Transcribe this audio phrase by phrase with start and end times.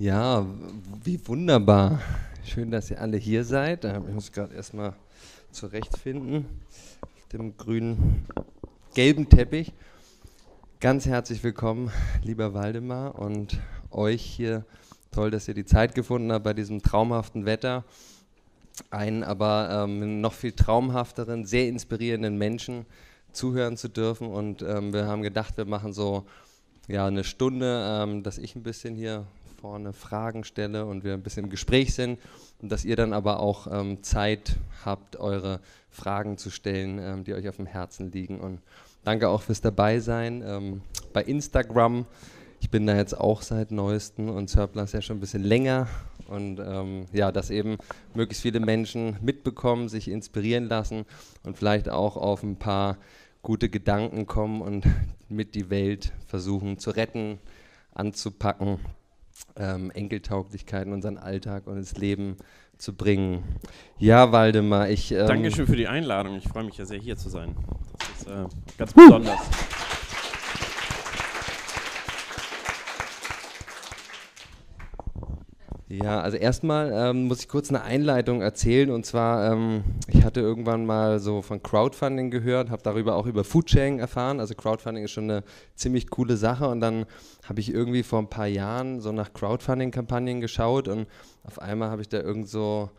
[0.00, 0.46] Ja,
[1.02, 2.00] wie wunderbar.
[2.44, 3.84] Schön, dass ihr alle hier seid.
[3.84, 4.94] Ich muss gerade erstmal
[5.50, 6.46] zurechtfinden.
[7.00, 8.24] Auf dem grünen,
[8.94, 9.72] gelben Teppich.
[10.78, 11.90] Ganz herzlich willkommen,
[12.22, 13.58] lieber Waldemar und
[13.90, 14.64] euch hier.
[15.10, 17.82] Toll, dass ihr die Zeit gefunden habt bei diesem traumhaften Wetter.
[18.90, 22.86] Einen aber ähm, noch viel traumhafteren, sehr inspirierenden Menschen
[23.32, 24.28] zuhören zu dürfen.
[24.28, 26.24] Und ähm, wir haben gedacht, wir machen so
[26.86, 29.26] ja, eine Stunde, ähm, dass ich ein bisschen hier
[29.60, 32.20] vorne Fragen stelle und wir ein bisschen im Gespräch sind
[32.62, 37.34] und dass ihr dann aber auch ähm, Zeit habt, eure Fragen zu stellen, ähm, die
[37.34, 38.40] euch auf dem Herzen liegen.
[38.40, 38.60] Und
[39.02, 40.44] danke auch fürs Dabeisein.
[40.46, 42.06] Ähm, bei Instagram,
[42.60, 45.88] ich bin da jetzt auch seit neuestem und Surplus ja schon ein bisschen länger.
[46.28, 47.78] Und ähm, ja, dass eben
[48.14, 51.04] möglichst viele Menschen mitbekommen, sich inspirieren lassen
[51.42, 52.96] und vielleicht auch auf ein paar
[53.42, 54.86] gute Gedanken kommen und
[55.28, 57.38] mit die Welt versuchen zu retten,
[57.94, 58.78] anzupacken
[59.56, 62.36] ähm, Enkeltauglichkeit in unseren Alltag und ins Leben
[62.76, 63.42] zu bringen.
[63.98, 65.12] Ja, Waldemar, ich.
[65.12, 66.36] Ähm Dankeschön für die Einladung.
[66.36, 67.56] Ich freue mich ja sehr, hier zu sein.
[67.98, 68.46] Das ist äh,
[68.78, 69.40] ganz besonders.
[75.90, 80.40] Ja, also erstmal ähm, muss ich kurz eine Einleitung erzählen und zwar, ähm, ich hatte
[80.40, 84.38] irgendwann mal so von Crowdfunding gehört, habe darüber auch über Foodsharing erfahren.
[84.38, 85.44] Also Crowdfunding ist schon eine
[85.76, 87.06] ziemlich coole Sache und dann
[87.42, 91.06] habe ich irgendwie vor ein paar Jahren so nach Crowdfunding-Kampagnen geschaut und
[91.42, 92.90] auf einmal habe ich da irgend so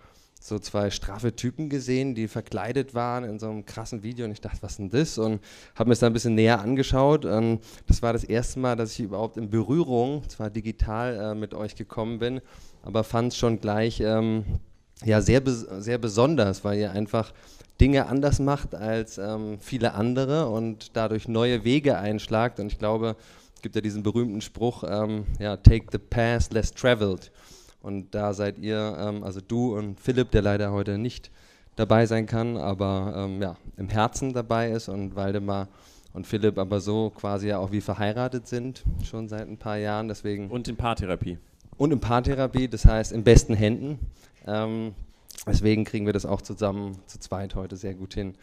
[0.41, 4.39] so zwei straffe Typen gesehen, die verkleidet waren in so einem krassen Video und ich
[4.39, 5.17] dachte, was ist denn das?
[5.17, 5.41] Und
[5.75, 7.25] habe mir das dann ein bisschen näher angeschaut.
[7.25, 11.53] Und das war das erste Mal, dass ich überhaupt in Berührung, zwar digital, äh, mit
[11.53, 12.39] euch gekommen bin
[12.83, 14.43] aber fand es schon gleich ähm,
[15.03, 17.31] ja, sehr, sehr besonders, weil ihr einfach
[17.79, 22.59] Dinge anders macht als ähm, viele andere und dadurch neue Wege einschlagt.
[22.59, 23.15] Und ich glaube,
[23.55, 27.31] es gibt ja diesen berühmten Spruch, ähm, ja, take the path less traveled.
[27.81, 31.31] Und da seid ihr, ähm, also du und Philipp, der leider heute nicht
[31.77, 35.69] dabei sein kann, aber ähm, ja, im Herzen dabei ist und Waldemar
[36.11, 40.09] und Philipp aber so quasi ja auch wie verheiratet sind, schon seit ein paar Jahren.
[40.09, 41.37] Deswegen und in Paartherapie
[41.79, 43.99] und in Paartherapie, das heißt in besten Händen.
[44.45, 44.93] Ähm,
[45.47, 48.35] deswegen kriegen wir das auch zusammen zu zweit heute sehr gut hin.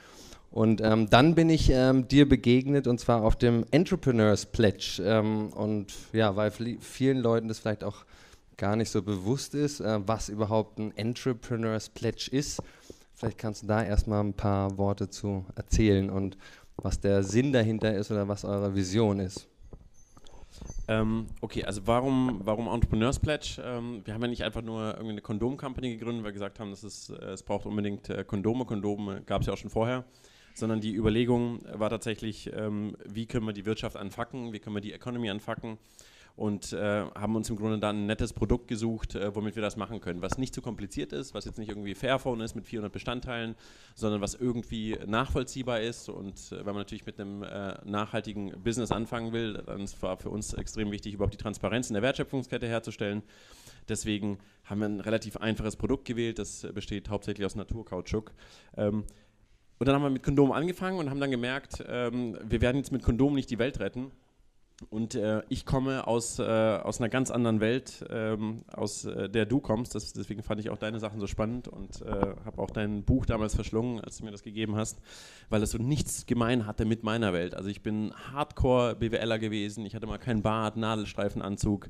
[0.50, 5.02] Und ähm, dann bin ich ähm, dir begegnet und zwar auf dem Entrepreneurs Pledge.
[5.04, 8.06] Ähm, und ja, weil vielen Leuten das vielleicht auch
[8.56, 12.62] gar nicht so bewusst ist, äh, was überhaupt ein Entrepreneurs Pledge ist.
[13.12, 16.38] Vielleicht kannst du da erstmal ein paar Worte zu erzählen und
[16.76, 19.47] was der Sinn dahinter ist oder was eure Vision ist.
[20.88, 23.60] Ähm, okay, also warum, warum Entrepreneurs Pledge?
[23.62, 26.71] Ähm, wir haben ja nicht einfach nur irgendwie eine Kondom-Company gegründet, weil wir gesagt haben,
[26.71, 28.65] dass es, äh, es braucht unbedingt äh, Kondome.
[28.65, 30.04] Kondome gab es ja auch schon vorher.
[30.54, 34.81] Sondern die Überlegung war tatsächlich, ähm, wie können wir die Wirtschaft anfacken, wie können wir
[34.81, 35.77] die Economy anfacken
[36.36, 39.76] und äh, haben uns im Grunde dann ein nettes Produkt gesucht, äh, womit wir das
[39.76, 42.92] machen können, was nicht zu kompliziert ist, was jetzt nicht irgendwie Fairphone ist mit 400
[42.92, 43.54] Bestandteilen,
[43.94, 48.92] sondern was irgendwie nachvollziehbar ist und äh, wenn man natürlich mit einem äh, nachhaltigen Business
[48.92, 53.22] anfangen will, dann ist für uns extrem wichtig, überhaupt die Transparenz in der Wertschöpfungskette herzustellen.
[53.88, 58.32] Deswegen haben wir ein relativ einfaches Produkt gewählt, das besteht hauptsächlich aus Naturkautschuk.
[58.76, 59.04] Ähm,
[59.78, 62.92] und dann haben wir mit Kondom angefangen und haben dann gemerkt, ähm, wir werden jetzt
[62.92, 64.10] mit Kondom nicht die Welt retten,
[64.91, 69.47] und äh, ich komme aus, äh, aus einer ganz anderen Welt, ähm, aus äh, der
[69.47, 69.94] du kommst.
[69.94, 72.10] Das, deswegen fand ich auch deine Sachen so spannend und äh,
[72.44, 74.98] habe auch dein Buch damals verschlungen, als du mir das gegeben hast,
[75.48, 77.54] weil es so nichts gemein hatte mit meiner Welt.
[77.54, 81.88] Also ich bin Hardcore-BWLer gewesen, ich hatte mal keinen Bart, Nadelstreifenanzug,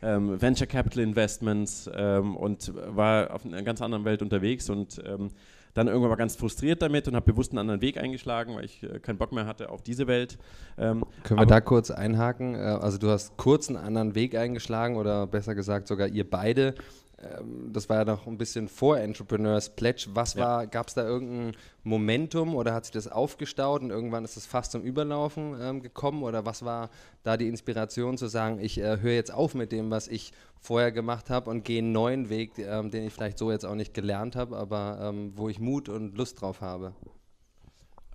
[0.00, 5.30] ähm, Venture Capital Investments ähm, und war auf einer ganz anderen Welt unterwegs und ähm,
[5.78, 8.82] dann irgendwann mal ganz frustriert damit und habe bewusst einen anderen Weg eingeschlagen, weil ich
[8.82, 10.38] äh, keinen Bock mehr hatte auf diese Welt.
[10.76, 12.54] Ähm, Können wir da kurz einhaken?
[12.54, 16.74] Äh, also du hast kurz einen anderen Weg eingeschlagen oder besser gesagt sogar ihr beide
[17.20, 20.06] ähm, das war ja noch ein bisschen vor Entrepreneurs Pledge.
[20.14, 24.36] Was war, gab es da irgendein Momentum oder hat sich das aufgestaut und irgendwann ist
[24.36, 26.22] es fast zum Überlaufen ähm, gekommen?
[26.22, 26.90] Oder was war
[27.24, 30.92] da die Inspiration zu sagen, ich äh, höre jetzt auf mit dem, was ich vorher
[30.92, 33.94] gemacht habe und gehe einen neuen Weg, ähm, den ich vielleicht so jetzt auch nicht
[33.94, 36.94] gelernt habe, aber ähm, wo ich Mut und Lust drauf habe?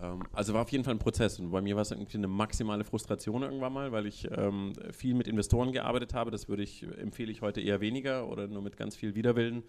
[0.03, 2.27] Ähm, also war auf jeden Fall ein Prozess und bei mir war es irgendwie eine
[2.27, 6.31] maximale Frustration irgendwann mal, weil ich ähm, viel mit Investoren gearbeitet habe.
[6.31, 9.63] Das würde ich empfehle ich heute eher weniger oder nur mit ganz viel Widerwillen.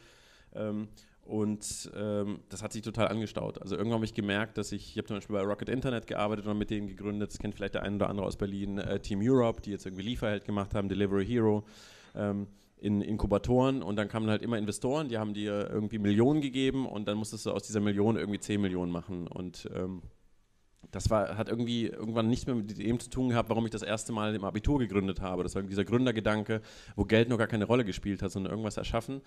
[0.55, 0.89] Ähm,
[1.25, 3.61] und ähm, das hat sich total angestaut.
[3.63, 6.47] Also irgendwann habe ich gemerkt, dass ich, ich habe zum Beispiel bei Rocket Internet gearbeitet
[6.47, 9.21] und mit denen gegründet, das kennt vielleicht der eine oder andere aus Berlin, äh, Team
[9.23, 11.65] Europe, die jetzt irgendwie Lieferheld gemacht haben, Delivery Hero.
[12.15, 12.47] Ähm,
[12.77, 17.09] in Inkubatoren und dann kamen halt immer Investoren, die haben dir irgendwie Millionen gegeben und
[17.09, 20.03] dann musstest du aus dieser Million irgendwie 10 Millionen machen und ähm,
[20.91, 23.83] das war, hat irgendwie irgendwann nicht mehr mit dem zu tun gehabt, warum ich das
[23.83, 25.43] erste Mal im Abitur gegründet habe.
[25.43, 26.61] Das war dieser Gründergedanke,
[26.97, 29.21] wo Geld noch gar keine Rolle gespielt hat, sondern irgendwas erschaffen.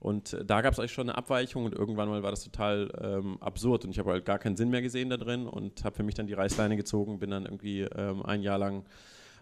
[0.00, 2.90] Und äh, da gab es eigentlich schon eine Abweichung und irgendwann mal war das total
[3.00, 5.96] ähm, absurd und ich habe halt gar keinen Sinn mehr gesehen da drin und habe
[5.96, 8.84] für mich dann die Reißleine gezogen, bin dann irgendwie ähm, ein Jahr lang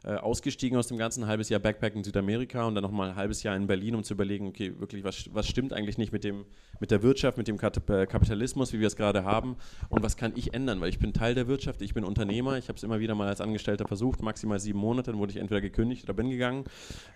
[0.05, 3.43] äh, ausgestiegen aus dem ganzen, halbes Jahr Backpack in Südamerika und dann nochmal ein halbes
[3.43, 6.45] Jahr in Berlin, um zu überlegen, okay, wirklich, was, was stimmt eigentlich nicht mit, dem,
[6.81, 9.57] mit der Wirtschaft, mit dem äh, Kapitalismus, wie wir es gerade haben
[9.89, 12.69] und was kann ich ändern, weil ich bin Teil der Wirtschaft, ich bin Unternehmer, ich
[12.69, 15.61] habe es immer wieder mal als Angestellter versucht, maximal sieben Monate, dann wurde ich entweder
[15.61, 16.65] gekündigt oder bin gegangen.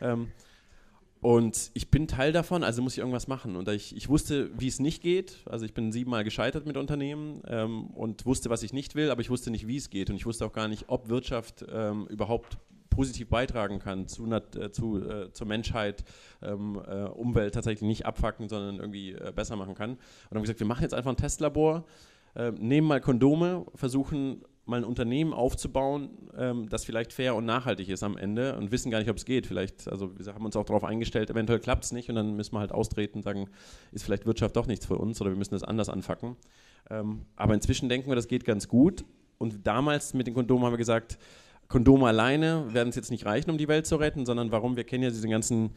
[0.01, 0.29] Ähm,
[1.25, 3.57] und ich bin Teil davon, also muss ich irgendwas machen.
[3.57, 5.39] Und ich, ich wusste, wie es nicht geht.
[5.47, 9.23] Also ich bin siebenmal gescheitert mit Unternehmen ähm, und wusste, was ich nicht will, aber
[9.23, 10.11] ich wusste nicht, wie es geht.
[10.11, 12.59] Und ich wusste auch gar nicht, ob Wirtschaft ähm, überhaupt
[12.95, 16.05] positiv beitragen kann zu, äh, zu äh, zur Menschheit,
[16.43, 19.91] ähm, äh, Umwelt tatsächlich nicht abfacken, sondern irgendwie äh, besser machen kann.
[19.91, 21.85] Und dann haben wir gesagt, wir machen jetzt einfach ein Testlabor,
[22.35, 27.89] äh, nehmen mal Kondome, versuchen mal ein Unternehmen aufzubauen, ähm, das vielleicht fair und nachhaltig
[27.89, 29.47] ist am Ende und wissen gar nicht, ob es geht.
[29.47, 32.55] Vielleicht, also wir haben uns auch darauf eingestellt, eventuell klappt es nicht und dann müssen
[32.55, 33.49] wir halt austreten und sagen,
[33.93, 36.37] ist vielleicht Wirtschaft doch nichts für uns oder wir müssen das anders anfacken.
[36.91, 39.05] Ähm, aber inzwischen denken wir, das geht ganz gut.
[39.39, 41.19] Und damals mit den Kondomen haben wir gesagt,
[41.75, 44.77] Kondome alleine werden es jetzt nicht reichen, um die Welt zu retten, sondern warum?
[44.77, 45.71] Wir kennen ja diesen ganzen,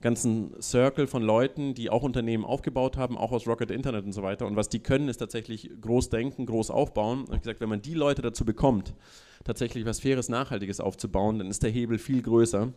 [0.00, 4.24] ganzen Circle von Leuten, die auch Unternehmen aufgebaut haben, auch aus Rocket Internet und so
[4.24, 4.48] weiter.
[4.48, 7.20] Und was die können, ist tatsächlich groß denken, groß aufbauen.
[7.20, 8.94] Und ich gesagt, wenn man die Leute dazu bekommt,
[9.44, 12.72] tatsächlich was Faires, Nachhaltiges aufzubauen, dann ist der Hebel viel größer.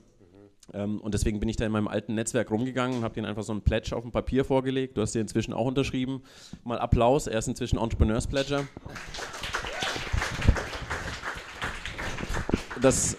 [0.71, 3.41] Ähm, und deswegen bin ich da in meinem alten Netzwerk rumgegangen und habe denen einfach
[3.41, 4.97] so ein Pledge auf dem Papier vorgelegt.
[4.97, 6.21] Du hast den inzwischen auch unterschrieben.
[6.63, 8.67] Mal Applaus, er ist inzwischen Entrepreneurs Pledger.
[12.81, 13.17] Das,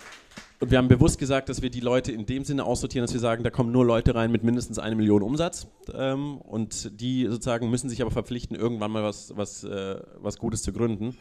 [0.61, 3.21] und wir haben bewusst gesagt, dass wir die Leute in dem Sinne aussortieren, dass wir
[3.21, 5.69] sagen, da kommen nur Leute rein mit mindestens eine Million Umsatz.
[5.95, 10.63] Ähm, und die sozusagen müssen sich aber verpflichten, irgendwann mal was, was, äh, was Gutes
[10.63, 11.17] zu gründen.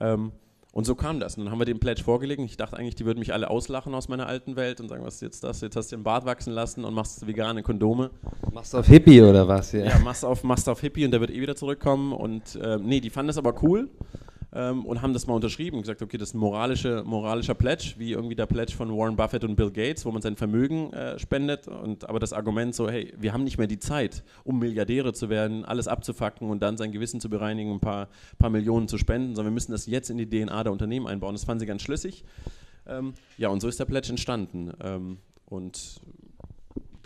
[0.00, 0.32] Ähm,
[0.72, 1.38] und so kam das.
[1.38, 2.38] Und dann haben wir den Pledge vorgelegt.
[2.42, 5.14] Ich dachte eigentlich, die würden mich alle auslachen aus meiner alten Welt und sagen, was
[5.14, 5.62] ist jetzt das?
[5.62, 8.10] Jetzt hast du den Bart wachsen lassen und machst vegane Kondome.
[8.52, 9.72] Machst du auf Hippie oder was?
[9.72, 12.12] Ja, ja machst auf, machst auf Hippie und der wird eh wieder zurückkommen.
[12.12, 13.88] Und äh, nee, die fanden das aber cool
[14.56, 18.12] ähm, und haben das mal unterschrieben gesagt, okay, das ist ein moralische, moralischer Pledge, wie
[18.12, 21.68] irgendwie der Pledge von Warren Buffett und Bill Gates, wo man sein Vermögen äh, spendet.
[21.68, 25.28] Und, aber das Argument so, hey, wir haben nicht mehr die Zeit, um Milliardäre zu
[25.28, 28.08] werden, alles abzufacken und dann sein Gewissen zu bereinigen, ein paar,
[28.38, 31.34] paar Millionen zu spenden, sondern wir müssen das jetzt in die DNA der Unternehmen einbauen.
[31.34, 32.24] Das fanden sie ganz schlüssig.
[32.86, 34.72] Ähm, ja, und so ist der Pledge entstanden.
[34.82, 36.00] Ähm, und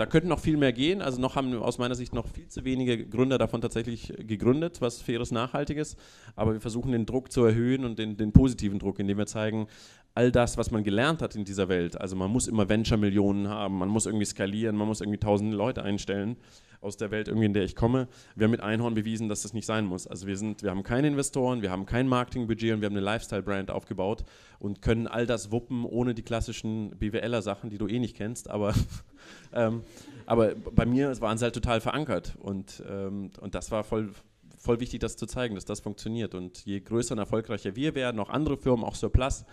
[0.01, 1.03] da könnten noch viel mehr gehen.
[1.03, 5.03] Also noch haben aus meiner Sicht noch viel zu wenige Gründer davon tatsächlich gegründet, was
[5.03, 5.95] faires, nachhaltiges.
[6.37, 9.67] Aber wir versuchen den Druck zu erhöhen und den, den positiven Druck, indem wir zeigen,
[10.15, 12.01] all das, was man gelernt hat in dieser Welt.
[12.01, 15.83] Also man muss immer Venture-Millionen haben, man muss irgendwie skalieren, man muss irgendwie tausende Leute
[15.83, 16.37] einstellen
[16.81, 18.09] aus der Welt, irgendwie in der ich komme.
[18.35, 20.07] Wir haben mit Einhorn bewiesen, dass das nicht sein muss.
[20.07, 23.05] Also wir, sind, wir haben keine Investoren, wir haben kein Marketingbudget und wir haben eine
[23.05, 24.25] Lifestyle-Brand aufgebaut
[24.59, 28.49] und können all das wuppen ohne die klassischen BWLer-Sachen, die du eh nicht kennst.
[28.49, 28.75] Aber,
[29.53, 29.83] ähm,
[30.27, 34.11] aber bei mir waren sie halt total verankert und, ähm, und das war voll,
[34.57, 36.35] voll wichtig, das zu zeigen, dass das funktioniert.
[36.35, 39.45] Und je größer und erfolgreicher wir werden, auch andere Firmen, auch Surplus,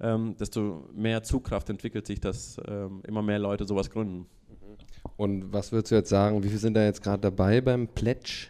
[0.00, 4.26] ähm, desto mehr Zugkraft entwickelt sich, dass ähm, immer mehr Leute sowas gründen.
[5.16, 8.48] Und was würdest du jetzt sagen, wie viele sind da jetzt gerade dabei beim Pledge?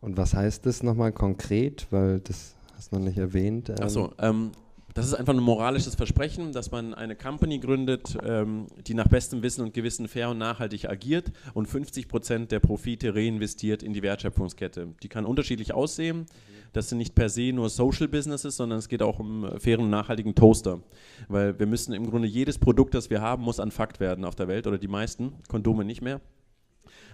[0.00, 1.86] Und was heißt das nochmal konkret?
[1.90, 3.70] Weil das hast du noch nicht erwähnt.
[3.70, 4.52] Ähm Achso, ähm,
[4.96, 9.42] das ist einfach ein moralisches Versprechen, dass man eine Company gründet, ähm, die nach bestem
[9.42, 14.02] Wissen und Gewissen fair und nachhaltig agiert und 50 Prozent der Profite reinvestiert in die
[14.02, 14.94] Wertschöpfungskette.
[15.02, 16.24] Die kann unterschiedlich aussehen.
[16.72, 19.84] Das sind nicht per se nur Social Businesses, sondern es geht auch um äh, fairen
[19.84, 20.80] und nachhaltigen Toaster.
[21.28, 24.34] Weil wir müssen im Grunde jedes Produkt, das wir haben, muss an Fakt werden auf
[24.34, 26.22] der Welt oder die meisten, Kondome nicht mehr.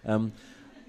[0.05, 0.31] Ähm,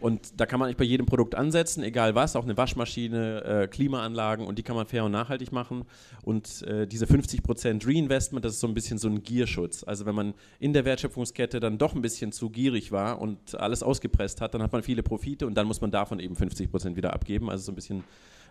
[0.04, 3.68] und da kann man nicht bei jedem Produkt ansetzen, egal was, auch eine Waschmaschine, äh,
[3.70, 5.86] Klimaanlagen und die kann man fair und nachhaltig machen.
[6.24, 9.86] Und äh, diese 50% Reinvestment, das ist so ein bisschen so ein Gierschutz.
[9.86, 13.82] Also wenn man in der Wertschöpfungskette dann doch ein bisschen zu gierig war und alles
[13.82, 17.14] ausgepresst hat, dann hat man viele Profite und dann muss man davon eben 50% wieder
[17.14, 17.50] abgeben.
[17.50, 18.04] Also so ein bisschen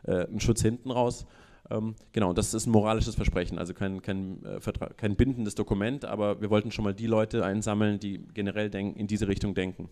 [0.04, 1.26] äh, einen Schutz hinten raus.
[1.70, 4.58] Ähm, genau, das ist ein moralisches Versprechen, also kein, kein, äh,
[4.96, 9.28] kein bindendes Dokument, aber wir wollten schon mal die Leute einsammeln, die generell in diese
[9.28, 9.90] Richtung denken.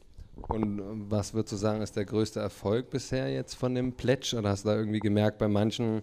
[0.49, 4.37] Und äh, was würdest du sagen, ist der größte Erfolg bisher jetzt von dem Pledge?
[4.37, 6.03] Oder hast du da irgendwie gemerkt, bei manchen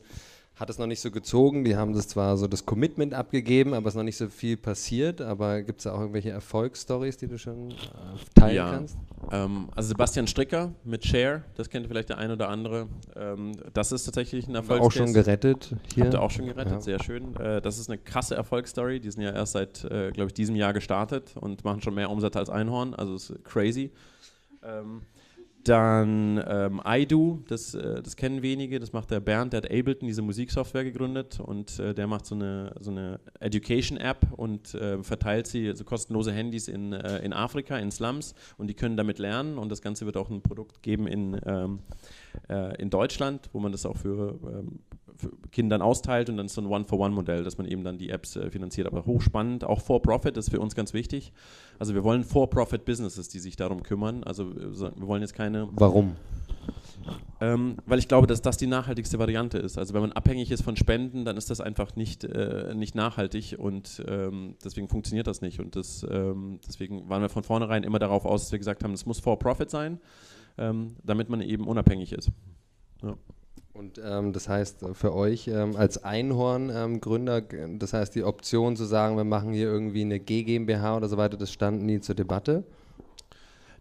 [0.59, 1.63] hat es noch nicht so gezogen.
[1.63, 4.57] Die haben das zwar so das Commitment abgegeben, aber es ist noch nicht so viel
[4.57, 5.21] passiert.
[5.21, 7.75] Aber gibt es da auch irgendwelche Erfolgsstories, die du schon äh,
[8.33, 8.71] teilen ja.
[8.71, 8.97] kannst?
[9.31, 12.87] Ähm, also Sebastian Stricker mit Share, das kennt vielleicht der ein oder andere.
[13.15, 14.81] Ähm, das ist tatsächlich ein Erfolg.
[14.81, 16.05] Auch schon gerettet hier.
[16.05, 16.81] Habt ihr auch schon gerettet, ja.
[16.81, 17.35] sehr schön.
[17.35, 18.99] Äh, das ist eine krasse Erfolgsstory.
[18.99, 22.09] Die sind ja erst seit, äh, glaube ich, diesem Jahr gestartet und machen schon mehr
[22.09, 22.95] Umsatz als Einhorn.
[22.95, 23.91] Also ist crazy.
[24.67, 25.01] Ähm,
[25.63, 30.07] Dann ähm, iDo, das, äh, das kennen wenige, das macht der Bernd, der hat Ableton,
[30.07, 35.47] diese Musiksoftware gegründet und äh, der macht so eine, so eine Education-App und äh, verteilt
[35.47, 39.57] sie, also kostenlose Handys in, äh, in Afrika, in Slums und die können damit lernen
[39.57, 41.79] und das Ganze wird auch ein Produkt geben in, ähm,
[42.49, 45.06] äh, in Deutschland, wo man das auch für, ähm, für
[45.51, 48.49] Kindern austeilt und dann ist so ein One-for-One-Modell, dass man eben dann die Apps äh,
[48.49, 48.87] finanziert.
[48.87, 51.33] Aber hochspannend, auch For-Profit ist für uns ganz wichtig.
[51.79, 54.23] Also wir wollen For-Profit-Businesses, die sich darum kümmern.
[54.23, 55.67] Also wir wollen jetzt keine...
[55.71, 56.15] Warum?
[57.39, 59.77] Ähm, weil ich glaube, dass das die nachhaltigste Variante ist.
[59.77, 63.55] Also wenn man abhängig ist von Spenden, dann ist das einfach nicht, äh, nicht nachhaltig
[63.57, 65.59] und ähm, deswegen funktioniert das nicht.
[65.59, 68.93] Und das, ähm, deswegen waren wir von vornherein immer darauf aus, dass wir gesagt haben,
[68.93, 69.99] es muss For-Profit sein,
[70.57, 72.31] ähm, damit man eben unabhängig ist.
[73.03, 73.15] Ja.
[73.77, 78.85] Und ähm, das heißt für euch ähm, als Einhorn-Gründer, ähm, das heißt die Option zu
[78.85, 82.15] sagen, wir machen hier irgendwie eine G GmbH oder so weiter, das stand nie zur
[82.15, 82.63] Debatte?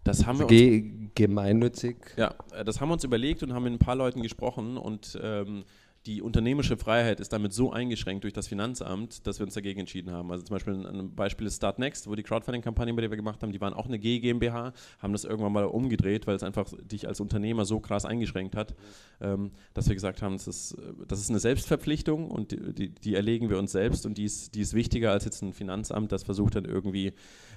[0.05, 0.85] Das haben wir G
[1.15, 1.97] gemeinnützig?
[2.17, 5.19] Ja, äh, das haben wir uns überlegt und haben mit ein paar Leuten gesprochen und
[5.23, 5.65] ähm,
[6.07, 10.13] die unternehmerische Freiheit ist damit so eingeschränkt durch das Finanzamt, dass wir uns dagegen entschieden
[10.13, 10.31] haben.
[10.31, 13.43] Also zum Beispiel ein Beispiel ist Start Next, wo die Crowdfunding-Kampagne, bei der wir gemacht
[13.43, 16.73] haben, die waren auch eine G GmbH, haben das irgendwann mal umgedreht, weil es einfach
[16.85, 18.77] dich als Unternehmer so krass eingeschränkt hat,
[19.21, 20.77] ähm, dass wir gesagt haben, das ist,
[21.09, 24.55] das ist eine Selbstverpflichtung und die, die, die erlegen wir uns selbst und die ist,
[24.55, 27.13] die ist wichtiger als jetzt ein Finanzamt, das versucht dann irgendwie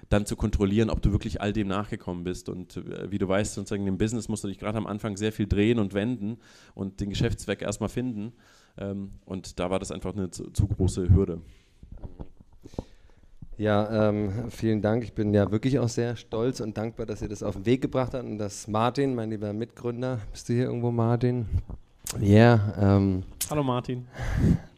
[0.10, 2.50] dann zu kontrollieren, ob du wirklich all dem nachgekommen bist.
[2.50, 5.32] Und äh, wie du weißt, sozusagen im Business musst du dich gerade am Anfang sehr
[5.32, 6.38] viel drehen und wenden
[6.74, 8.34] und den Geschäftszweck erstmal finden.
[8.78, 11.42] Ähm, und da war das einfach eine zu, zu große Hürde.
[13.58, 15.04] Ja, ähm, vielen Dank.
[15.04, 17.82] Ich bin ja wirklich auch sehr stolz und dankbar, dass ihr das auf den Weg
[17.82, 21.46] gebracht habt und dass Martin, mein lieber Mitgründer, bist du hier irgendwo, Martin?
[22.20, 22.26] Ja.
[22.26, 24.08] Yeah, ähm, Hallo Martin.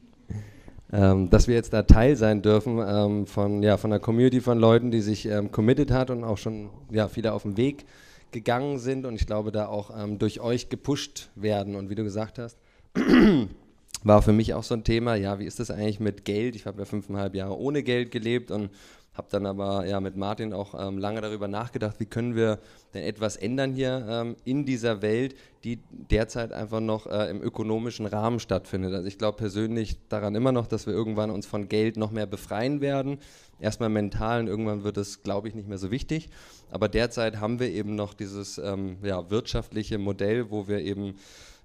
[0.94, 4.60] Ähm, dass wir jetzt da Teil sein dürfen ähm, von, ja, von einer Community von
[4.60, 7.86] Leuten, die sich ähm, committed hat und auch schon ja, viele auf den Weg
[8.32, 11.76] gegangen sind und ich glaube, da auch ähm, durch euch gepusht werden.
[11.76, 12.58] Und wie du gesagt hast,
[14.04, 16.56] war für mich auch so ein Thema, ja, wie ist das eigentlich mit Geld?
[16.56, 18.70] Ich habe ja fünfeinhalb Jahre ohne Geld gelebt und
[19.14, 22.60] habe dann aber ja mit Martin auch ähm, lange darüber nachgedacht, wie können wir
[22.94, 28.06] denn etwas ändern hier ähm, in dieser Welt, die derzeit einfach noch äh, im ökonomischen
[28.06, 28.94] Rahmen stattfindet.
[28.94, 32.26] Also ich glaube persönlich daran immer noch, dass wir irgendwann uns von Geld noch mehr
[32.26, 33.18] befreien werden.
[33.60, 36.30] Erstmal mental und irgendwann wird es, glaube ich, nicht mehr so wichtig.
[36.72, 41.16] Aber derzeit haben wir eben noch dieses ähm, ja, wirtschaftliche Modell, wo wir eben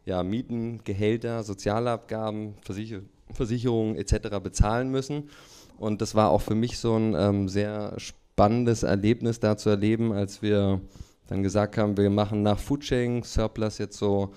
[0.05, 3.01] ja, Mieten, Gehälter, Sozialabgaben, Versicher
[3.33, 4.39] Versicherungen etc.
[4.43, 5.31] bezahlen müssen.
[5.79, 10.13] Und das war auch für mich so ein ähm, sehr spannendes Erlebnis da zu erleben,
[10.13, 10.81] als wir
[11.29, 14.33] dann gesagt haben, wir machen nach Foodsharing Surplus jetzt so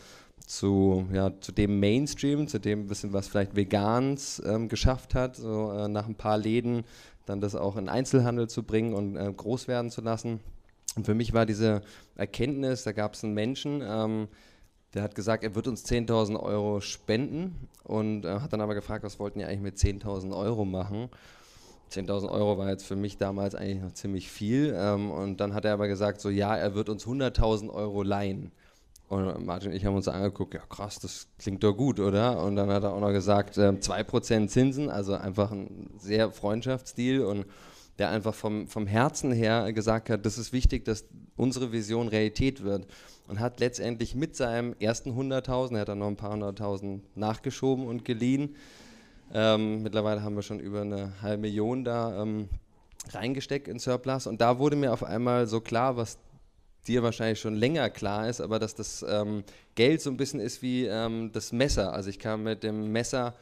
[0.46, 5.72] zu, ja, zu dem Mainstream, zu dem bisschen, was vielleicht Vegans ähm, geschafft hat, so
[5.72, 6.84] äh, nach ein paar Läden
[7.26, 10.40] dann das auch in Einzelhandel zu bringen und äh, groß werden zu lassen.
[10.96, 11.82] Und für mich war diese
[12.16, 14.28] Erkenntnis, da gab es einen Menschen, ähm,
[14.94, 19.04] der hat gesagt, er wird uns 10.000 Euro spenden und äh, hat dann aber gefragt,
[19.04, 21.10] was wollten ihr eigentlich mit 10.000 Euro machen?
[21.92, 24.76] 10.000 Euro war jetzt für mich damals eigentlich noch ziemlich viel.
[24.78, 28.52] Ähm, und dann hat er aber gesagt, so ja, er wird uns 100.000 Euro leihen.
[29.10, 32.44] Und Martin und ich haben uns angeguckt, ja krass, das klingt doch gut, oder?
[32.44, 37.22] Und dann hat er auch noch gesagt, äh, 2% Zinsen, also einfach ein sehr Freundschaftsstil
[37.22, 37.46] und
[37.98, 41.06] der einfach vom, vom Herzen her gesagt hat, das ist wichtig, dass
[41.36, 42.86] unsere Vision Realität wird
[43.30, 47.86] und hat letztendlich mit seinem ersten 100.000, er hat dann noch ein paar hunderttausend nachgeschoben
[47.86, 48.56] und geliehen.
[49.32, 52.50] Ähm, mittlerweile haben wir schon über eine halbe Million da ähm,
[53.12, 56.18] reingesteckt in Surplus und da wurde mir auf einmal so klar, was
[56.88, 59.44] dir wahrscheinlich schon länger klar ist, aber dass das ähm,
[59.76, 61.94] Geld so ein bisschen ist wie ähm, das Messer.
[61.94, 63.36] Also ich kann mit dem Messer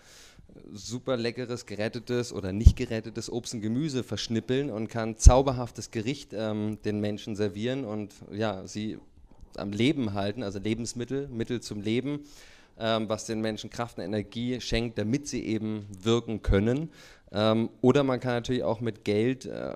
[0.74, 6.80] super leckeres, gerettetes oder nicht gerettetes Obst und Gemüse verschnippeln und kann zauberhaftes Gericht ähm,
[6.84, 8.98] den Menschen servieren und ja, sie
[9.56, 12.22] am Leben halten, also Lebensmittel, Mittel zum Leben,
[12.80, 16.92] ähm, was den Menschen Kraft und Energie schenkt, damit sie eben wirken können.
[17.32, 19.76] Ähm, oder man kann natürlich auch mit Geld äh,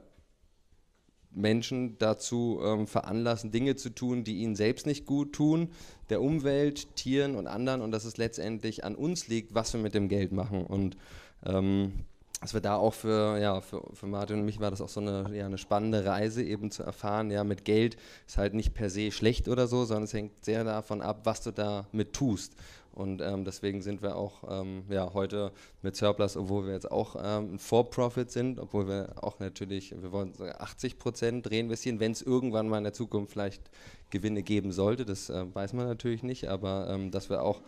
[1.33, 5.69] Menschen dazu ähm, veranlassen, Dinge zu tun, die ihnen selbst nicht gut tun,
[6.09, 9.93] der Umwelt, Tieren und anderen und dass es letztendlich an uns liegt, was wir mit
[9.93, 10.65] dem Geld machen.
[10.65, 10.97] Und
[11.45, 12.05] ähm,
[12.41, 15.00] dass wir da auch für, ja, für, für Martin und mich war das auch so
[15.00, 18.89] eine, ja, eine spannende Reise eben zu erfahren, ja, mit Geld ist halt nicht per
[18.89, 22.55] se schlecht oder so, sondern es hängt sehr davon ab, was du damit tust.
[22.93, 27.15] Und ähm, deswegen sind wir auch ähm, ja, heute mit Surplus, obwohl wir jetzt auch
[27.15, 32.21] ähm, ein For-Profit sind, obwohl wir auch natürlich, wir wollen 80 Prozent reinvestieren, wenn es
[32.21, 33.69] irgendwann mal in der Zukunft vielleicht
[34.12, 37.62] Gewinne geben sollte, das äh, weiß man natürlich nicht, aber ähm, dass wir auch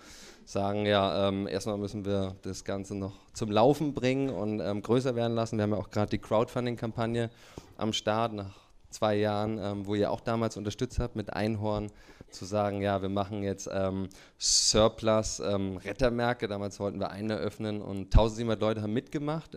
[0.45, 5.15] sagen, ja, ähm, erstmal müssen wir das Ganze noch zum Laufen bringen und ähm, größer
[5.15, 5.57] werden lassen.
[5.57, 7.29] Wir haben ja auch gerade die Crowdfunding-Kampagne
[7.77, 8.53] am Start nach
[8.89, 11.89] zwei Jahren, ähm, wo ihr auch damals unterstützt habt mit Einhorn,
[12.29, 14.09] zu sagen, ja, wir machen jetzt ähm,
[14.39, 16.47] Surplus ähm, Rettermärkte.
[16.47, 19.55] Damals wollten wir einen eröffnen und 1700 Leute haben mitgemacht.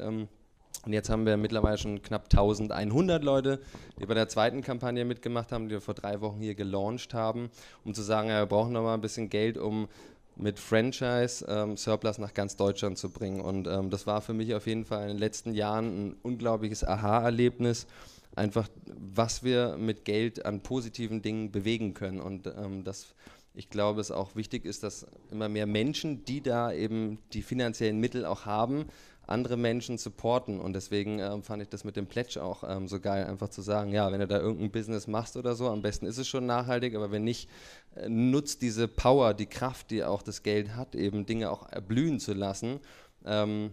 [0.85, 3.61] Und jetzt haben wir mittlerweile schon knapp 1100 Leute,
[4.00, 7.50] die bei der zweiten Kampagne mitgemacht haben, die wir vor drei Wochen hier gelauncht haben,
[7.85, 9.88] um zu sagen, ja, wir brauchen noch mal ein bisschen Geld, um
[10.37, 13.40] mit Franchise ähm, Surplus nach ganz Deutschland zu bringen.
[13.40, 16.85] Und ähm, das war für mich auf jeden Fall in den letzten Jahren ein unglaubliches
[16.85, 17.87] Aha-Erlebnis.
[18.35, 22.21] Einfach, was wir mit Geld an positiven Dingen bewegen können.
[22.21, 23.14] Und ähm, das,
[23.54, 27.99] ich glaube, es auch wichtig ist, dass immer mehr Menschen, die da eben die finanziellen
[27.99, 28.85] Mittel auch haben,
[29.26, 30.61] andere Menschen supporten.
[30.61, 33.62] Und deswegen ähm, fand ich das mit dem Pledge auch ähm, so geil, einfach zu
[33.62, 36.47] sagen, ja, wenn du da irgendein Business machst oder so, am besten ist es schon
[36.47, 37.49] nachhaltig, aber wenn nicht,
[37.95, 42.21] äh, nutzt diese Power, die Kraft, die auch das Geld hat, eben Dinge auch erblühen
[42.21, 42.80] zu lassen.
[43.25, 43.71] Ähm,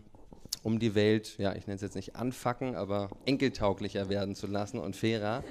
[0.64, 4.80] um die Welt, ja, ich nenne es jetzt nicht anfacken, aber enkeltauglicher werden zu lassen
[4.80, 5.44] und fairer.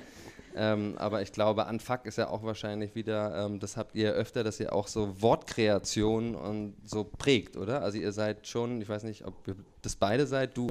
[0.55, 4.45] Ähm, aber ich glaube, Unfuck ist ja auch wahrscheinlich wieder, ähm, das habt ihr öfter,
[4.45, 7.83] dass ihr auch so Wortkreationen und so prägt, oder?
[7.83, 10.69] Also ihr seid schon, ich weiß nicht, ob ihr das beide seid, du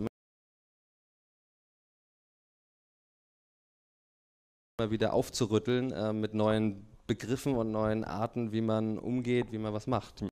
[4.80, 9.74] immer wieder aufzurütteln äh, mit neuen Begriffen und neuen Arten, wie man umgeht, wie man
[9.74, 10.24] was macht.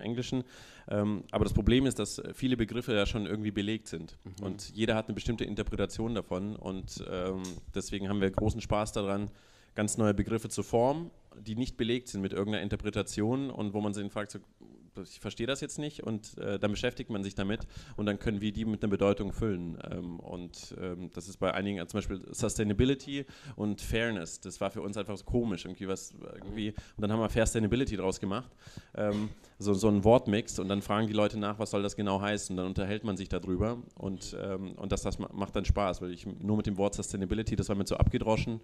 [0.00, 0.44] Englischen.
[0.88, 4.16] Ähm, aber das Problem ist, dass viele Begriffe ja schon irgendwie belegt sind.
[4.24, 4.46] Mhm.
[4.46, 6.56] Und jeder hat eine bestimmte Interpretation davon.
[6.56, 7.42] Und ähm,
[7.74, 9.30] deswegen haben wir großen Spaß daran,
[9.74, 13.94] ganz neue Begriffe zu formen, die nicht belegt sind mit irgendeiner Interpretation und wo man
[13.94, 14.40] sich fragt, so,
[15.02, 17.66] ich verstehe das jetzt nicht und äh, dann beschäftigt man sich damit
[17.96, 19.78] und dann können wir die mit einer Bedeutung füllen.
[19.90, 23.26] Ähm, und ähm, das ist bei einigen, zum Beispiel Sustainability
[23.56, 27.20] und Fairness, das war für uns einfach so komisch, irgendwie was, irgendwie, und dann haben
[27.20, 28.50] wir Fair Sustainability draus gemacht,
[28.94, 32.20] ähm, so, so ein Wortmix und dann fragen die Leute nach, was soll das genau
[32.20, 36.02] heißen, und dann unterhält man sich darüber und, ähm, und das, das macht dann Spaß,
[36.02, 38.60] weil ich nur mit dem Wort Sustainability, das war mir zu abgedroschen,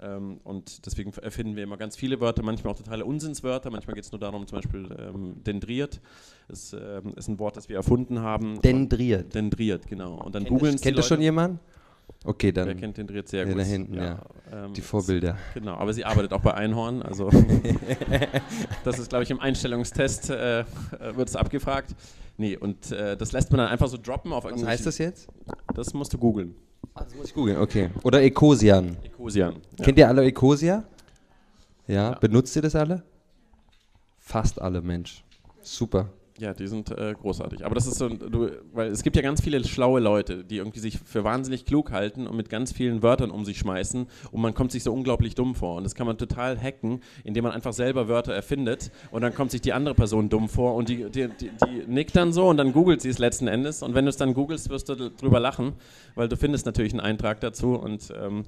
[0.00, 3.70] ähm, und deswegen erfinden wir immer ganz viele Wörter, manchmal auch totale Unsinnswörter.
[3.70, 6.00] Manchmal geht es nur darum, zum Beispiel ähm, dendriert.
[6.48, 8.60] Das ähm, ist ein Wort, das wir erfunden haben.
[8.60, 9.34] Dendriert.
[9.34, 10.22] Dendriert, genau.
[10.22, 11.60] Und dann googeln Kennt das schon jemand?
[12.24, 12.66] Okay, dann.
[12.68, 13.58] Wer kennt Dendriert sehr ja, gut?
[13.58, 14.04] Da hinten, ja.
[14.04, 14.64] ja.
[14.64, 15.38] Ähm, Die Vorbilder.
[15.54, 17.02] Genau, aber sie arbeitet auch bei Einhorn.
[17.02, 17.30] Also,
[18.84, 20.64] das ist, glaube ich, im Einstellungstest äh,
[21.14, 21.94] wird es abgefragt.
[22.36, 25.28] Nee, und äh, das lässt man dann einfach so droppen auf Was heißt das jetzt?
[25.74, 26.54] Das musst du googeln.
[26.94, 27.90] Das muss ich googeln, okay.
[28.02, 28.96] Oder Ecosian.
[29.02, 29.56] Ecosian.
[29.78, 29.84] Ja.
[29.84, 30.84] Kennt ihr alle Ecosia?
[31.86, 31.94] Ja.
[31.94, 32.10] ja.
[32.18, 33.02] Benutzt ihr das alle?
[34.18, 35.24] Fast alle, Mensch.
[35.62, 36.08] Super.
[36.38, 37.64] Ja, die sind äh, großartig.
[37.64, 40.80] Aber das ist so, du, weil es gibt ja ganz viele schlaue Leute, die irgendwie
[40.80, 44.52] sich für wahnsinnig klug halten und mit ganz vielen Wörtern um sich schmeißen und man
[44.52, 45.76] kommt sich so unglaublich dumm vor.
[45.76, 49.50] Und das kann man total hacken, indem man einfach selber Wörter erfindet und dann kommt
[49.50, 52.58] sich die andere Person dumm vor und die, die, die, die nickt dann so und
[52.58, 53.82] dann googelt sie es letzten Endes.
[53.82, 55.72] Und wenn du es dann googelst, wirst du drüber lachen,
[56.16, 58.44] weil du findest natürlich einen Eintrag dazu und ähm,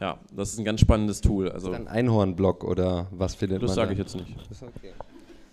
[0.00, 1.50] ja, das ist ein ganz spannendes Tool.
[1.50, 3.76] Also, ein Einhornblock oder was findet das man?
[3.76, 4.36] Das sage ich jetzt nicht.
[4.48, 4.92] Das ist okay.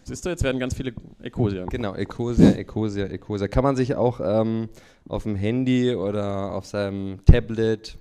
[0.05, 1.65] Siehst du, jetzt werden ganz viele Ecosia.
[1.65, 3.47] Genau, Ecosia, Ecosia, Ecosia.
[3.47, 4.69] Kann man sich auch ähm,
[5.09, 7.97] auf dem Handy oder auf seinem Tablet,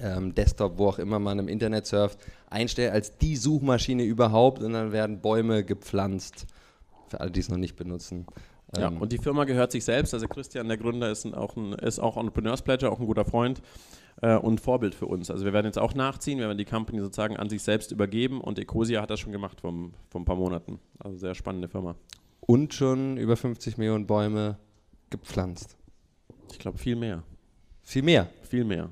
[0.00, 4.72] ähm, Desktop, wo auch immer man im Internet surft, einstellen als die Suchmaschine überhaupt und
[4.72, 6.46] dann werden Bäume gepflanzt.
[7.06, 8.26] Für alle, die es noch nicht benutzen.
[8.76, 10.12] Ja, ähm, und die Firma gehört sich selbst.
[10.12, 13.62] Also Christian, der Gründer, ist, auch, ein, ist auch Entrepreneurs Pledger, auch ein guter Freund
[14.22, 15.30] äh, und Vorbild für uns.
[15.30, 18.40] Also wir werden jetzt auch nachziehen, wir werden die Company sozusagen an sich selbst übergeben
[18.40, 19.72] und Ecosia hat das schon gemacht vor,
[20.08, 20.78] vor ein paar Monaten.
[20.98, 21.96] Also sehr spannende Firma.
[22.40, 24.58] Und schon über 50 Millionen Bäume
[25.10, 25.76] gepflanzt.
[26.52, 27.22] Ich glaube viel mehr.
[27.82, 28.28] Viel mehr?
[28.42, 28.90] Viel mehr.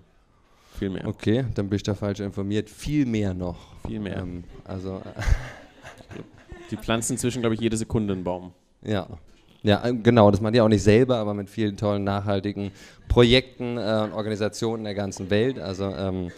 [0.78, 1.06] Viel mehr.
[1.06, 2.70] Okay, dann bin ich da falsch informiert.
[2.70, 3.74] Viel mehr noch.
[3.86, 4.18] Viel mehr.
[4.18, 5.02] Ähm, also.
[6.70, 8.52] die pflanzen inzwischen, glaube ich, jede Sekunde einen Baum.
[8.82, 9.08] Ja.
[9.68, 12.70] Ja, äh, genau, das machen die auch nicht selber, aber mit vielen tollen nachhaltigen
[13.06, 15.58] Projekten äh, und Organisationen der ganzen Welt.
[15.58, 16.30] Also ähm,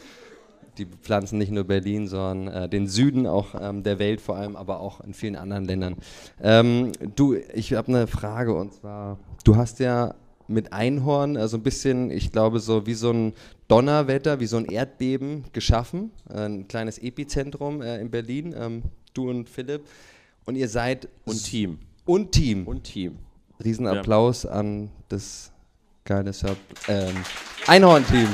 [0.79, 4.57] die pflanzen nicht nur Berlin, sondern äh, den Süden auch ähm, der Welt vor allem,
[4.57, 5.95] aber auch in vielen anderen Ländern.
[6.43, 10.17] Ähm, du, ich habe eine Frage und zwar, du hast ja
[10.49, 13.33] mit Einhorn so also ein bisschen, ich glaube, so wie so ein
[13.69, 18.83] Donnerwetter, wie so ein Erdbeben geschaffen, ein kleines Epizentrum äh, in Berlin, ähm,
[19.15, 19.83] du und Philipp.
[20.47, 21.09] Und ihr seid.
[21.27, 21.79] Und Team.
[22.11, 22.67] Und Team.
[22.67, 23.21] Und Team.
[23.63, 24.51] Riesenapplaus ja.
[24.51, 25.53] an das
[26.05, 26.57] geile Sub
[26.89, 27.15] ähm,
[27.69, 28.27] Einhorn-Team.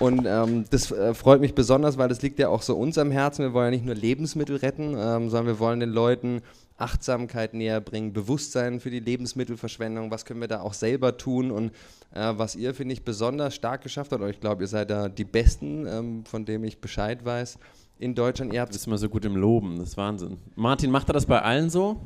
[0.00, 3.12] Und ähm, das äh, freut mich besonders, weil das liegt ja auch so uns am
[3.12, 3.44] Herzen.
[3.44, 6.42] Wir wollen ja nicht nur Lebensmittel retten, ähm, sondern wir wollen den Leuten
[6.78, 10.10] Achtsamkeit näher bringen, Bewusstsein für die Lebensmittelverschwendung.
[10.10, 11.52] Was können wir da auch selber tun?
[11.52, 11.70] Und
[12.12, 15.08] äh, was ihr, finde ich, besonders stark geschafft habt, oder ich glaube, ihr seid da
[15.08, 17.56] die Besten, ähm, von dem ich Bescheid weiß,
[17.98, 18.52] in Deutschland.
[18.52, 20.38] Ihr habt bist immer so gut im Loben, das ist Wahnsinn.
[20.56, 22.00] Martin, macht er das bei allen so?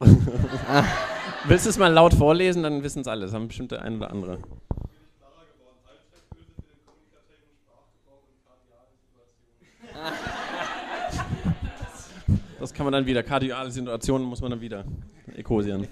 [1.46, 3.22] Willst du es mal laut vorlesen, dann wissen es alle.
[3.22, 4.38] Das haben bestimmt der ein oder andere.
[12.60, 13.22] Das kann man dann wieder.
[13.22, 14.84] Kardiale Situationen muss man dann wieder
[15.38, 15.86] ekosieren.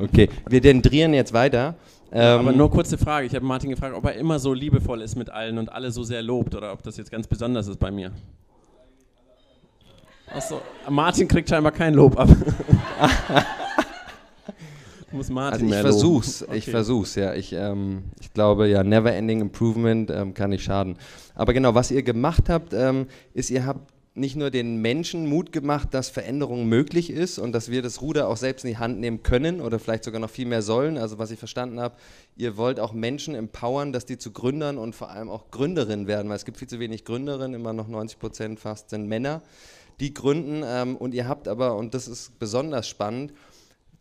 [0.00, 1.74] Okay, wir dendrieren jetzt weiter.
[2.12, 3.26] Ähm Aber nur kurze Frage.
[3.26, 6.02] Ich habe Martin gefragt, ob er immer so liebevoll ist mit allen und alle so
[6.02, 8.12] sehr lobt oder ob das jetzt ganz besonders ist bei mir.
[10.34, 12.28] Achso, Martin kriegt scheinbar kein Lob ab.
[15.12, 16.56] muss Martin also ich versuch's, okay.
[16.56, 17.34] ich versuch's, ja.
[17.34, 20.96] Ich, ähm, ich glaube, ja, Never Ending Improvement ähm, kann nicht schaden.
[21.34, 25.52] Aber genau, was ihr gemacht habt, ähm, ist, ihr habt nicht nur den Menschen Mut
[25.52, 29.00] gemacht, dass Veränderung möglich ist und dass wir das Ruder auch selbst in die Hand
[29.00, 30.98] nehmen können oder vielleicht sogar noch viel mehr sollen.
[30.98, 31.94] Also was ich verstanden habe,
[32.36, 36.28] ihr wollt auch Menschen empowern, dass die zu Gründern und vor allem auch Gründerinnen werden,
[36.28, 39.40] weil es gibt viel zu wenig Gründerinnen, immer noch 90 Prozent fast sind Männer,
[39.98, 40.62] die gründen.
[40.66, 43.32] Ähm, und ihr habt aber, und das ist besonders spannend,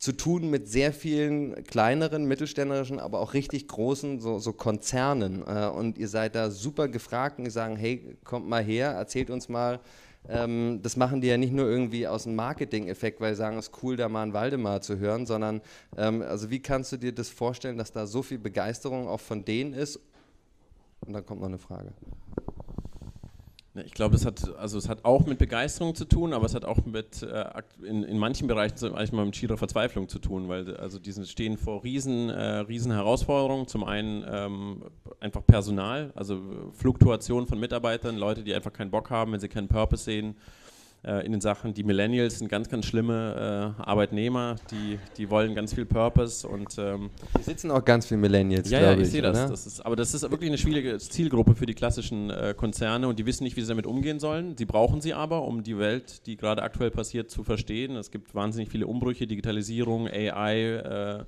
[0.02, 5.44] zu tun mit sehr vielen kleineren, mittelständischen, aber auch richtig großen so, so Konzernen.
[5.46, 9.48] Äh, und ihr seid da super gefragt und sagen, hey, kommt mal her, erzählt uns
[9.48, 9.80] mal.
[10.28, 13.68] Ähm, das machen die ja nicht nur irgendwie aus dem Marketing-Effekt, weil sie sagen, es
[13.68, 15.62] ist cool, da mal einen Waldemar zu hören, sondern
[15.96, 19.46] ähm, also wie kannst du dir das vorstellen, dass da so viel Begeisterung auch von
[19.46, 20.00] denen ist?
[21.06, 21.94] Und dann kommt noch eine Frage.
[23.86, 26.66] Ich glaube, es hat, also es hat auch mit Begeisterung zu tun, aber es hat
[26.66, 27.46] auch mit äh,
[27.84, 31.58] in, in manchen Bereichen eigentlich mal mit schierer Verzweiflung zu tun, weil also die stehen
[31.58, 33.68] vor riesen, äh, riesen Herausforderungen.
[33.68, 34.84] Zum einen ähm,
[35.22, 36.42] einfach Personal, also
[36.74, 40.36] Fluktuation von Mitarbeitern, Leute, die einfach keinen Bock haben, wenn sie keinen Purpose sehen
[41.04, 41.74] äh, in den Sachen.
[41.74, 46.78] Die Millennials sind ganz, ganz schlimme äh, Arbeitnehmer, die, die wollen ganz viel Purpose und
[46.78, 49.50] ähm, die sitzen auch ganz viele Millennials, ja, ja, ich, ich sehe das.
[49.50, 53.18] das ist, aber das ist wirklich eine schwierige Zielgruppe für die klassischen äh, Konzerne und
[53.20, 54.56] die wissen nicht, wie sie damit umgehen sollen.
[54.58, 57.96] Sie brauchen sie aber, um die Welt, die gerade aktuell passiert, zu verstehen.
[57.96, 61.26] Es gibt wahnsinnig viele Umbrüche, Digitalisierung, AI, äh,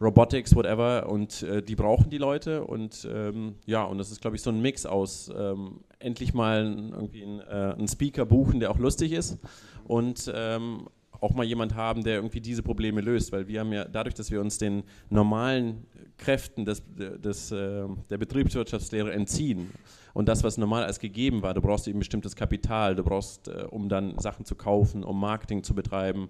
[0.00, 4.36] Robotics, whatever, und äh, die brauchen die Leute und ähm, ja, und das ist, glaube
[4.36, 8.70] ich, so ein Mix aus ähm, endlich mal irgendwie ein, äh, einen Speaker buchen, der
[8.70, 9.38] auch lustig ist
[9.84, 10.88] und ähm,
[11.20, 14.30] auch mal jemand haben, der irgendwie diese Probleme löst, weil wir haben ja dadurch, dass
[14.30, 15.86] wir uns den normalen
[16.18, 19.70] Kräften des, des, äh, der Betriebswirtschaftslehre entziehen
[20.14, 23.66] und das, was normal als gegeben war, du brauchst eben bestimmtes Kapital, du brauchst, äh,
[23.70, 26.28] um dann Sachen zu kaufen, um Marketing zu betreiben,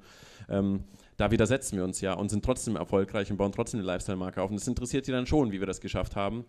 [0.48, 0.85] ähm,
[1.16, 4.50] da widersetzen wir uns ja und sind trotzdem erfolgreich und bauen trotzdem eine Lifestyle-Marke auf.
[4.50, 6.44] Und es interessiert die dann schon, wie wir das geschafft haben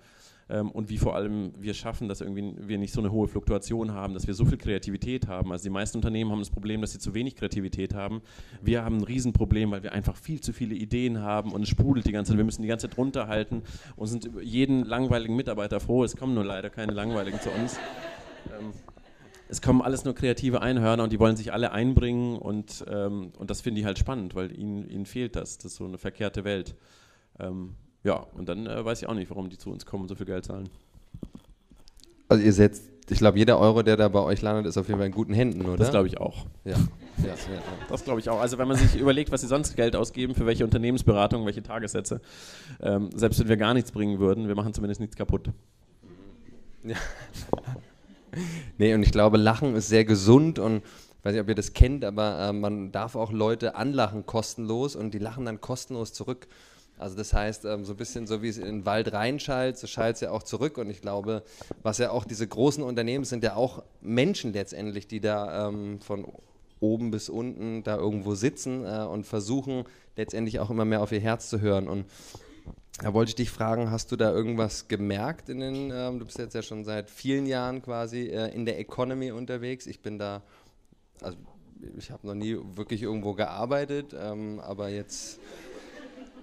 [0.49, 3.91] ähm, und wie vor allem wir schaffen, dass irgendwie wir nicht so eine hohe Fluktuation
[3.93, 5.51] haben, dass wir so viel Kreativität haben.
[5.51, 8.21] Also die meisten Unternehmen haben das Problem, dass sie zu wenig Kreativität haben.
[8.61, 12.07] Wir haben ein Riesenproblem, weil wir einfach viel zu viele Ideen haben und es sprudelt
[12.07, 12.37] die ganze Zeit.
[12.37, 13.63] Wir müssen die ganze Zeit runterhalten
[13.95, 16.03] und sind jeden langweiligen Mitarbeiter froh.
[16.03, 17.77] Es kommen nur leider keine langweiligen zu uns.
[18.57, 18.71] Ähm,
[19.49, 23.49] es kommen alles nur kreative Einhörner und die wollen sich alle einbringen und, ähm, und
[23.49, 25.57] das finde ich halt spannend, weil ihnen, ihnen fehlt das.
[25.57, 26.75] Das ist so eine verkehrte Welt.
[27.39, 27.75] Ähm,
[28.07, 30.15] ja, und dann äh, weiß ich auch nicht, warum die zu uns kommen und so
[30.15, 30.69] viel Geld zahlen.
[32.29, 34.97] Also ihr setzt, ich glaube, jeder Euro, der da bei euch landet, ist auf jeden
[34.97, 35.75] Fall in guten Händen, oder?
[35.75, 36.45] Das glaube ich auch.
[36.63, 36.77] Ja.
[37.17, 37.35] ja,
[37.89, 38.39] Das glaube ich auch.
[38.39, 42.21] Also wenn man sich überlegt, was sie sonst Geld ausgeben, für welche Unternehmensberatung, welche Tagessätze,
[42.79, 45.49] ähm, selbst wenn wir gar nichts bringen würden, wir machen zumindest nichts kaputt.
[46.85, 46.95] Ja.
[48.77, 51.73] nee, und ich glaube, Lachen ist sehr gesund und ich weiß nicht, ob ihr das
[51.73, 56.47] kennt, aber äh, man darf auch Leute anlachen kostenlos und die lachen dann kostenlos zurück.
[56.97, 59.87] Also das heißt, ähm, so ein bisschen so wie es in den Wald reinschallt, so
[59.87, 60.77] schallt es ja auch zurück.
[60.77, 61.43] Und ich glaube,
[61.83, 66.25] was ja auch diese großen Unternehmen sind ja auch Menschen letztendlich, die da ähm, von
[66.79, 71.19] oben bis unten da irgendwo sitzen äh, und versuchen letztendlich auch immer mehr auf ihr
[71.19, 71.87] Herz zu hören.
[71.87, 72.05] Und
[73.01, 76.39] da wollte ich dich fragen, hast du da irgendwas gemerkt in den, ähm, du bist
[76.39, 79.85] jetzt ja schon seit vielen Jahren quasi äh, in der Economy unterwegs.
[79.85, 80.41] Ich bin da,
[81.21, 81.37] also
[81.97, 85.39] ich habe noch nie wirklich irgendwo gearbeitet, ähm, aber jetzt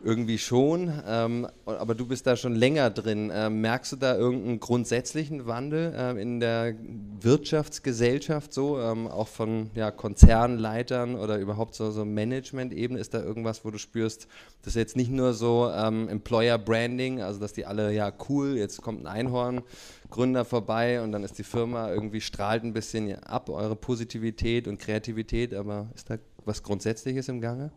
[0.04, 3.32] irgendwie schon, ähm, aber du bist da schon länger drin.
[3.34, 6.74] Ähm, merkst du da irgendeinen grundsätzlichen Wandel ähm, in der
[7.20, 13.00] Wirtschaftsgesellschaft, so ähm, auch von ja, Konzernleitern oder überhaupt so, so Management-Ebene?
[13.00, 14.28] Ist da irgendwas, wo du spürst,
[14.62, 18.58] das ist jetzt nicht nur so ähm, Employer Branding, also dass die alle, ja cool,
[18.58, 23.48] jetzt kommt ein Einhorn-Gründer vorbei und dann ist die Firma irgendwie strahlt ein bisschen ab,
[23.48, 27.72] eure Positivität und Kreativität, aber ist da was Grundsätzliches im Gange?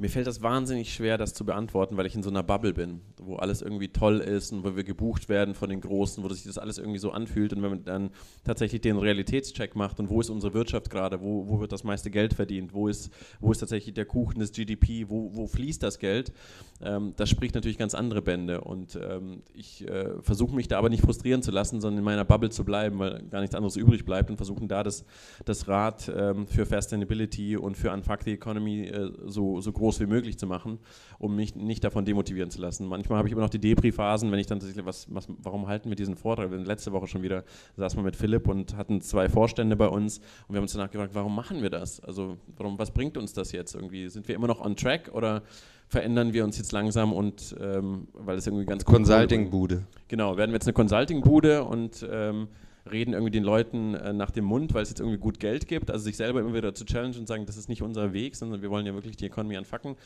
[0.00, 3.02] Mir fällt das wahnsinnig schwer, das zu beantworten, weil ich in so einer Bubble bin,
[3.20, 6.44] wo alles irgendwie toll ist und wo wir gebucht werden von den Großen, wo sich
[6.44, 7.52] das alles irgendwie so anfühlt.
[7.52, 8.10] Und wenn man dann
[8.42, 12.10] tatsächlich den Realitätscheck macht und wo ist unsere Wirtschaft gerade, wo, wo wird das meiste
[12.10, 15.98] Geld verdient, wo ist, wo ist tatsächlich der Kuchen des GDP, wo, wo fließt das
[15.98, 16.32] Geld,
[16.80, 18.62] ähm, das spricht natürlich ganz andere Bände.
[18.62, 22.24] Und ähm, ich äh, versuche mich da aber nicht frustrieren zu lassen, sondern in meiner
[22.24, 25.04] Bubble zu bleiben, weil gar nichts anderes übrig bleibt und versuchen da das,
[25.44, 30.00] das Rad ähm, für Sustainability und für Unfuck the Economy äh, so, so groß groß
[30.00, 30.78] wie möglich zu machen,
[31.18, 32.86] um mich nicht davon demotivieren zu lassen.
[32.86, 35.96] Manchmal habe ich immer noch die Depri-Phasen, wenn ich dann was, was, warum halten wir
[35.96, 36.50] diesen Vortrag?
[36.50, 37.44] Letzte Woche schon wieder
[37.76, 40.90] saßen wir mit Philipp und hatten zwei Vorstände bei uns und wir haben uns danach
[40.90, 42.00] gefragt, warum machen wir das?
[42.00, 44.08] Also warum, was bringt uns das jetzt irgendwie?
[44.08, 45.42] Sind wir immer noch on track oder
[45.88, 49.82] verändern wir uns jetzt langsam und ähm, weil es irgendwie ganz Consulting-Bude.
[50.06, 52.46] Genau, werden wir jetzt eine Consulting-Bude und ähm,
[52.90, 55.90] reden irgendwie den Leuten äh, nach dem Mund, weil es jetzt irgendwie gut Geld gibt,
[55.90, 58.62] also sich selber immer wieder zu challengen und sagen, das ist nicht unser Weg, sondern
[58.62, 59.96] wir wollen ja wirklich die Economy anfacken.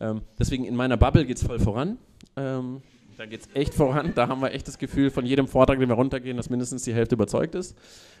[0.00, 1.98] Ähm, deswegen in meiner Bubble geht es voll voran.
[2.36, 2.82] Ähm,
[3.16, 4.12] da geht es echt voran.
[4.14, 6.94] Da haben wir echt das Gefühl von jedem Vortrag, den wir runtergehen, dass mindestens die
[6.94, 7.76] Hälfte überzeugt ist,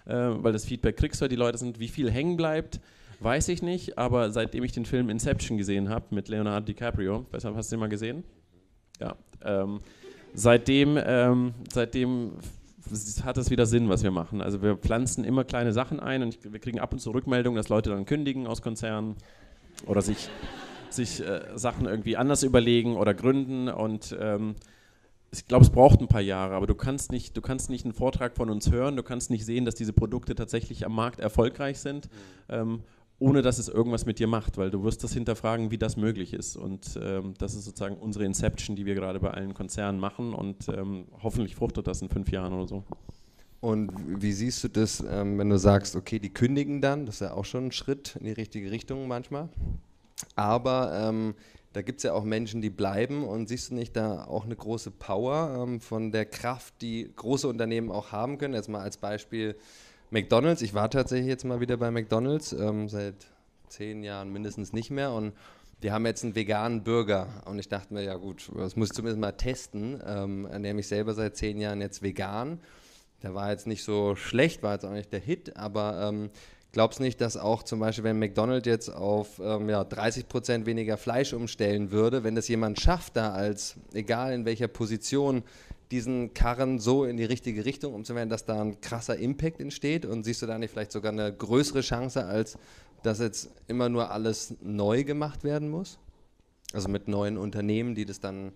[0.06, 2.80] äh, weil das Feedback kriegst du, die Leute sind, wie viel hängen bleibt.
[3.20, 7.44] Weiß ich nicht, aber seitdem ich den Film Inception gesehen habe mit Leonardo DiCaprio, hast
[7.44, 8.22] du den mal gesehen?
[9.00, 9.16] Ja.
[9.44, 9.80] Ähm,
[10.34, 12.32] seitdem, ähm, seitdem
[13.24, 14.40] hat das wieder Sinn, was wir machen.
[14.40, 17.68] Also wir pflanzen immer kleine Sachen ein und wir kriegen ab und zu Rückmeldungen, dass
[17.68, 19.16] Leute dann kündigen aus Konzernen
[19.86, 20.28] oder sich,
[20.90, 24.54] sich äh, Sachen irgendwie anders überlegen oder gründen und ähm,
[25.30, 27.92] ich glaube, es braucht ein paar Jahre, aber du kannst, nicht, du kannst nicht einen
[27.92, 31.78] Vortrag von uns hören, du kannst nicht sehen, dass diese Produkte tatsächlich am Markt erfolgreich
[31.80, 32.08] sind.
[32.48, 32.54] Mhm.
[32.54, 32.82] Ähm,
[33.20, 36.32] ohne dass es irgendwas mit dir macht, weil du wirst das hinterfragen, wie das möglich
[36.32, 36.56] ist.
[36.56, 40.68] Und ähm, das ist sozusagen unsere Inception, die wir gerade bei allen Konzernen machen und
[40.68, 42.84] ähm, hoffentlich fruchtet das in fünf Jahren oder so.
[43.60, 47.20] Und wie siehst du das, ähm, wenn du sagst, okay, die kündigen dann, das ist
[47.22, 49.48] ja auch schon ein Schritt in die richtige Richtung manchmal,
[50.36, 51.34] aber ähm,
[51.72, 54.56] da gibt es ja auch Menschen, die bleiben und siehst du nicht da auch eine
[54.56, 58.54] große Power ähm, von der Kraft, die große Unternehmen auch haben können?
[58.54, 59.56] Jetzt mal als Beispiel
[60.10, 63.26] McDonalds, ich war tatsächlich jetzt mal wieder bei McDonalds, ähm, seit
[63.68, 65.34] zehn Jahren mindestens nicht mehr und
[65.82, 68.94] die haben jetzt einen veganen Burger und ich dachte mir, ja gut, das muss ich
[68.94, 70.02] zumindest mal testen.
[70.04, 72.60] Ähm, ernähre mich selber seit zehn Jahren jetzt vegan.
[73.22, 76.30] Der war jetzt nicht so schlecht, war jetzt auch nicht der Hit, aber ähm,
[76.72, 81.32] glaubst nicht, dass auch zum Beispiel, wenn McDonald's jetzt auf ähm, ja, 30% weniger Fleisch
[81.32, 85.42] umstellen würde, wenn das jemand schafft, da als, egal in welcher Position,
[85.90, 90.06] diesen Karren so in die richtige Richtung umzuwenden, dass da ein krasser Impact entsteht?
[90.06, 92.58] Und siehst du da nicht vielleicht sogar eine größere Chance, als
[93.02, 95.98] dass jetzt immer nur alles neu gemacht werden muss?
[96.72, 98.52] Also mit neuen Unternehmen, die das dann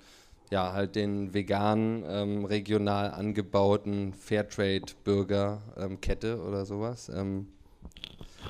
[0.50, 7.08] ja halt den veganen, ähm, regional angebauten Fairtrade-Burger-Kette ähm, oder sowas.
[7.08, 7.46] Ähm.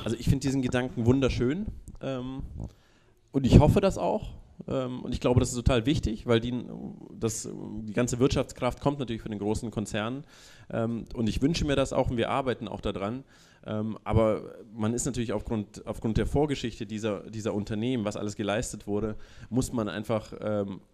[0.05, 1.67] Also ich finde diesen Gedanken wunderschön
[2.01, 2.43] ähm,
[3.31, 4.42] und ich hoffe das auch.
[4.69, 6.65] Ähm, und ich glaube, das ist total wichtig, weil die,
[7.19, 7.49] das,
[7.83, 10.25] die ganze Wirtschaftskraft kommt natürlich von den großen Konzernen.
[10.71, 13.25] Ähm, und ich wünsche mir das auch und wir arbeiten auch daran.
[13.65, 18.89] Ähm, aber man ist natürlich aufgrund, aufgrund der Vorgeschichte dieser, dieser Unternehmen, was alles geleistet
[18.89, 19.15] wurde,
[19.51, 20.33] muss man einfach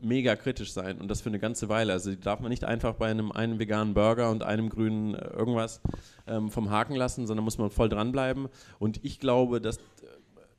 [0.00, 1.92] mega kritisch sein und das für eine ganze Weile.
[1.92, 5.80] Also darf man nicht einfach bei einem einen veganen Burger und einem grünen äh, irgendwas
[6.50, 8.48] vom Haken lassen, sondern muss man voll dranbleiben.
[8.78, 9.78] Und ich glaube, dass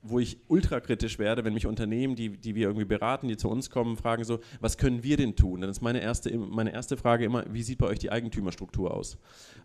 [0.01, 3.69] wo ich ultrakritisch werde, wenn mich Unternehmen, die, die wir irgendwie beraten, die zu uns
[3.69, 5.61] kommen, fragen so, was können wir denn tun?
[5.61, 9.17] Dann ist meine erste, meine erste Frage immer, wie sieht bei euch die Eigentümerstruktur aus?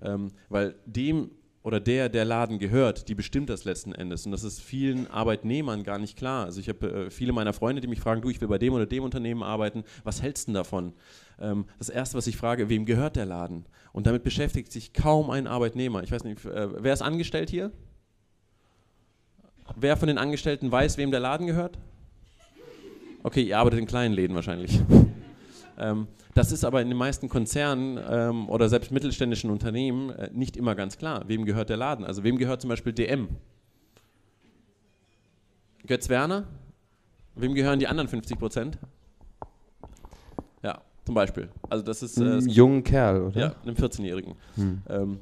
[0.02, 1.30] Ähm, weil dem
[1.64, 4.26] oder der, der Laden gehört, die bestimmt das letzten Endes.
[4.26, 6.44] Und das ist vielen Arbeitnehmern gar nicht klar.
[6.44, 8.74] Also ich habe äh, viele meiner Freunde, die mich fragen, du, ich will bei dem
[8.74, 10.92] oder dem Unternehmen arbeiten, was hältst du denn davon?
[11.40, 13.64] Ähm, das Erste, was ich frage, wem gehört der Laden?
[13.92, 16.02] Und damit beschäftigt sich kaum ein Arbeitnehmer.
[16.02, 17.72] Ich weiß nicht, äh, wer ist angestellt hier?
[19.76, 21.78] Wer von den Angestellten weiß, wem der Laden gehört?
[23.22, 24.80] Okay, ihr arbeitet in kleinen Läden wahrscheinlich.
[25.78, 30.56] ähm, das ist aber in den meisten Konzernen ähm, oder selbst mittelständischen Unternehmen äh, nicht
[30.56, 31.24] immer ganz klar.
[31.28, 32.04] Wem gehört der Laden?
[32.04, 33.28] Also wem gehört zum Beispiel DM?
[35.86, 36.44] Götz Werner?
[37.34, 38.78] Wem gehören die anderen 50 Prozent?
[40.62, 41.48] Ja, zum Beispiel.
[41.68, 42.18] Also das ist...
[42.18, 43.40] Äh, ein jungen Kerl, oder?
[43.40, 44.34] Ja, einem 14-Jährigen.
[44.56, 44.82] Hm.
[44.88, 45.20] Ähm,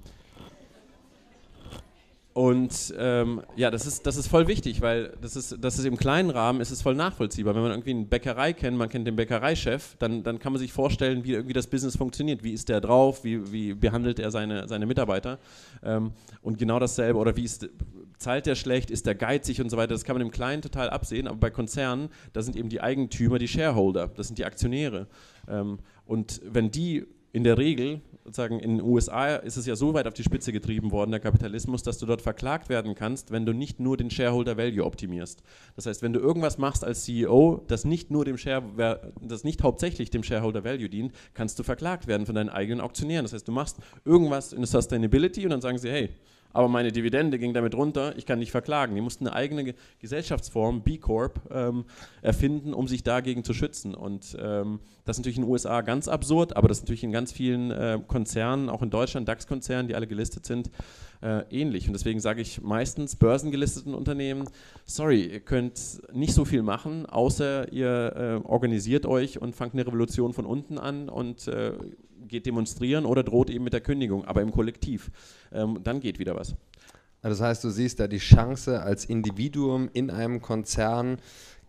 [2.35, 5.99] und ähm, ja, das ist, das ist voll wichtig, weil das ist, das ist im
[5.99, 7.55] kleinen Rahmen ist es voll nachvollziehbar.
[7.55, 10.73] Wenn man irgendwie eine Bäckerei kennt, man kennt den Bäckereichef, dann, dann kann man sich
[10.73, 12.43] vorstellen, wie irgendwie das Business funktioniert.
[12.43, 13.23] Wie ist der drauf?
[13.25, 15.39] Wie, wie behandelt er seine, seine Mitarbeiter?
[15.83, 17.69] Ähm, und genau dasselbe, oder wie ist,
[18.17, 20.89] zahlt der schlecht, ist der geizig und so weiter, das kann man im Kleinen total
[20.89, 25.07] absehen, aber bei Konzernen, da sind eben die Eigentümer die Shareholder, das sind die Aktionäre.
[25.49, 29.95] Ähm, und wenn die in der Regel, sozusagen in den USA ist es ja so
[29.95, 33.47] weit auf die Spitze getrieben worden, der Kapitalismus, dass du dort verklagt werden kannst, wenn
[33.47, 35.43] du nicht nur den Shareholder Value optimierst.
[35.75, 39.63] Das heißt, wenn du irgendwas machst als CEO, das nicht nur dem Share, das nicht
[39.63, 43.25] hauptsächlich dem Shareholder Value dient, kannst du verklagt werden von deinen eigenen Aktionären.
[43.25, 46.11] Das heißt, du machst irgendwas in der Sustainability und dann sagen sie, hey,
[46.53, 48.95] aber meine Dividende ging damit runter, ich kann nicht verklagen.
[48.95, 51.85] Die mussten eine eigene Gesellschaftsform, B Corp, ähm,
[52.21, 53.95] erfinden, um sich dagegen zu schützen.
[53.95, 57.13] Und ähm, das ist natürlich in den USA ganz absurd, aber das ist natürlich in
[57.13, 60.71] ganz vielen äh, Konzernen, auch in Deutschland, DAX-Konzernen, die alle gelistet sind,
[61.23, 61.87] äh, ähnlich.
[61.87, 64.49] Und deswegen sage ich meistens börsengelisteten Unternehmen,
[64.85, 69.87] sorry, ihr könnt nicht so viel machen, außer ihr äh, organisiert euch und fangt eine
[69.87, 71.73] Revolution von unten an und äh,
[72.33, 75.13] geht demonstrieren oder droht eben mit der Kündigung, aber im Kollektiv.
[75.53, 76.57] Ähm, dann geht wieder was.
[77.21, 81.19] Das heißt, du siehst da die Chance als Individuum in einem Konzern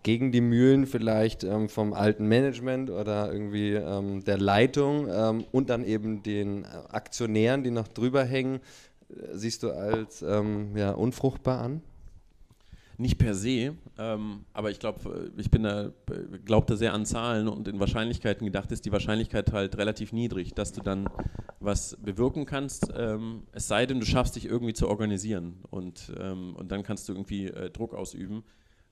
[0.02, 5.70] gegen die Mühlen vielleicht ähm, vom alten Management oder irgendwie ähm, der Leitung ähm, und
[5.70, 8.56] dann eben den Aktionären, die noch drüber hängen,
[9.10, 11.82] äh, siehst du als ähm, ja, unfruchtbar an?
[12.98, 15.92] Nicht per se, ähm, aber ich glaube, ich bin da,
[16.46, 20.54] glaube da sehr an Zahlen und in Wahrscheinlichkeiten gedacht ist die Wahrscheinlichkeit halt relativ niedrig,
[20.54, 21.10] dass du dann
[21.60, 26.56] was bewirken kannst, ähm, es sei denn, du schaffst dich irgendwie zu organisieren und, ähm,
[26.56, 28.44] und dann kannst du irgendwie äh, Druck ausüben.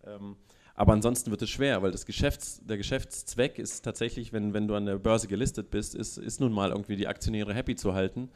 [0.04, 0.36] Ähm,
[0.74, 4.76] aber ansonsten wird es schwer, weil das Geschäfts-, der Geschäftszweck ist tatsächlich, wenn, wenn du
[4.76, 8.30] an der Börse gelistet bist, ist, ist nun mal irgendwie die Aktionäre happy zu halten.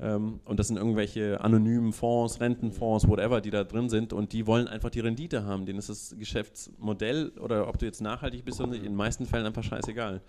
[0.00, 4.46] Ähm, und das sind irgendwelche anonymen Fonds, Rentenfonds, whatever, die da drin sind und die
[4.46, 5.66] wollen einfach die Rendite haben.
[5.66, 9.26] Denen ist das Geschäftsmodell oder ob du jetzt nachhaltig bist oder nicht, in den meisten
[9.26, 10.20] Fällen einfach scheißegal.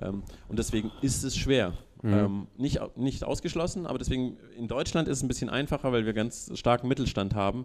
[0.00, 1.72] Ähm, und deswegen ist es schwer.
[2.02, 2.12] Mhm.
[2.12, 6.12] Ähm, nicht, nicht ausgeschlossen, aber deswegen in Deutschland ist es ein bisschen einfacher, weil wir
[6.12, 7.64] ganz starken Mittelstand haben.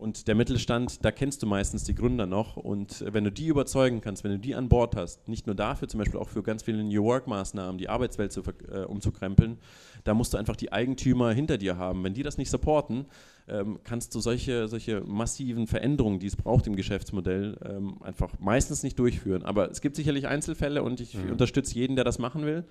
[0.00, 2.56] Und der Mittelstand, da kennst du meistens die Gründer noch.
[2.56, 5.88] Und wenn du die überzeugen kannst, wenn du die an Bord hast, nicht nur dafür,
[5.88, 9.58] zum Beispiel auch für ganz viele New Work-Maßnahmen, die Arbeitswelt zu, äh, umzukrempeln,
[10.04, 12.02] da musst du einfach die Eigentümer hinter dir haben.
[12.02, 13.04] Wenn die das nicht supporten,
[13.46, 18.82] ähm, kannst du solche, solche massiven Veränderungen, die es braucht im Geschäftsmodell, ähm, einfach meistens
[18.82, 19.44] nicht durchführen.
[19.44, 21.32] Aber es gibt sicherlich Einzelfälle und ich mhm.
[21.32, 22.64] unterstütze jeden, der das machen will.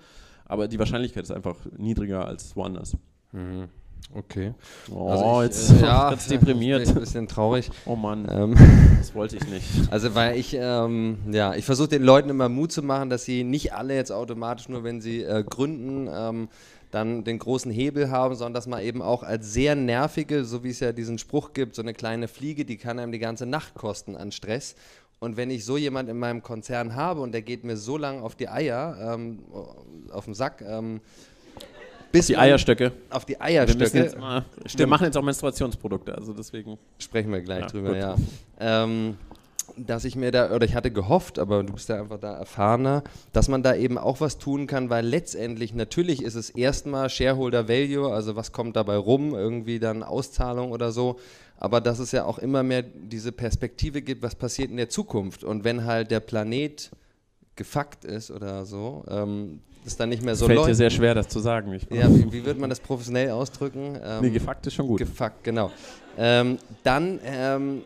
[0.46, 2.96] Aber die Wahrscheinlichkeit ist einfach niedriger als woanders.
[3.30, 3.68] Mhm.
[4.14, 4.54] Okay.
[4.90, 6.88] Oh, also ich, jetzt äh, ja, ganz deprimiert.
[6.88, 7.70] Ein bisschen traurig.
[7.86, 8.56] Oh Mann, ähm,
[8.98, 9.66] das wollte ich nicht.
[9.90, 13.44] Also weil ich, ähm, ja, ich versuche den Leuten immer Mut zu machen, dass sie
[13.44, 16.48] nicht alle jetzt automatisch nur, wenn sie äh, gründen, ähm,
[16.90, 20.70] dann den großen Hebel haben, sondern dass man eben auch als sehr nervige, so wie
[20.70, 23.74] es ja diesen Spruch gibt, so eine kleine Fliege, die kann einem die ganze Nacht
[23.74, 24.74] kosten an Stress.
[25.20, 28.22] Und wenn ich so jemand in meinem Konzern habe und der geht mir so lange
[28.22, 29.40] auf die Eier, ähm,
[30.10, 30.64] auf den Sack,
[32.12, 32.92] bis die Eierstöcke.
[33.10, 34.12] Auf die Eierstöcke.
[34.12, 34.44] Wir, mal,
[34.76, 36.78] wir, machen jetzt auch Menstruationsprodukte, also deswegen.
[36.98, 37.98] Sprechen wir gleich ja, drüber, gut.
[37.98, 38.16] ja.
[38.58, 39.16] Ähm,
[39.76, 43.02] dass ich mir da, oder ich hatte gehofft, aber du bist ja einfach da erfahrener,
[43.32, 47.68] dass man da eben auch was tun kann, weil letztendlich, natürlich ist es erstmal Shareholder
[47.68, 51.18] Value, also was kommt dabei rum, irgendwie dann Auszahlung oder so,
[51.56, 55.44] aber dass es ja auch immer mehr diese Perspektive gibt, was passiert in der Zukunft.
[55.44, 56.90] Und wenn halt der Planet
[57.54, 60.70] gefuckt ist oder so, ähm, das dann nicht mehr so Fällt läuft.
[60.70, 61.78] dir sehr schwer, das zu sagen.
[61.90, 63.98] ja, wie, wie würde man das professionell ausdrücken?
[64.02, 64.98] Ähm, nee, gefuckt ist schon gut.
[64.98, 65.70] Gefuckt, genau.
[66.18, 67.82] Ähm, dann ähm,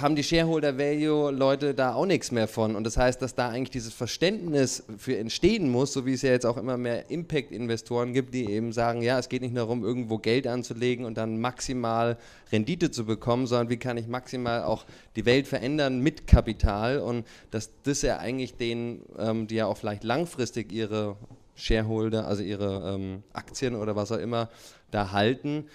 [0.00, 2.76] haben die Shareholder Value Leute da auch nichts mehr von.
[2.76, 6.30] Und das heißt, dass da eigentlich dieses Verständnis für entstehen muss, so wie es ja
[6.30, 10.18] jetzt auch immer mehr Impact-Investoren gibt, die eben sagen, ja, es geht nicht darum, irgendwo
[10.18, 12.18] Geld anzulegen und dann maximal
[12.52, 14.84] Rendite zu bekommen, sondern wie kann ich maximal auch
[15.16, 19.76] die Welt verändern mit Kapital und dass das ja eigentlich denen, ähm, die ja auch
[19.76, 21.16] vielleicht langfristig ihre
[21.54, 24.48] Shareholder, also ihre ähm, Aktien oder was auch immer
[24.90, 25.66] da halten,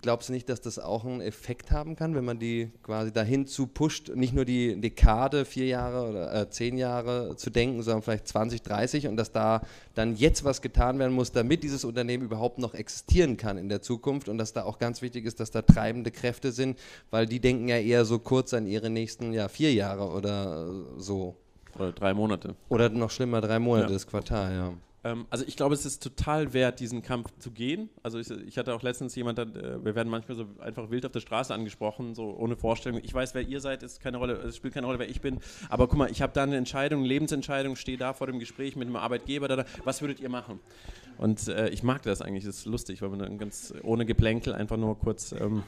[0.00, 3.46] Glaubst du nicht, dass das auch einen Effekt haben kann, wenn man die quasi dahin
[3.46, 8.02] zu pusht, nicht nur die Dekade, vier Jahre oder äh, zehn Jahre zu denken, sondern
[8.02, 9.60] vielleicht 20, 30 und dass da
[9.94, 13.82] dann jetzt was getan werden muss, damit dieses Unternehmen überhaupt noch existieren kann in der
[13.82, 16.78] Zukunft und dass da auch ganz wichtig ist, dass da treibende Kräfte sind,
[17.10, 21.36] weil die denken ja eher so kurz an ihre nächsten ja, vier Jahre oder so.
[21.78, 22.54] Oder drei Monate.
[22.70, 23.92] Oder noch schlimmer, drei Monate, ja.
[23.92, 24.72] das Quartal, ja.
[25.04, 27.88] Ähm, also ich glaube, es ist total wert, diesen Kampf zu gehen.
[28.02, 31.12] Also ich, ich hatte auch letztens jemand, äh, wir werden manchmal so einfach wild auf
[31.12, 33.00] der Straße angesprochen, so ohne Vorstellung.
[33.02, 35.38] Ich weiß, wer ihr seid, ist keine Rolle, es spielt keine Rolle, wer ich bin.
[35.68, 38.76] Aber guck mal, ich habe da eine Entscheidung, eine Lebensentscheidung, stehe da vor dem Gespräch
[38.76, 39.48] mit einem Arbeitgeber.
[39.48, 40.60] Da, da, was würdet ihr machen?
[41.16, 44.54] Und äh, ich mag das eigentlich, das ist lustig, weil man dann ganz ohne Geplänkel
[44.54, 45.62] einfach nur kurz ähm,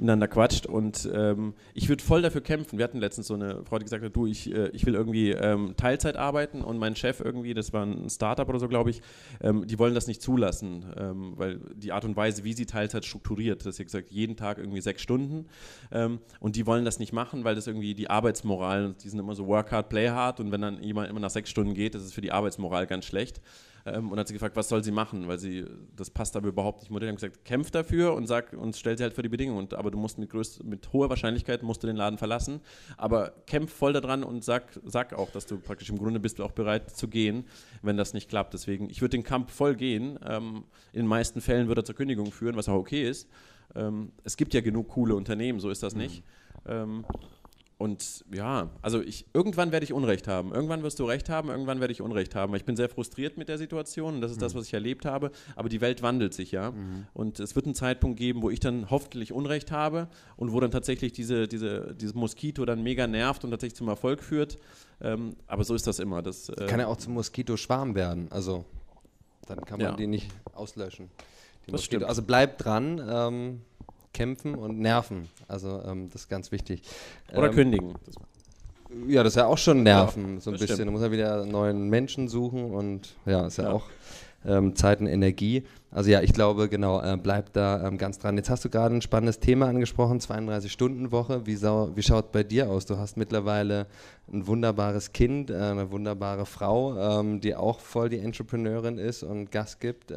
[0.00, 0.66] miteinander quatscht.
[0.66, 2.78] Und ähm, ich würde voll dafür kämpfen.
[2.78, 5.30] Wir hatten letztens so eine Frau, die gesagt hat, du, ich, äh, ich will irgendwie
[5.30, 9.02] ähm, Teilzeit arbeiten und mein Chef irgendwie, das war ein Startup oder so, glaube ich,
[9.42, 13.04] ähm, die wollen das nicht zulassen, ähm, weil die Art und Weise, wie sie Teilzeit
[13.04, 15.46] strukturiert, das ist ja gesagt, jeden Tag irgendwie sechs Stunden
[15.92, 19.34] ähm, und die wollen das nicht machen, weil das irgendwie die Arbeitsmoral, die sind immer
[19.34, 22.02] so work hard, play hard und wenn dann jemand immer nach sechs Stunden geht, das
[22.02, 23.40] ist für die Arbeitsmoral ganz schlecht.
[23.86, 25.64] Ähm, und hat sie gefragt, was soll sie machen, weil sie,
[25.96, 26.90] das passt aber überhaupt nicht.
[26.90, 29.58] Mutter hat gesagt, kämpf dafür und sag und stell sie halt für die Bedingungen.
[29.58, 32.60] Und, aber du musst mit, größt, mit hoher Wahrscheinlichkeit musst du den Laden verlassen.
[32.96, 36.44] Aber kämpf voll daran und sag, sag auch, dass du praktisch im Grunde bist du
[36.44, 37.44] auch bereit zu gehen,
[37.82, 38.54] wenn das nicht klappt.
[38.54, 40.18] Deswegen, ich würde den Kampf voll gehen.
[40.26, 43.28] Ähm, in den meisten Fällen würde er zur Kündigung führen, was auch okay ist.
[43.74, 46.24] Ähm, es gibt ja genug coole Unternehmen, so ist das nicht.
[46.66, 47.04] Mhm.
[47.80, 50.52] Und ja, also ich, irgendwann werde ich Unrecht haben.
[50.52, 52.54] Irgendwann wirst du Recht haben, irgendwann werde ich Unrecht haben.
[52.54, 54.42] Ich bin sehr frustriert mit der Situation und das ist mhm.
[54.42, 55.30] das, was ich erlebt habe.
[55.56, 56.72] Aber die Welt wandelt sich ja.
[56.72, 57.06] Mhm.
[57.14, 60.70] Und es wird einen Zeitpunkt geben, wo ich dann hoffentlich Unrecht habe und wo dann
[60.70, 64.58] tatsächlich diese, diese, dieses Moskito dann mega nervt und tatsächlich zum Erfolg führt.
[65.00, 66.20] Ähm, aber so ist das immer.
[66.20, 68.30] Das, äh kann ja auch zum Moskito-Schwarm werden.
[68.30, 68.66] Also
[69.46, 69.96] dann kann man ja.
[69.96, 71.08] den nicht auslöschen.
[71.66, 72.04] Das stimmt.
[72.04, 73.00] Also bleib dran.
[73.08, 73.60] Ähm
[74.12, 75.28] kämpfen und nerven.
[75.48, 76.82] Also ähm, das ist ganz wichtig.
[77.32, 77.94] Oder ähm, kündigen.
[79.06, 80.74] Ja, das ist ja auch schon nerven, ja, so ein bisschen.
[80.74, 80.88] Stimmt.
[80.88, 83.72] Du musst ja wieder neuen Menschen suchen und ja, ist ja, ja.
[83.72, 83.84] auch
[84.44, 85.64] ähm, Zeit und Energie.
[85.90, 88.36] Also ja, ich glaube, genau, äh, bleib da ähm, ganz dran.
[88.36, 91.46] Jetzt hast du gerade ein spannendes Thema angesprochen, 32-Stunden-Woche.
[91.46, 92.86] Wie, wie schaut bei dir aus?
[92.86, 93.86] Du hast mittlerweile
[94.32, 99.50] ein wunderbares Kind, äh, eine wunderbare Frau, ähm, die auch voll die Entrepreneurin ist und
[99.50, 100.12] Gas gibt.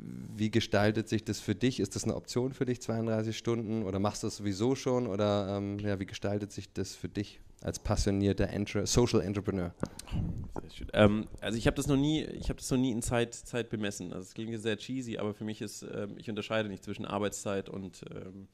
[0.00, 1.80] Wie gestaltet sich das für dich?
[1.80, 3.82] Ist das eine Option für dich, 32 Stunden?
[3.82, 5.06] Oder machst du das sowieso schon?
[5.06, 9.74] Oder ähm, ja, wie gestaltet sich das für dich als passionierter Entre Social Entrepreneur?
[10.92, 13.70] Ähm, also ich habe das noch nie, ich habe das noch nie in Zeit, Zeit
[13.70, 14.12] bemessen.
[14.12, 17.68] Also es klingt sehr cheesy, aber für mich ist, ähm, ich unterscheide nicht zwischen Arbeitszeit
[17.68, 18.46] und ähm,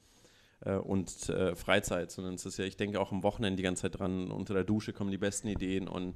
[0.65, 3.83] äh, und äh, Freizeit, sondern es ist ja, ich denke auch am Wochenende die ganze
[3.83, 4.31] Zeit dran.
[4.31, 6.15] Unter der Dusche kommen die besten Ideen und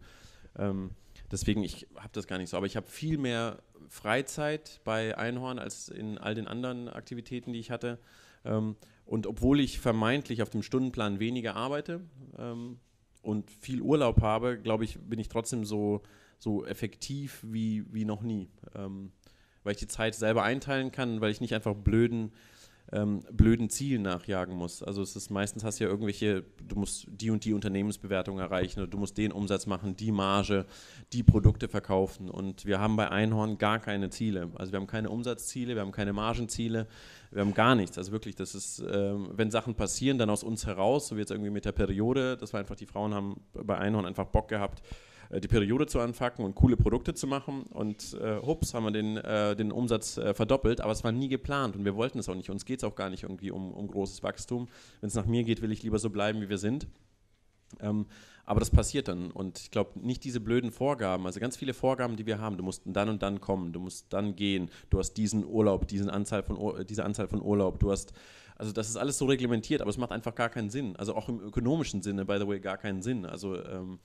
[0.58, 0.90] ähm,
[1.30, 2.56] deswegen ich habe das gar nicht so.
[2.56, 3.58] Aber ich habe viel mehr
[3.88, 7.98] Freizeit bei Einhorn als in all den anderen Aktivitäten, die ich hatte.
[8.44, 12.02] Ähm, und obwohl ich vermeintlich auf dem Stundenplan weniger arbeite
[12.38, 12.78] ähm,
[13.22, 16.02] und viel Urlaub habe, glaube ich, bin ich trotzdem so,
[16.38, 18.50] so effektiv wie, wie noch nie.
[18.74, 19.12] Ähm,
[19.64, 22.32] weil ich die Zeit selber einteilen kann, weil ich nicht einfach blöden
[22.92, 24.82] ähm, blöden Zielen nachjagen muss.
[24.82, 28.80] Also es ist meistens hast du ja irgendwelche, du musst die und die Unternehmensbewertung erreichen
[28.80, 30.64] oder du musst den Umsatz machen, die Marge,
[31.12, 32.30] die Produkte verkaufen.
[32.30, 34.50] Und wir haben bei Einhorn gar keine Ziele.
[34.54, 36.86] Also wir haben keine Umsatzziele, wir haben keine Margenziele,
[37.30, 37.98] wir haben gar nichts.
[37.98, 41.30] Also wirklich, das ist, ähm, wenn Sachen passieren, dann aus uns heraus, so wie jetzt
[41.30, 44.82] irgendwie mit der Periode, das war einfach, die Frauen haben bei Einhorn einfach Bock gehabt,
[45.30, 47.62] die Periode zu anfacken und coole Produkte zu machen.
[47.64, 51.28] Und äh, hups, haben wir den, äh, den Umsatz äh, verdoppelt, aber es war nie
[51.28, 52.50] geplant und wir wollten es auch nicht.
[52.50, 54.68] Uns geht es auch gar nicht irgendwie um, um großes Wachstum.
[55.00, 56.86] Wenn es nach mir geht, will ich lieber so bleiben, wie wir sind.
[57.80, 58.06] Ähm,
[58.46, 59.30] aber das passiert dann.
[59.30, 62.56] Und ich glaube, nicht diese blöden Vorgaben, also ganz viele Vorgaben, die wir haben.
[62.56, 66.08] Du musst dann und dann kommen, du musst dann gehen, du hast diesen Urlaub, diesen
[66.08, 68.14] Anzahl von, diese Anzahl von Urlaub, du hast
[68.58, 70.96] also das ist alles so reglementiert, aber es macht einfach gar keinen Sinn.
[70.96, 73.24] Also auch im ökonomischen Sinne, by the way, gar keinen Sinn.
[73.24, 74.00] Also ähm,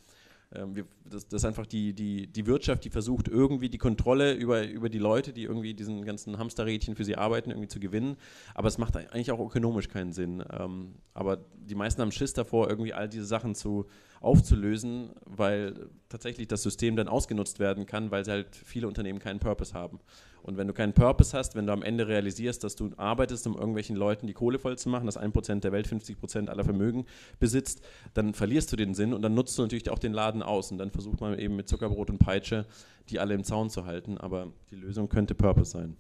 [0.56, 4.34] ähm, wir, das, das, ist einfach die, die, die Wirtschaft, die versucht irgendwie die Kontrolle
[4.34, 8.18] über, über die Leute, die irgendwie diesen ganzen Hamsterrädchen für sie arbeiten, irgendwie zu gewinnen.
[8.54, 10.44] Aber es macht eigentlich auch ökonomisch keinen Sinn.
[10.52, 13.86] Ähm, aber die meisten haben Schiss davor, irgendwie all diese Sachen zu,
[14.24, 19.74] aufzulösen, weil tatsächlich das System dann ausgenutzt werden kann, weil halt viele Unternehmen keinen Purpose
[19.74, 20.00] haben.
[20.44, 23.56] Und wenn du keinen Purpose hast, wenn du am Ende realisierst, dass du arbeitest, um
[23.56, 27.06] irgendwelchen Leuten die Kohle voll zu machen, dass ein Prozent der Welt 50% aller Vermögen
[27.40, 27.82] besitzt,
[28.14, 30.72] dann verlierst du den Sinn und dann nutzt du natürlich auch den Laden aus.
[30.72, 32.66] Und dann versucht man eben mit Zuckerbrot und Peitsche
[33.10, 34.18] die alle im Zaun zu halten.
[34.18, 35.98] Aber die Lösung könnte Purpose sein.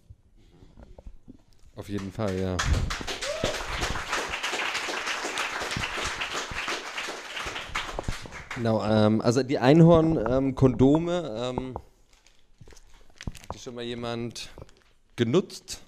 [1.75, 2.57] Auf jeden Fall, ja.
[8.55, 11.53] Genau, ähm, also die Einhorn-Kondome.
[11.57, 11.73] Ähm,
[13.63, 14.49] schon mal jemand
[15.15, 15.79] genutzt?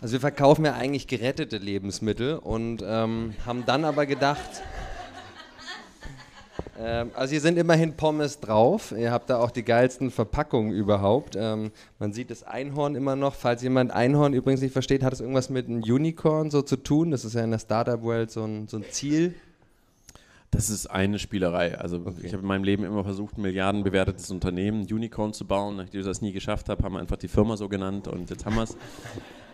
[0.00, 4.62] Also wir verkaufen ja eigentlich gerettete Lebensmittel und ähm, haben dann aber gedacht,
[6.78, 8.94] ähm, also hier sind immerhin Pommes drauf.
[8.96, 11.36] Ihr habt da auch die geilsten Verpackungen überhaupt.
[11.36, 13.34] Ähm, man sieht das Einhorn immer noch.
[13.34, 17.10] Falls jemand Einhorn übrigens nicht versteht, hat es irgendwas mit einem Unicorn so zu tun.
[17.10, 19.34] Das ist ja in der Startup-Welt so ein, so ein Ziel.
[20.50, 21.78] Das ist eine Spielerei.
[21.78, 22.22] Also okay.
[22.24, 25.76] ich habe in meinem Leben immer versucht, ein milliardenbewertetes Unternehmen, Unicorn zu bauen.
[25.76, 28.44] Nachdem ich das nie geschafft habe, haben wir einfach die Firma so genannt und jetzt
[28.44, 28.76] haben wir es.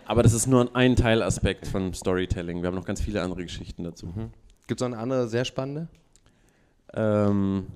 [0.06, 2.62] Aber das ist nur ein Teilaspekt von Storytelling.
[2.62, 4.06] Wir haben noch ganz viele andere Geschichten dazu.
[4.06, 4.30] Mhm.
[4.66, 5.88] Gibt es noch eine andere sehr spannende?
[6.94, 7.66] Ähm,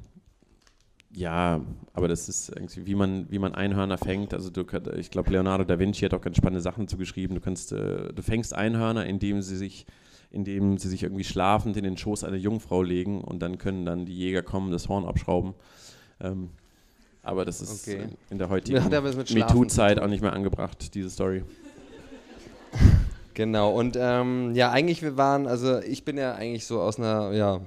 [1.13, 1.61] ja,
[1.93, 4.33] aber das ist irgendwie, wie man, wie man Einhörner fängt.
[4.33, 4.65] Also du,
[4.97, 7.35] ich glaube, Leonardo da Vinci hat auch ganz spannende Sachen zugeschrieben.
[7.35, 9.87] Du kannst, äh, du fängst Einhörner, indem sie sich
[10.31, 14.07] indem sie sich irgendwie schlafend in den Schoß einer Jungfrau legen und dann können dann
[14.07, 15.55] die Jäger kommen, das Horn abschrauben.
[16.21, 16.51] Ähm,
[17.23, 18.07] aber das ist okay.
[18.31, 21.43] in der heutigen MeToo-Zeit auch nicht mehr angebracht, diese Story.
[23.35, 27.33] Genau, und ähm, ja, eigentlich wir waren, also ich bin ja eigentlich so aus einer
[27.33, 27.61] ja,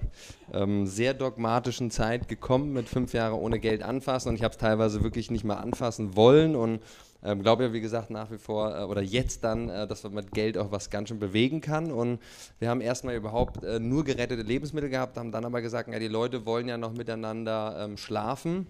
[0.51, 4.57] ähm, sehr dogmatischen Zeit gekommen, mit fünf Jahren ohne Geld anfassen und ich habe es
[4.57, 6.82] teilweise wirklich nicht mal anfassen wollen und
[7.24, 10.14] ähm, glaube ja, wie gesagt, nach wie vor äh, oder jetzt dann, äh, dass man
[10.14, 11.92] mit Geld auch was ganz schön bewegen kann.
[11.92, 12.20] Und
[12.60, 16.08] wir haben erstmal überhaupt äh, nur gerettete Lebensmittel gehabt, haben dann aber gesagt, ja, die
[16.08, 18.68] Leute wollen ja noch miteinander ähm, schlafen.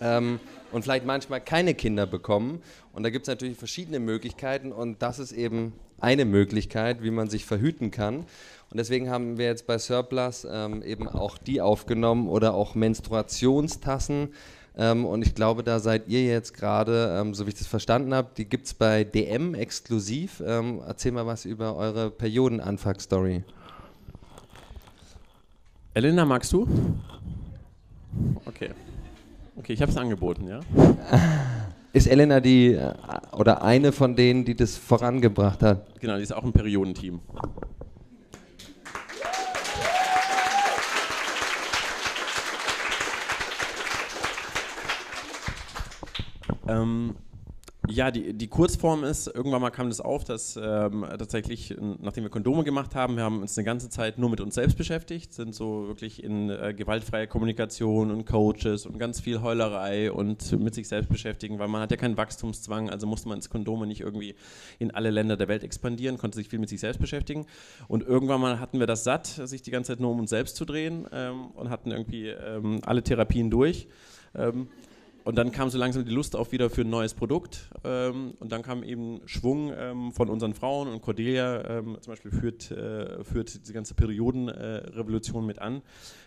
[0.00, 0.40] Ähm,
[0.72, 2.62] und vielleicht manchmal keine Kinder bekommen.
[2.92, 7.28] Und da gibt es natürlich verschiedene Möglichkeiten und das ist eben eine Möglichkeit, wie man
[7.28, 8.26] sich verhüten kann.
[8.70, 14.32] Und deswegen haben wir jetzt bei Surplus ähm, eben auch die aufgenommen oder auch Menstruationstassen.
[14.76, 18.12] Ähm, und ich glaube, da seid ihr jetzt gerade, ähm, so wie ich das verstanden
[18.12, 20.42] habe, die gibt es bei DM exklusiv.
[20.44, 23.44] Ähm, erzähl mal was über eure Periodenanfangsstory.
[25.94, 26.66] Elena, magst du?
[28.46, 28.70] Okay.
[29.56, 30.60] Okay, ich habe es angeboten, ja.
[31.92, 32.92] Ist Elena die äh,
[33.30, 36.00] oder eine von denen, die das vorangebracht hat?
[36.00, 37.20] Genau, die ist auch im Periodenteam.
[46.68, 47.14] Ähm,
[47.86, 52.30] ja, die, die Kurzform ist, irgendwann mal kam das auf, dass ähm, tatsächlich, nachdem wir
[52.30, 55.54] Kondome gemacht haben, wir haben uns eine ganze Zeit nur mit uns selbst beschäftigt, sind
[55.54, 60.88] so wirklich in äh, gewaltfreier Kommunikation und Coaches und ganz viel Heulerei und mit sich
[60.88, 64.34] selbst beschäftigen, weil man hat ja keinen Wachstumszwang, also musste man ins Kondome nicht irgendwie
[64.78, 67.44] in alle Länder der Welt expandieren, konnte sich viel mit sich selbst beschäftigen.
[67.86, 70.56] Und irgendwann mal hatten wir das satt, sich die ganze Zeit nur um uns selbst
[70.56, 73.88] zu drehen ähm, und hatten irgendwie ähm, alle Therapien durch.
[75.24, 77.70] Und dann kam so langsam die Lust auf wieder für ein neues Produkt.
[77.82, 82.30] Ähm, und dann kam eben Schwung ähm, von unseren Frauen und Cordelia ähm, zum Beispiel
[82.30, 85.80] führt, äh, führt diese ganze Periodenrevolution äh, mit an.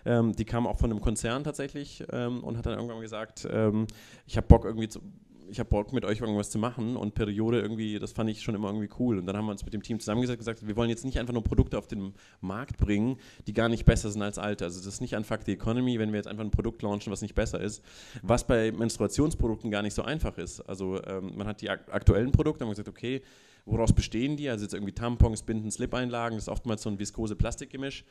[0.03, 3.85] Ähm, die kam auch von einem Konzern tatsächlich ähm, und hat dann irgendwann gesagt, ähm,
[4.25, 5.01] ich habe Bock irgendwie zu,
[5.49, 8.55] ich habe Bock mit euch irgendwas zu machen und Periode irgendwie, das fand ich schon
[8.55, 9.17] immer irgendwie cool.
[9.17, 11.19] Und dann haben wir uns mit dem Team zusammengesetzt und gesagt, wir wollen jetzt nicht
[11.19, 13.17] einfach nur Produkte auf den Markt bringen,
[13.47, 14.65] die gar nicht besser sind als alte.
[14.65, 17.11] Also das ist nicht ein Fakt der Economy, wenn wir jetzt einfach ein Produkt launchen,
[17.11, 17.83] was nicht besser ist,
[18.21, 20.61] was bei Menstruationsprodukten gar nicht so einfach ist.
[20.61, 23.21] Also ähm, man hat die aktuellen Produkte, haben gesagt, okay,
[23.67, 24.49] woraus bestehen die?
[24.49, 28.05] Also jetzt irgendwie Tampons, Binden, Slip-Einlagen, das ist oftmals so ein viskose Plastikgemisch.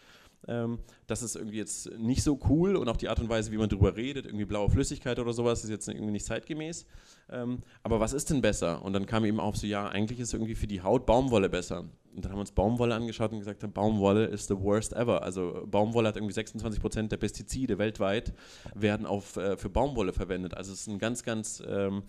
[0.49, 3.57] Ähm, das ist irgendwie jetzt nicht so cool und auch die Art und Weise, wie
[3.57, 6.87] man darüber redet, irgendwie blaue Flüssigkeit oder sowas, ist jetzt irgendwie nicht zeitgemäß.
[7.30, 8.82] Ähm, aber was ist denn besser?
[8.82, 11.84] Und dann kam eben auf so, ja, eigentlich ist irgendwie für die Haut Baumwolle besser.
[12.14, 15.22] Und dann haben wir uns Baumwolle angeschaut und gesagt, Baumwolle ist the worst ever.
[15.22, 18.32] Also Baumwolle hat irgendwie 26 Prozent der Pestizide weltweit
[18.74, 20.55] werden auf, äh, für Baumwolle verwendet.
[20.55, 22.05] Also es ist ein ganz, ganz ähm,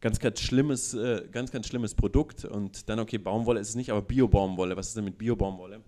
[0.00, 2.44] ganz, ganz schlimmes, äh, ganz, ganz schlimmes Produkt.
[2.44, 4.76] Und dann, okay, Baumwolle ist es nicht, aber Bio-Baumwolle.
[4.76, 5.82] Was ist denn mit Bio-Baumwolle?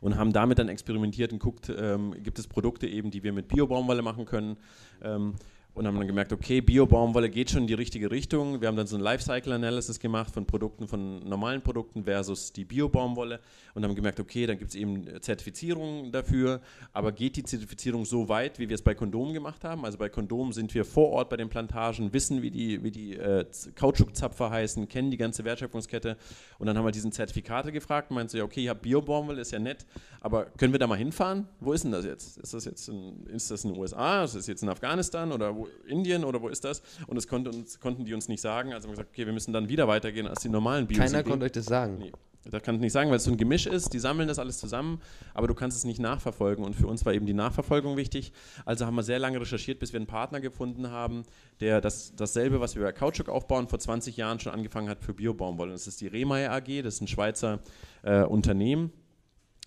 [0.00, 3.48] Und haben damit dann experimentiert und guckt, ähm, gibt es Produkte eben, die wir mit
[3.48, 4.56] Bio-Baumwolle machen können.
[5.02, 5.34] Ähm,
[5.74, 8.60] und haben dann gemerkt, okay, Bio-Baumwolle geht schon in die richtige Richtung.
[8.60, 13.40] Wir haben dann so ein Lifecycle-Analysis gemacht von Produkten, von normalen Produkten versus die Bio-Baumwolle
[13.74, 16.60] und haben gemerkt, okay, dann gibt es eben Zertifizierungen dafür,
[16.92, 19.84] aber geht die Zertifizierung so weit, wie wir es bei Kondomen gemacht haben?
[19.84, 23.16] Also bei Kondomen sind wir vor Ort bei den Plantagen, wissen, wie die, wie die
[23.16, 23.44] äh,
[23.76, 26.16] Kautschukzapfer heißen, kennen die ganze Wertschöpfungskette
[26.58, 29.40] und dann haben wir diesen Zertifikate gefragt und meinten so, ja, okay, ihr habt Bio-Baumwolle,
[29.40, 29.86] ist ja nett,
[30.20, 31.46] aber können wir da mal hinfahren?
[31.60, 32.38] Wo ist denn das jetzt?
[32.38, 34.24] Ist das jetzt in, ist das in den USA?
[34.24, 36.82] Ist das jetzt in Afghanistan oder wo, Indien oder wo ist das?
[37.06, 38.72] Und das konnte uns, konnten die uns nicht sagen.
[38.72, 40.98] Also haben wir gesagt, okay, wir müssen dann wieder weitergehen als die normalen Bio.
[40.98, 41.98] Keiner konnte euch das sagen.
[41.98, 42.12] Nee.
[42.44, 43.92] Das kann ich nicht sagen, weil es so ein Gemisch ist.
[43.92, 45.00] Die sammeln das alles zusammen,
[45.34, 46.64] aber du kannst es nicht nachverfolgen.
[46.64, 48.32] Und für uns war eben die Nachverfolgung wichtig.
[48.64, 51.24] Also haben wir sehr lange recherchiert, bis wir einen Partner gefunden haben,
[51.60, 55.12] der das, dasselbe, was wir bei Kautschuk aufbauen, vor 20 Jahren schon angefangen hat für
[55.12, 55.72] Biobaumwolle.
[55.72, 57.60] Das ist die Remayer AG, das ist ein Schweizer
[58.02, 58.90] äh, Unternehmen.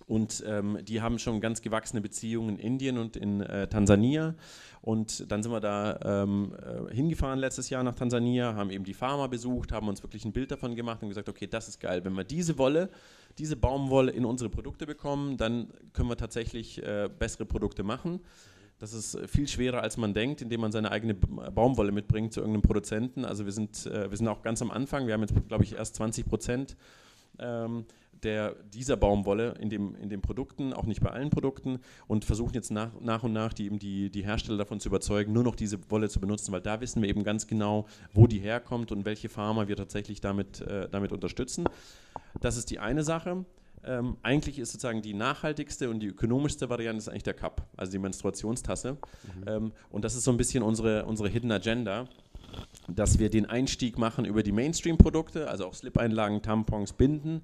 [0.06, 4.34] Und ähm, die haben schon ganz gewachsene Beziehungen in Indien und in äh, Tansania.
[4.82, 8.92] Und dann sind wir da ähm, äh, hingefahren letztes Jahr nach Tansania, haben eben die
[8.92, 12.04] Farmer besucht, haben uns wirklich ein Bild davon gemacht und gesagt, okay, das ist geil.
[12.04, 12.90] Wenn wir diese Wolle,
[13.38, 18.20] diese Baumwolle in unsere Produkte bekommen, dann können wir tatsächlich äh, bessere Produkte machen.
[18.78, 22.62] Das ist viel schwerer, als man denkt, indem man seine eigene Baumwolle mitbringt zu irgendeinem
[22.62, 23.24] Produzenten.
[23.24, 25.06] Also wir sind, äh, wir sind auch ganz am Anfang.
[25.06, 26.76] Wir haben jetzt, glaube ich, erst 20 Prozent
[27.38, 27.86] ähm,
[28.22, 32.54] der, dieser Baumwolle in, dem, in den Produkten, auch nicht bei allen Produkten, und versuchen
[32.54, 35.56] jetzt nach, nach und nach die, eben die, die Hersteller davon zu überzeugen, nur noch
[35.56, 39.04] diese Wolle zu benutzen, weil da wissen wir eben ganz genau, wo die herkommt und
[39.04, 41.64] welche Farmer wir tatsächlich damit, äh, damit unterstützen.
[42.40, 43.44] Das ist die eine Sache.
[43.86, 47.92] Ähm, eigentlich ist sozusagen die nachhaltigste und die ökonomischste Variante ist eigentlich der Cup, also
[47.92, 48.92] die Menstruationstasse.
[48.92, 49.44] Mhm.
[49.46, 52.08] Ähm, und das ist so ein bisschen unsere, unsere Hidden Agenda
[52.88, 57.42] dass wir den Einstieg machen über die Mainstream-Produkte, also auch Slip-Einlagen, Tampons, Binden,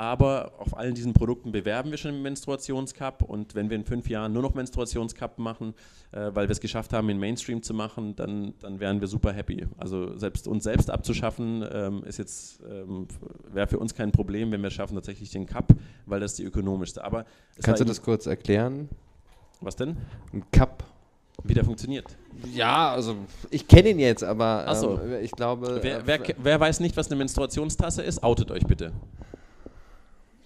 [0.00, 4.08] aber auf allen diesen Produkten bewerben wir schon den Menstruationscup und wenn wir in fünf
[4.08, 5.74] Jahren nur noch Menstruationscup machen,
[6.12, 9.30] äh, weil wir es geschafft haben, in Mainstream zu machen, dann, dann wären wir super
[9.30, 9.66] happy.
[9.76, 13.08] Also selbst uns selbst abzuschaffen, ähm, ist jetzt ähm,
[13.52, 15.74] wäre für uns kein Problem, wenn wir schaffen tatsächlich den Cup,
[16.06, 17.04] weil das die ökonomischste.
[17.04, 17.26] Aber
[17.62, 18.88] kannst du das kurz erklären?
[19.60, 19.98] Was denn?
[20.32, 20.82] Ein Cup.
[21.44, 22.04] Wie der funktioniert.
[22.54, 23.16] Ja, also
[23.50, 24.98] ich kenne ihn jetzt, aber Ach so.
[24.98, 25.80] ähm, ich glaube.
[25.82, 28.92] Wer, äh, wer, wer weiß nicht, was eine Menstruationstasse ist, outet euch bitte.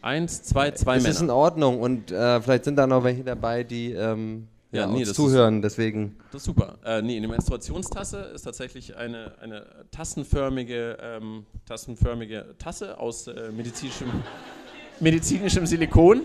[0.05, 1.14] Eins, zwei, zwei es Männer.
[1.14, 4.86] ist in Ordnung und äh, vielleicht sind da noch welche dabei, die ähm, ja, Ja,
[4.86, 5.62] nee, uns das zuhören.
[5.62, 6.16] Deswegen.
[6.30, 6.76] Das ist super.
[6.84, 14.11] Äh, nee, eine Menstruationstasse ist tatsächlich eine, eine tassenförmige, ähm, tassenförmige Tasse aus äh, medizinischem,
[15.00, 16.20] medizinischem Silikon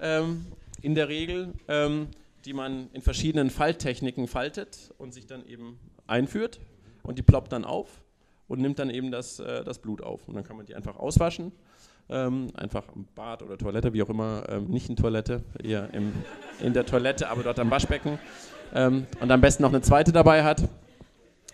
[0.00, 0.46] ähm,
[0.82, 2.06] in der Regel, ähm,
[2.44, 6.60] die man in verschiedenen Falttechniken faltet und sich dann eben einführt
[7.02, 7.88] und die ploppt dann auf
[8.46, 10.28] und nimmt dann eben das, äh, das Blut auf.
[10.28, 11.50] Und dann kann man die einfach auswaschen.
[12.10, 16.12] Ähm, einfach im Bad oder Toilette, wie auch immer, ähm, nicht in Toilette, eher im,
[16.60, 18.18] in der Toilette, aber dort am Waschbecken.
[18.74, 20.62] Ähm, und am besten noch eine zweite dabei hat.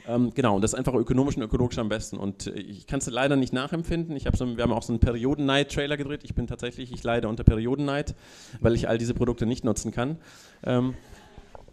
[0.07, 2.19] Ähm, genau, und das ist einfach ökonomisch und ökologisch am besten.
[2.19, 4.15] Und äh, ich kann es leider nicht nachempfinden.
[4.17, 6.21] Ich hab so, wir haben auch so einen Periodenneid-Trailer gedreht.
[6.25, 8.15] Ich bin tatsächlich, ich leide unter Periodenneid,
[8.61, 10.19] weil ich all diese Produkte nicht nutzen kann.
[10.63, 10.95] Ähm,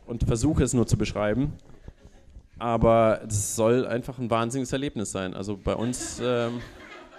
[0.06, 1.54] und versuche es nur zu beschreiben.
[2.58, 5.34] Aber es soll einfach ein wahnsinniges Erlebnis sein.
[5.34, 6.62] Also bei uns, ähm,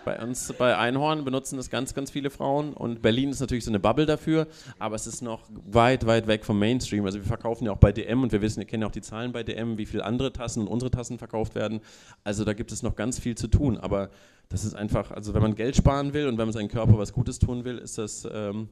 [0.05, 3.71] bei uns bei Einhorn benutzen das ganz, ganz viele Frauen und Berlin ist natürlich so
[3.71, 4.47] eine Bubble dafür,
[4.79, 7.05] aber es ist noch weit, weit weg vom Mainstream.
[7.05, 9.01] Also wir verkaufen ja auch bei DM und wir wissen, wir kennen ja auch die
[9.01, 11.81] Zahlen bei DM, wie viele andere Tassen und unsere Tassen verkauft werden.
[12.25, 14.11] Also da gibt es noch ganz viel zu tun, aber
[14.49, 17.13] das ist einfach, also wenn man Geld sparen will und wenn man seinem Körper was
[17.13, 18.69] Gutes tun will, ist das, ähm,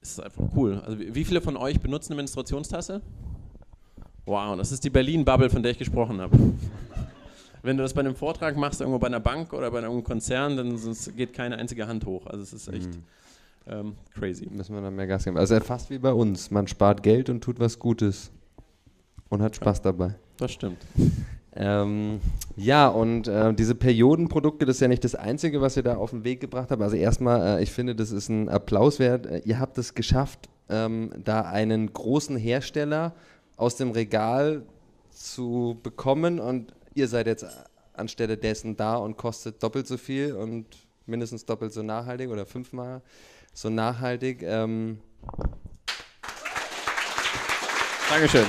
[0.00, 0.80] ist das einfach cool.
[0.84, 3.00] Also wie viele von euch benutzen eine Menstruationstasse?
[4.26, 6.36] Wow, das ist die Berlin-Bubble, von der ich gesprochen habe.
[7.68, 10.56] Wenn du das bei einem Vortrag machst, irgendwo bei einer Bank oder bei einem Konzern,
[10.56, 10.78] dann
[11.18, 12.26] geht keine einzige Hand hoch.
[12.26, 13.02] Also es ist echt Mhm.
[13.66, 14.48] ähm, crazy.
[14.50, 15.36] Müssen wir dann mehr Gas geben.
[15.36, 16.50] Also fast wie bei uns.
[16.50, 18.30] Man spart Geld und tut was Gutes.
[19.28, 20.14] Und hat Spaß dabei.
[20.38, 20.78] Das stimmt.
[21.54, 22.20] Ähm,
[22.56, 26.12] ja, und äh, diese Periodenprodukte, das ist ja nicht das Einzige, was ihr da auf
[26.12, 26.80] den Weg gebracht habt.
[26.80, 29.26] Also erstmal, äh, ich finde, das ist ein Applaus wert.
[29.26, 33.12] Äh, ihr habt es geschafft, ähm, da einen großen Hersteller
[33.58, 34.62] aus dem Regal
[35.10, 37.46] zu bekommen und ihr seid jetzt
[37.92, 40.66] anstelle dessen da und kostet doppelt so viel und
[41.06, 43.02] mindestens doppelt so nachhaltig oder fünfmal
[43.54, 44.42] so nachhaltig.
[44.42, 44.98] Ähm,
[48.10, 48.46] Dankeschön.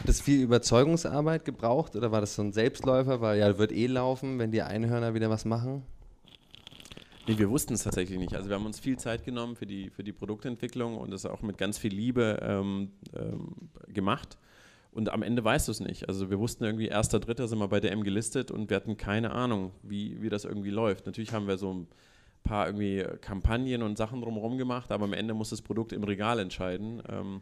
[0.00, 3.20] Hat es viel Überzeugungsarbeit gebraucht oder war das so ein Selbstläufer?
[3.20, 5.82] Weil ja, wird eh laufen, wenn die Einhörner wieder was machen.
[7.26, 8.34] Nee, wir wussten es tatsächlich nicht.
[8.34, 11.40] Also wir haben uns viel Zeit genommen für die, für die Produktentwicklung und das auch
[11.40, 14.36] mit ganz viel Liebe ähm, ähm, gemacht.
[14.92, 16.08] Und am Ende weißt du es nicht.
[16.08, 19.32] Also wir wussten irgendwie, erster, dritter sind wir bei DM gelistet und wir hatten keine
[19.32, 21.06] Ahnung, wie, wie das irgendwie läuft.
[21.06, 21.88] Natürlich haben wir so ein
[22.44, 26.38] paar irgendwie Kampagnen und Sachen drumherum gemacht, aber am Ende muss das Produkt im Regal
[26.38, 27.02] entscheiden.
[27.08, 27.40] Ähm,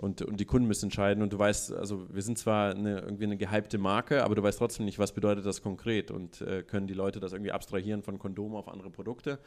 [0.00, 1.22] und, und die Kunden müssen entscheiden.
[1.22, 4.58] Und du weißt, also wir sind zwar eine, irgendwie eine gehypte Marke, aber du weißt
[4.58, 8.18] trotzdem nicht, was bedeutet das konkret und äh, können die Leute das irgendwie abstrahieren von
[8.18, 9.38] Kondomen auf andere Produkte.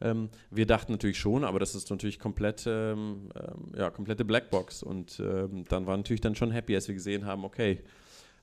[0.00, 4.82] Ähm, wir dachten natürlich schon, aber das ist natürlich komplett, ähm, ähm, ja, komplette Blackbox.
[4.82, 7.78] Und ähm, dann war natürlich dann schon happy, als wir gesehen haben, okay,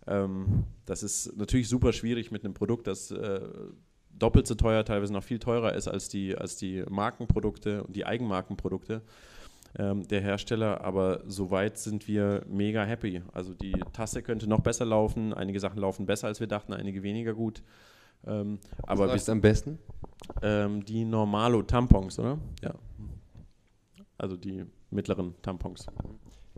[0.08, 3.42] ähm, das ist natürlich super schwierig mit einem Produkt, das äh,
[4.18, 8.06] doppelt so teuer, teilweise noch viel teurer ist als die, als die Markenprodukte und die
[8.06, 9.02] Eigenmarkenprodukte
[9.78, 13.22] ähm, der Hersteller, aber soweit sind wir mega happy.
[13.34, 17.04] Also die Tasse könnte noch besser laufen, einige Sachen laufen besser als wir dachten, einige
[17.04, 17.64] weniger gut.
[18.26, 19.80] Ähm, aber Was läuft am besten?
[20.42, 22.38] ähm, die Normalo-Tampons, oder?
[22.62, 22.76] Ja.
[24.18, 25.88] Also die mittleren Tampons.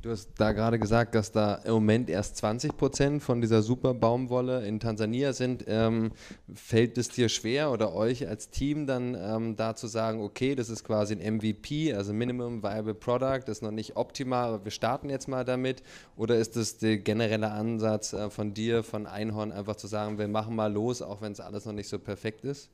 [0.04, 4.68] Du hast da gerade gesagt, dass da im Moment erst 20% von dieser super Baumwolle
[4.68, 5.64] in Tansania sind.
[5.66, 6.12] Ähm,
[6.54, 10.68] fällt es dir schwer oder euch als Team dann ähm, da zu sagen, okay, das
[10.68, 14.72] ist quasi ein MVP, also Minimum Viable Product, das ist noch nicht optimal, aber wir
[14.74, 15.82] starten jetzt mal damit?
[16.18, 20.28] Oder ist das der generelle Ansatz äh, von dir, von Einhorn, einfach zu sagen, wir
[20.28, 22.70] machen mal los, auch wenn es alles noch nicht so perfekt ist?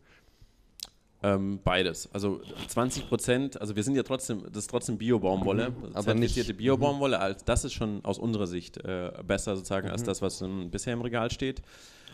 [1.22, 2.08] Ähm, beides.
[2.14, 2.40] Also
[2.70, 6.58] 20 Prozent, also wir sind ja trotzdem, das ist trotzdem Bio-Baumwolle, Mhm, aber zertifizierte nicht-
[6.60, 9.92] Bio-Baumwolle, als das ist schon aus unserer Sicht äh, besser sozusagen Mhm.
[9.94, 11.62] als das, was ähm, bisher im Regal steht.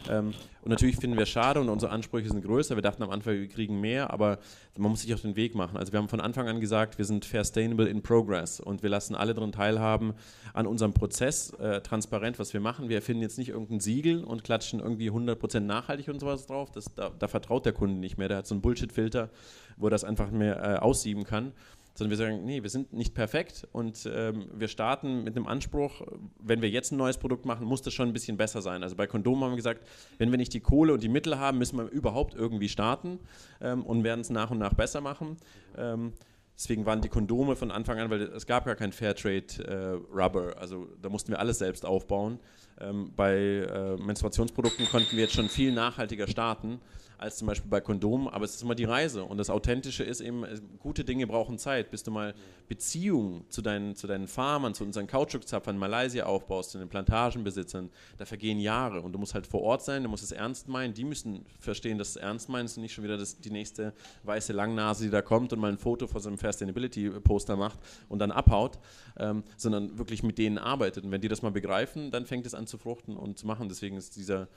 [0.10, 0.34] Ähm,
[0.64, 2.76] und natürlich finden wir schade und unsere Ansprüche sind größer.
[2.76, 4.40] Wir dachten am Anfang, wir kriegen mehr, aber
[4.78, 5.78] man muss sich auf den Weg machen.
[5.78, 9.16] Also wir haben von Anfang an gesagt, wir sind sustainable in progress und wir lassen
[9.16, 10.14] alle daran teilhaben
[10.54, 12.90] an unserem Prozess, äh, transparent, was wir machen.
[12.90, 16.72] Wir erfinden jetzt nicht irgendein Siegel und klatschen irgendwie 100% nachhaltig und sowas drauf.
[16.72, 18.28] Das, da, da vertraut der Kunde nicht mehr.
[18.28, 19.30] Der hat so einen Bullshit-Filter,
[19.78, 21.54] wo er das einfach mehr äh, aussieben kann.
[21.94, 26.02] sondern wir sagen, nee, wir sind nicht perfekt und ähm, wir starten mit einem Anspruch,
[26.40, 28.84] wenn wir jetzt ein neues Produkt machen, muss das schon ein bisschen besser sein.
[28.84, 31.58] Also bei Kondomen haben wir gesagt, wenn wir nicht die Kohle und die Mittel haben,
[31.58, 33.20] müssen wir überhaupt irgendwie starten
[33.62, 35.38] ähm, und werden es nach und nach besser machen.
[35.78, 36.14] Ähm,
[36.58, 40.56] Deswegen waren die Kondome von Anfang an, weil es gab gar kein Fairtrade äh, Rubber,
[40.58, 42.40] also da mussten wir alles selbst aufbauen.
[42.80, 46.80] Ähm, bei äh, Menstruationsprodukten konnten wir jetzt schon viel nachhaltiger starten
[47.18, 49.24] als zum Beispiel bei Kondomen, aber es ist immer die Reise.
[49.24, 52.34] Und das Authentische ist eben, äh, gute Dinge brauchen Zeit, bis du mal
[52.68, 57.90] Beziehungen zu deinen, zu deinen Farmern, zu unseren Kautschukzapfern in Malaysia aufbaust, zu den Plantagenbesitzern,
[58.18, 60.94] da vergehen Jahre und du musst halt vor Ort sein, du musst es ernst meinen,
[60.94, 63.94] die müssen verstehen, dass du es ernst meinst und nicht schon wieder das, die nächste
[64.24, 68.20] weiße Langnase, die da kommt und mal ein Foto von so einem Sustainability-Poster macht und
[68.20, 68.80] dann abhaut,
[69.18, 71.04] ähm, sondern wirklich mit denen arbeitet.
[71.04, 73.70] Und wenn die das mal begreifen, dann fängt es an zu fruchten und zu machen,
[73.70, 74.48] deswegen ist dieser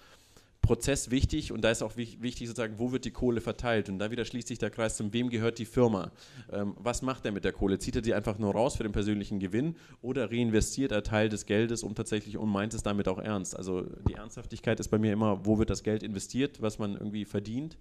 [0.60, 4.10] Prozess wichtig und da ist auch wichtig sozusagen, wo wird die Kohle verteilt und da
[4.10, 6.12] wieder schließt sich der Kreis zum, wem gehört die Firma?
[6.52, 7.78] Ähm, was macht er mit der Kohle?
[7.78, 11.46] Zieht er die einfach nur raus für den persönlichen Gewinn oder reinvestiert er Teil des
[11.46, 13.56] Geldes um tatsächlich und meint es damit auch ernst?
[13.56, 17.24] Also die Ernsthaftigkeit ist bei mir immer, wo wird das Geld investiert, was man irgendwie
[17.24, 17.78] verdient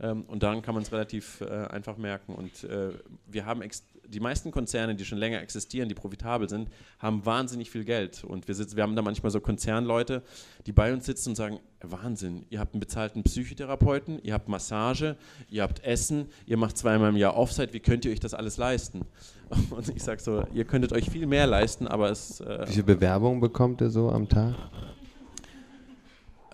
[0.00, 2.90] ähm, und daran kann man es relativ äh, einfach merken und äh,
[3.26, 3.62] wir haben
[4.08, 8.24] die meisten Konzerne, die schon länger existieren, die profitabel sind, haben wahnsinnig viel Geld.
[8.24, 10.22] Und wir, sitzen, wir haben da manchmal so Konzernleute,
[10.66, 15.16] die bei uns sitzen und sagen, Wahnsinn, ihr habt einen bezahlten Psychotherapeuten, ihr habt Massage,
[15.48, 18.56] ihr habt Essen, ihr macht zweimal im Jahr Offside, wie könnt ihr euch das alles
[18.56, 19.02] leisten?
[19.70, 22.40] Und ich sage so, ihr könntet euch viel mehr leisten, aber es...
[22.40, 24.54] Äh, wie viele Bewerbungen bekommt ihr so am Tag?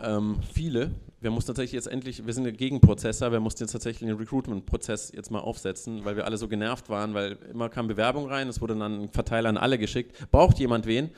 [0.03, 0.91] Ähm, viele
[1.23, 5.13] wir mussten tatsächlich jetzt endlich, wir sind ein Gegenprozessor, wir mussten jetzt tatsächlich den Recruitment-Prozess
[5.15, 8.61] jetzt mal aufsetzen, weil wir alle so genervt waren, weil immer kam Bewerbung rein, es
[8.61, 10.31] wurde dann ein Verteiler an alle geschickt.
[10.31, 11.11] Braucht jemand wen?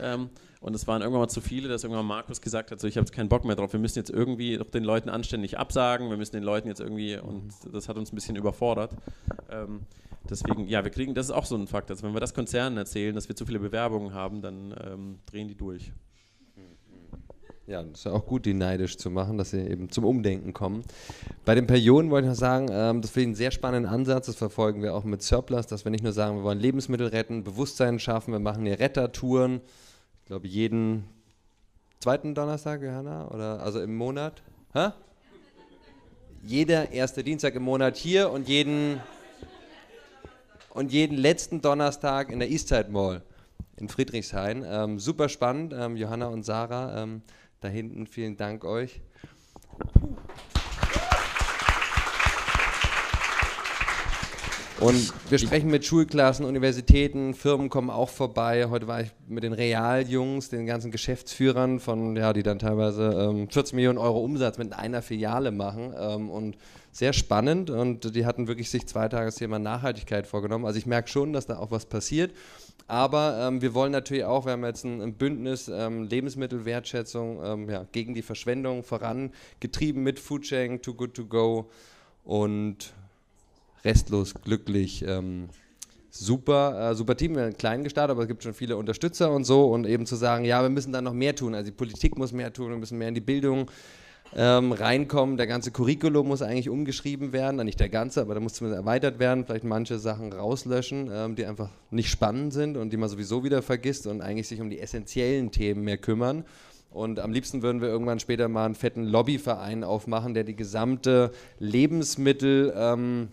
[0.00, 2.96] Ähm, und es waren irgendwann mal zu viele, dass irgendwann Markus gesagt hat, so ich
[2.96, 6.16] habe jetzt keinen Bock mehr drauf, wir müssen jetzt irgendwie den Leuten anständig absagen, wir
[6.16, 8.92] müssen den Leuten jetzt irgendwie, und das hat uns ein bisschen überfordert.
[9.50, 9.80] Ähm,
[10.28, 12.78] deswegen, ja, wir kriegen, das ist auch so ein Fakt, also wenn wir das Konzernen
[12.78, 15.92] erzählen, dass wir zu viele Bewerbungen haben, dann ähm, drehen die durch.
[17.66, 20.52] Ja, das ist ja auch gut, die neidisch zu machen, dass sie eben zum Umdenken
[20.52, 20.82] kommen.
[21.44, 24.26] Bei den Perioden wollte ich noch sagen, ähm, das finde ich einen sehr spannenden Ansatz,
[24.26, 27.44] das verfolgen wir auch mit Surplus, dass wir nicht nur sagen, wir wollen Lebensmittel retten,
[27.44, 29.60] Bewusstsein schaffen, wir machen hier Rettertouren,
[30.22, 31.04] ich glaube jeden
[32.00, 34.42] zweiten Donnerstag, Johanna, oder also im Monat.
[34.72, 34.88] Hä?
[36.42, 39.00] Jeder erste Dienstag im Monat hier und jeden
[40.70, 43.22] und jeden letzten Donnerstag in der Eastside Mall
[43.76, 44.64] in Friedrichshain.
[44.66, 47.02] Ähm, super spannend, ähm, Johanna und Sarah.
[47.62, 48.08] Da hinten.
[48.08, 49.00] Vielen Dank euch.
[54.80, 58.66] Und wir sprechen mit Schulklassen, Universitäten, Firmen kommen auch vorbei.
[58.68, 63.48] Heute war ich mit den Realjungs, den ganzen Geschäftsführern von, ja, die dann teilweise ähm,
[63.48, 65.94] 14 Millionen Euro Umsatz mit einer Filiale machen.
[65.96, 66.56] Ähm, und
[66.92, 67.70] sehr spannend.
[67.70, 70.66] Und die hatten wirklich sich zwei Tage das Thema Nachhaltigkeit vorgenommen.
[70.66, 72.32] Also ich merke schon, dass da auch was passiert.
[72.86, 77.70] Aber ähm, wir wollen natürlich auch, wir haben jetzt ein, ein Bündnis ähm, Lebensmittelwertschätzung ähm,
[77.70, 81.70] ja, gegen die Verschwendung vorangetrieben mit Foodsharing, Too Good To Go
[82.24, 82.92] und
[83.84, 85.04] restlos glücklich.
[85.06, 85.48] Ähm,
[86.10, 89.44] super, äh, super Team, wir sind klein gestartet, aber es gibt schon viele Unterstützer und
[89.44, 91.54] so und eben zu sagen, ja, wir müssen da noch mehr tun.
[91.54, 93.70] Also die Politik muss mehr tun, wir müssen mehr in die Bildung
[94.36, 95.36] ähm, reinkommen.
[95.36, 99.18] Der ganze Curriculum muss eigentlich umgeschrieben werden, nicht der ganze, aber da muss zumindest erweitert
[99.18, 103.44] werden, vielleicht manche Sachen rauslöschen, ähm, die einfach nicht spannend sind und die man sowieso
[103.44, 106.44] wieder vergisst und eigentlich sich um die essentiellen Themen mehr kümmern.
[106.90, 111.32] Und am liebsten würden wir irgendwann später mal einen fetten Lobbyverein aufmachen, der die gesamte
[111.58, 112.72] Lebensmittel...
[112.76, 113.28] Ähm,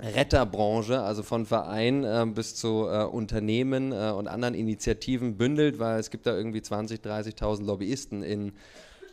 [0.00, 6.00] Retterbranche, also von Verein äh, bis zu äh, Unternehmen äh, und anderen Initiativen bündelt, weil
[6.00, 8.52] es gibt da irgendwie 20.000, 30.000 Lobbyisten in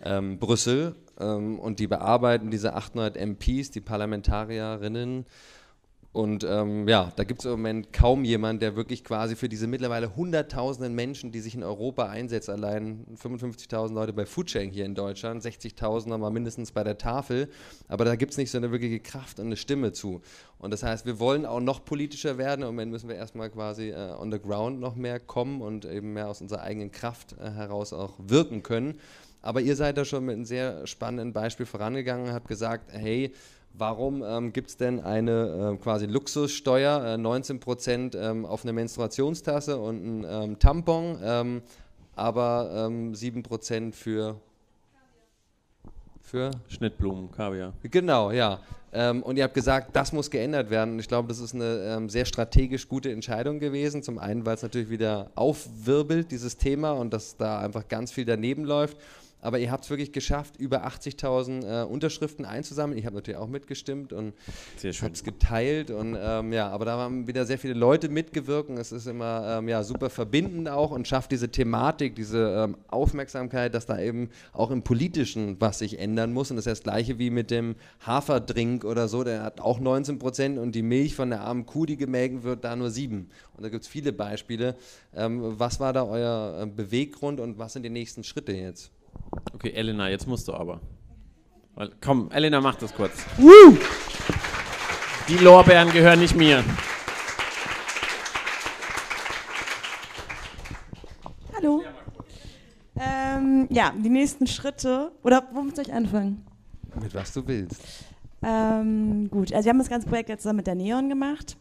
[0.04, 5.26] ähm, Brüssel ähm, und die bearbeiten diese 800 MPs, die Parlamentarierinnen.
[6.14, 9.66] Und ähm, ja, da gibt es im Moment kaum jemanden, der wirklich quasi für diese
[9.66, 14.94] mittlerweile hunderttausenden Menschen, die sich in Europa einsetzen, allein 55.000 Leute bei Foodsharing hier in
[14.94, 17.48] Deutschland, 60.000 nochmal mindestens bei der Tafel,
[17.88, 20.22] aber da gibt es nicht so eine wirkliche Kraft und eine Stimme zu.
[20.60, 23.92] Und das heißt, wir wollen auch noch politischer werden, im Moment müssen wir erstmal quasi
[23.92, 27.52] äh, on the ground noch mehr kommen und eben mehr aus unserer eigenen Kraft äh,
[27.52, 29.00] heraus auch wirken können.
[29.42, 33.34] Aber ihr seid da schon mit einem sehr spannenden Beispiel vorangegangen und habt gesagt, hey,
[33.74, 39.78] warum ähm, gibt es denn eine äh, quasi Luxussteuer, äh, 19% ähm, auf eine Menstruationstasse
[39.78, 41.62] und ein ähm, Tampon, ähm,
[42.16, 44.36] aber 7% ähm, für
[46.32, 47.74] für Schnittblumen, Kaviar.
[47.84, 48.60] Genau, ja.
[48.94, 50.94] Ähm, und ihr habt gesagt, das muss geändert werden.
[50.94, 54.02] Und ich glaube, das ist eine ähm, sehr strategisch gute Entscheidung gewesen.
[54.02, 58.24] Zum einen, weil es natürlich wieder aufwirbelt, dieses Thema, und dass da einfach ganz viel
[58.24, 58.98] daneben läuft.
[59.42, 62.98] Aber ihr habt es wirklich geschafft, über 80.000 äh, Unterschriften einzusammeln.
[62.98, 64.34] Ich habe natürlich auch mitgestimmt und
[64.84, 65.92] habe es geteilt.
[65.92, 68.70] Und ähm, ja, aber da haben wieder sehr viele Leute mitgewirkt.
[68.72, 73.74] Es ist immer ähm, ja, super verbindend auch und schafft diese Thematik, diese ähm, Aufmerksamkeit,
[73.74, 76.52] dass da eben auch im Politischen was sich ändern muss.
[76.52, 77.76] Und das ist das Gleiche wie mit dem
[78.06, 79.24] Haferdrink oder so.
[79.24, 82.64] Der hat auch 19 Prozent und die Milch von der armen Kuh, die gemelken wird,
[82.64, 83.30] da nur sieben.
[83.56, 84.76] Und da gibt es viele Beispiele.
[85.16, 88.92] Ähm, was war da euer äh, Beweggrund und was sind die nächsten Schritte jetzt?
[89.54, 90.82] Okay, Elena, jetzt musst du aber.
[92.02, 93.26] Komm, Elena, mach das kurz.
[93.38, 93.78] Woo!
[95.28, 96.64] Die Lorbeeren gehören nicht mir.
[101.56, 101.84] Hallo.
[103.00, 105.12] Ähm, ja, die nächsten Schritte.
[105.24, 106.46] Oder womit soll ich anfangen?
[107.02, 107.82] Mit was du willst.
[108.44, 111.56] Ähm, gut, also wir haben das ganze Projekt jetzt zusammen mit der Neon gemacht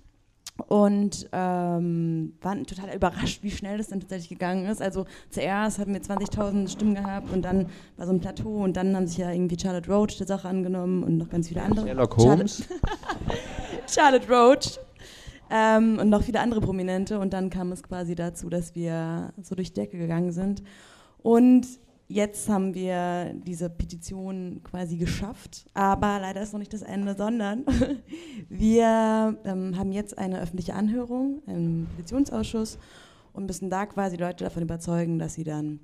[0.60, 4.80] und ähm, waren total überrascht, wie schnell das dann tatsächlich gegangen ist.
[4.80, 8.94] Also zuerst hatten wir 20.000 Stimmen gehabt und dann war so ein Plateau und dann
[8.94, 11.86] haben sich ja irgendwie Charlotte Roach der Sache angenommen und noch ganz viele andere.
[11.86, 12.64] Sherlock Holmes.
[13.86, 14.78] Charlotte, Charlotte Roach.
[15.52, 19.56] Ähm, und noch viele andere Prominente und dann kam es quasi dazu, dass wir so
[19.56, 20.62] durch die Decke gegangen sind.
[21.22, 21.66] Und
[22.10, 27.64] jetzt haben wir diese Petition quasi geschafft, aber leider ist noch nicht das Ende, sondern
[28.48, 32.78] wir ähm, haben jetzt eine öffentliche Anhörung im Petitionsausschuss
[33.32, 35.78] und müssen da quasi Leute davon überzeugen, dass sie dann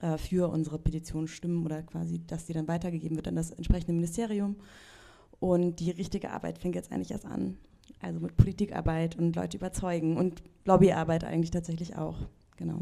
[0.00, 3.92] äh, für unsere Petition stimmen oder quasi, dass die dann weitergegeben wird an das entsprechende
[3.92, 4.56] Ministerium.
[5.38, 7.56] Und die richtige Arbeit fängt jetzt eigentlich erst an.
[8.00, 12.16] Also mit Politikarbeit und Leute überzeugen und Lobbyarbeit eigentlich tatsächlich auch.
[12.56, 12.80] Genau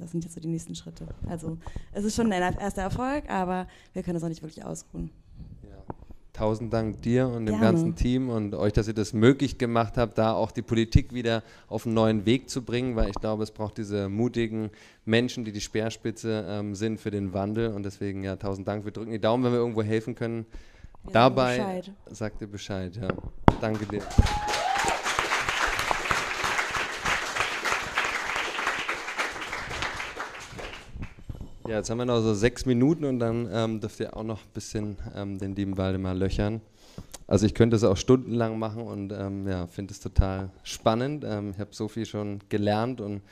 [0.00, 1.06] das sind jetzt so die nächsten Schritte.
[1.28, 1.58] Also
[1.92, 5.10] es ist schon ein erster Erfolg, aber wir können es auch nicht wirklich ausruhen.
[5.62, 5.76] Ja.
[6.32, 7.60] Tausend Dank dir und dem Gerne.
[7.60, 11.42] ganzen Team und euch, dass ihr das möglich gemacht habt, da auch die Politik wieder
[11.68, 14.70] auf einen neuen Weg zu bringen, weil ich glaube, es braucht diese mutigen
[15.04, 18.84] Menschen, die die Speerspitze ähm, sind für den Wandel und deswegen ja, tausend Dank.
[18.84, 20.46] Wir drücken die Daumen, wenn wir irgendwo helfen können.
[21.04, 22.96] Ja, Dabei sagt ihr Bescheid.
[22.96, 23.08] Ja.
[23.60, 24.02] Danke dir.
[31.70, 34.40] Ja, jetzt haben wir noch so sechs Minuten und dann ähm, dürft ihr auch noch
[34.40, 36.60] ein bisschen ähm, den lieben Waldemar löchern.
[37.28, 41.24] Also ich könnte es auch stundenlang machen und ähm, ja, finde es total spannend.
[41.24, 43.22] Ähm, ich habe so viel schon gelernt und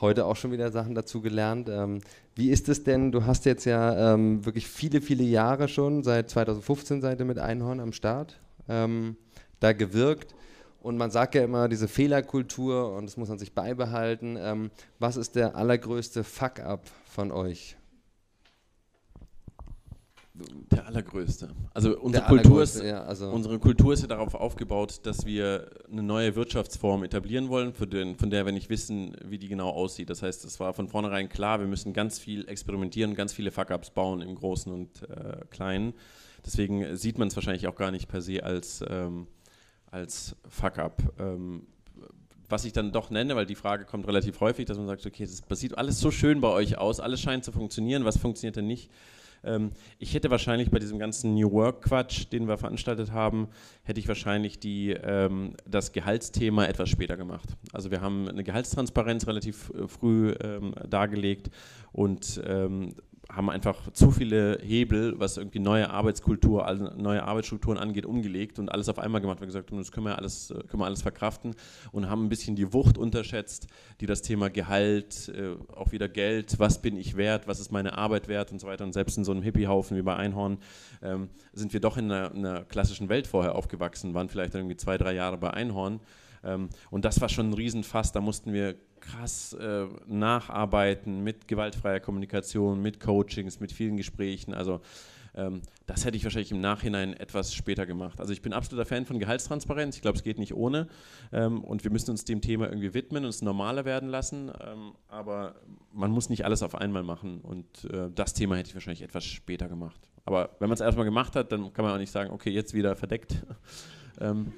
[0.00, 1.68] heute auch schon wieder Sachen dazu gelernt.
[1.68, 1.98] Ähm,
[2.36, 6.30] wie ist es denn, du hast jetzt ja ähm, wirklich viele, viele Jahre schon, seit
[6.30, 8.38] 2015 seid ihr mit Einhorn am Start,
[8.68, 10.34] da gewirkt.
[10.82, 14.70] Und man sagt ja immer, diese Fehlerkultur und das muss man sich beibehalten.
[14.98, 17.77] was ist der allergrößte Fuck-up von euch?
[20.70, 21.48] Der allergrößte.
[21.74, 26.02] Also unsere, Kultur ist, ja, also unsere Kultur ist ja darauf aufgebaut, dass wir eine
[26.02, 30.10] neue Wirtschaftsform etablieren wollen, den, von der wir nicht wissen, wie die genau aussieht.
[30.10, 33.90] Das heißt, es war von vornherein klar, wir müssen ganz viel experimentieren, ganz viele Fuck-Ups
[33.90, 35.94] bauen im Großen und äh, Kleinen.
[36.46, 39.26] Deswegen sieht man es wahrscheinlich auch gar nicht per se als, ähm,
[39.90, 41.02] als Fuck-Up.
[41.18, 41.66] Ähm,
[42.48, 45.28] was ich dann doch nenne, weil die Frage kommt relativ häufig, dass man sagt, okay,
[45.48, 48.66] das sieht alles so schön bei euch aus, alles scheint zu funktionieren, was funktioniert denn
[48.66, 48.90] nicht?
[49.44, 53.48] Ähm, ich hätte wahrscheinlich bei diesem ganzen New Work-Quatsch, den wir veranstaltet haben,
[53.82, 57.48] hätte ich wahrscheinlich die, ähm, das Gehaltsthema etwas später gemacht.
[57.72, 61.50] Also wir haben eine Gehaltstransparenz relativ äh, früh ähm, dargelegt
[61.92, 62.94] und ähm,
[63.30, 66.66] haben einfach zu viele Hebel, was irgendwie neue Arbeitskultur,
[66.96, 69.38] neue Arbeitsstrukturen angeht, umgelegt und alles auf einmal gemacht.
[69.38, 71.54] Wir haben gesagt, das können wir alles, äh, können wir alles verkraften
[71.92, 73.66] und haben ein bisschen die Wucht unterschätzt,
[74.00, 77.98] die das Thema Gehalt, äh, auch wieder Geld, was bin ich wert, was ist meine
[77.98, 78.84] Arbeit wert und so weiter.
[78.84, 80.58] Und selbst in so einem Hippiehaufen wie bei Einhorn
[81.02, 84.96] ähm, sind wir doch in einer, einer, klassischen Welt vorher aufgewachsen, waren vielleicht irgendwie zwei,
[84.96, 86.00] drei Jahre bei Einhorn.
[86.42, 92.00] Ähm, und das war schon ein Riesenfass, da mussten wir krass äh, nacharbeiten mit gewaltfreier
[92.00, 94.54] Kommunikation, mit Coachings, mit vielen Gesprächen.
[94.54, 94.80] Also
[95.38, 98.20] ähm, das hätte ich wahrscheinlich im Nachhinein etwas später gemacht.
[98.20, 99.96] Also ich bin absoluter Fan von Gehaltstransparenz.
[99.96, 100.88] Ich glaube, es geht nicht ohne.
[101.32, 104.50] Ähm, und wir müssen uns dem Thema irgendwie widmen und es normaler werden lassen.
[104.60, 105.54] Ähm, aber
[105.92, 107.40] man muss nicht alles auf einmal machen.
[107.40, 110.00] Und äh, das Thema hätte ich wahrscheinlich etwas später gemacht.
[110.24, 112.74] Aber wenn man es erstmal gemacht hat, dann kann man auch nicht sagen, okay, jetzt
[112.74, 113.36] wieder verdeckt.
[114.20, 114.52] ähm,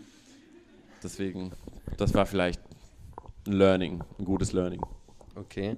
[1.03, 1.53] deswegen,
[1.97, 2.61] das war vielleicht
[3.51, 4.81] ein Learning, ein gutes Learning.
[5.35, 5.77] Okay.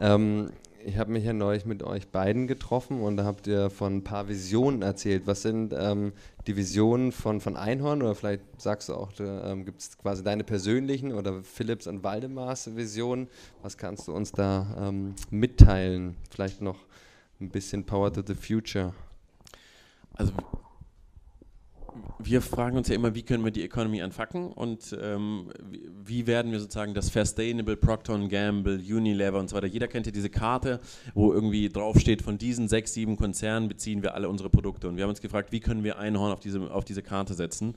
[0.00, 0.50] Ähm,
[0.84, 4.04] ich habe mich ja neulich mit euch beiden getroffen und da habt ihr von ein
[4.04, 5.26] paar Visionen erzählt.
[5.26, 6.12] Was sind ähm,
[6.46, 10.44] die Visionen von, von Einhorn oder vielleicht sagst du auch, ähm, gibt es quasi deine
[10.44, 13.28] persönlichen oder Philips und Waldemars Visionen?
[13.62, 16.16] Was kannst du uns da ähm, mitteilen?
[16.30, 16.78] Vielleicht noch
[17.40, 18.92] ein bisschen Power to the Future.
[20.14, 20.32] Also
[22.18, 25.50] wir fragen uns ja immer, wie können wir die Economy anfacken und ähm,
[26.04, 29.66] wie, werden wir sozusagen das Sustainable, Procter Gamble, Unilever und so weiter.
[29.66, 30.80] Jeder kennt ja diese Karte,
[31.14, 34.88] wo irgendwie draufsteht, von diesen sechs, sieben Konzernen beziehen wir alle unsere Produkte.
[34.88, 37.74] Und wir haben uns gefragt, wie können wir Einhorn auf diese, auf diese Karte setzen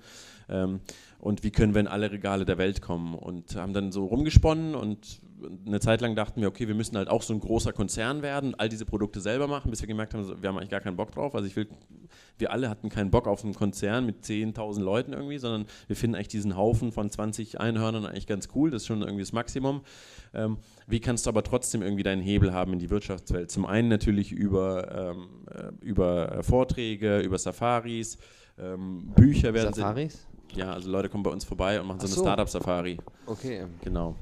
[0.49, 0.80] ähm,
[1.20, 3.15] und wie können wir in alle Regale der Welt kommen.
[3.15, 5.22] Und haben dann so rumgesponnen und
[5.65, 8.55] eine Zeit lang dachten wir, okay, wir müssen halt auch so ein großer Konzern werden,
[8.57, 11.11] all diese Produkte selber machen, bis wir gemerkt haben, wir haben eigentlich gar keinen Bock
[11.11, 11.35] drauf.
[11.35, 11.67] Also ich will,
[12.37, 16.15] wir alle hatten keinen Bock auf einen Konzern mit 10.000 Leuten irgendwie, sondern wir finden
[16.15, 18.71] eigentlich diesen Haufen von 20 Einhörnern eigentlich ganz cool.
[18.71, 19.81] Das ist schon irgendwie das Maximum.
[20.33, 23.51] Ähm, wie kannst du aber trotzdem irgendwie deinen Hebel haben in die Wirtschaftswelt?
[23.51, 28.17] Zum einen natürlich über, ähm, äh, über Vorträge, über Safaris,
[28.57, 30.27] ähm, Bücher werden Safaris?
[30.55, 32.97] Ja, also Leute kommen bei uns vorbei und machen so, so eine Startup-Safari.
[33.25, 33.65] Okay.
[33.83, 34.15] Genau.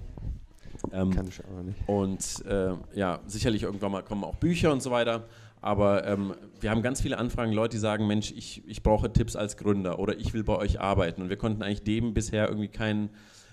[0.93, 1.77] Ähm, Kann ich aber nicht.
[1.87, 5.25] Und äh, ja, sicherlich irgendwann mal kommen auch Bücher und so weiter.
[5.61, 9.35] Aber ähm, wir haben ganz viele Anfragen, Leute, die sagen, Mensch, ich, ich brauche Tipps
[9.35, 11.21] als Gründer oder ich will bei euch arbeiten.
[11.21, 13.09] Und wir konnten eigentlich dem bisher irgendwie keinen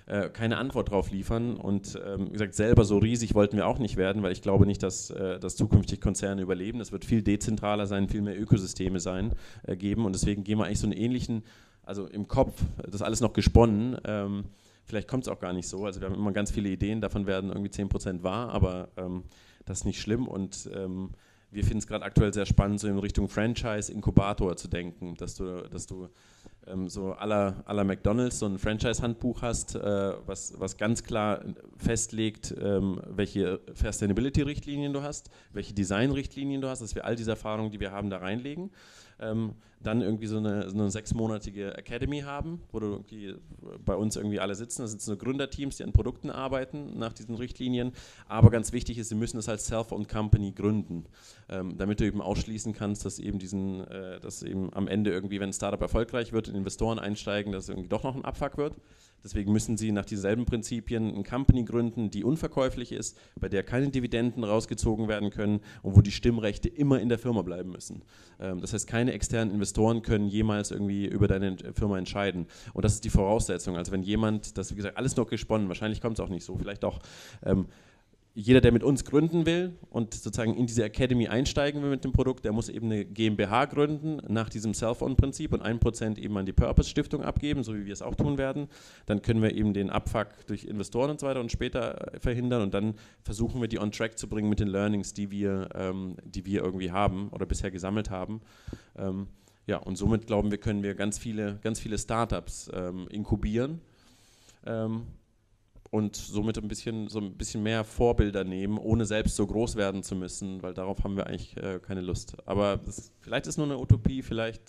[0.06, 1.56] äh, keine Antwort drauf liefern.
[1.56, 4.66] Und ähm, wie gesagt, selber so riesig wollten wir auch nicht werden, weil ich glaube
[4.66, 6.80] nicht, dass, äh, dass zukünftig Konzerne überleben.
[6.80, 9.32] Es wird viel dezentraler sein, viel mehr Ökosysteme sein,
[9.62, 10.04] äh, geben.
[10.04, 11.42] Und deswegen gehen wir eigentlich so einen ähnlichen,
[11.84, 13.96] also im Kopf, das alles noch gesponnen.
[14.04, 14.44] Ähm,
[14.84, 15.84] Vielleicht kommt es auch gar nicht so.
[15.86, 19.24] Also wir haben immer ganz viele Ideen, davon werden irgendwie 10% wahr, aber ähm,
[19.64, 21.10] das ist nicht schlimm und ähm,
[21.50, 25.68] wir finden es gerade aktuell sehr spannend, so in Richtung Franchise-Inkubator zu denken, dass du,
[25.68, 26.08] dass du
[26.66, 31.44] ähm, so aller aller McDonalds so ein Franchise-Handbuch hast, äh, was, was ganz klar
[31.76, 37.70] festlegt, ähm, welche Sustainability-Richtlinien du hast, welche Design-Richtlinien du hast, dass wir all diese Erfahrungen,
[37.70, 38.70] die wir haben, da reinlegen
[39.20, 43.34] ähm, dann irgendwie so eine, so eine, sechsmonatige Academy haben, wo du irgendwie
[43.84, 44.82] bei uns irgendwie alle sitzen.
[44.82, 47.92] Das sind so Gründerteams, die an Produkten arbeiten nach diesen Richtlinien.
[48.26, 51.04] Aber ganz wichtig ist, sie müssen es als Self-Owned Company gründen,
[51.50, 55.38] ähm, damit du eben ausschließen kannst, dass eben diesen, äh, dass eben am Ende irgendwie,
[55.38, 58.74] wenn ein Startup erfolgreich wird Investoren einsteigen, dass es irgendwie doch noch ein Abfuck wird.
[59.24, 63.88] Deswegen müssen sie nach dieselben Prinzipien eine Company gründen, die unverkäuflich ist, bei der keine
[63.88, 68.02] Dividenden rausgezogen werden können und wo die Stimmrechte immer in der Firma bleiben müssen.
[68.38, 72.46] Ähm, das heißt, keine externen Investoren können jemals irgendwie über deine Firma entscheiden.
[72.74, 73.78] Und das ist die Voraussetzung.
[73.78, 76.58] Also wenn jemand, das wie gesagt, alles noch gesponnen, wahrscheinlich kommt es auch nicht so,
[76.58, 76.98] vielleicht auch
[77.44, 77.66] ähm,
[78.36, 82.12] jeder, der mit uns gründen will und sozusagen in diese Academy einsteigen will mit dem
[82.12, 86.44] Produkt, der muss eben eine GmbH gründen nach diesem Self-Own-Prinzip und ein Prozent eben an
[86.44, 88.66] die Purpose-Stiftung abgeben, so wie wir es auch tun werden.
[89.06, 92.62] Dann können wir eben den Abfuck durch Investoren und so weiter und später äh, verhindern
[92.62, 96.16] und dann versuchen wir die on track zu bringen mit den Learnings, die wir, ähm,
[96.24, 98.40] die wir irgendwie haben oder bisher gesammelt haben.
[98.96, 99.28] Ähm,
[99.68, 103.80] ja, und somit glauben wir, können wir ganz viele, ganz viele Startups ähm, inkubieren.
[105.94, 110.02] Und somit ein bisschen, so ein bisschen mehr Vorbilder nehmen, ohne selbst so groß werden
[110.02, 112.36] zu müssen, weil darauf haben wir eigentlich äh, keine Lust.
[112.46, 114.60] Aber das, vielleicht ist nur eine Utopie, vielleicht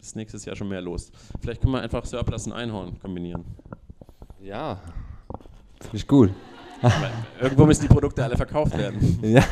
[0.00, 1.10] ist nächstes Jahr schon mehr los.
[1.40, 3.44] Vielleicht können wir einfach Surplus und Einhorn kombinieren.
[4.40, 4.80] Ja,
[5.80, 6.30] finde ich gut.
[7.40, 9.18] irgendwo müssen die Produkte alle verkauft werden.
[9.22, 9.42] ja,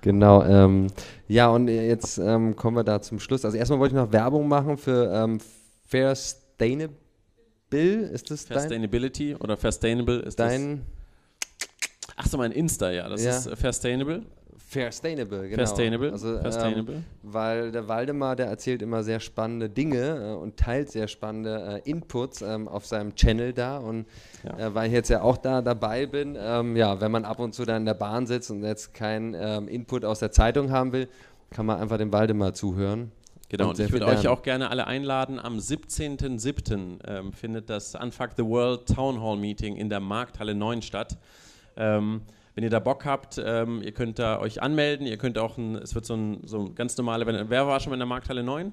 [0.00, 0.44] genau.
[0.44, 0.86] Ähm,
[1.26, 3.44] ja, und jetzt ähm, kommen wir da zum Schluss.
[3.44, 5.40] Also erstmal wollte ich noch Werbung machen für ähm,
[5.84, 7.07] Fair Sustainable
[7.70, 8.60] Bill, ist das dein?
[8.60, 12.14] Sustainability oder Sustainable ist dein das?
[12.16, 13.36] Ach so, mein Insta, ja, das ja.
[13.36, 14.22] ist Sustainable.
[14.68, 15.56] Fairstainable, genau.
[15.56, 16.96] Fairstainable, also, Fairstainable.
[16.96, 21.82] Ähm, weil der Waldemar, der erzählt immer sehr spannende Dinge äh, und teilt sehr spannende
[21.86, 23.78] äh, Inputs ähm, auf seinem Channel da.
[23.78, 24.04] Und
[24.44, 24.66] ja.
[24.66, 27.54] äh, weil ich jetzt ja auch da dabei bin, ähm, ja, wenn man ab und
[27.54, 30.92] zu da in der Bahn sitzt und jetzt keinen ähm, Input aus der Zeitung haben
[30.92, 31.08] will,
[31.50, 33.10] kann man einfach dem Waldemar zuhören.
[33.48, 35.38] Genau, und, und ich würde euch auch gerne alle einladen.
[35.38, 36.98] Am 17.07.
[37.06, 41.16] Ähm, findet das Unfuck the World Town Hall Meeting in der Markthalle 9 statt.
[41.76, 42.22] Ähm,
[42.54, 45.06] wenn ihr da Bock habt, ähm, ihr könnt da euch anmelden.
[45.06, 47.90] Ihr könnt auch, ein, es wird so ein, so ein ganz normale, wer war schon
[47.90, 48.72] mal in der Markthalle 9?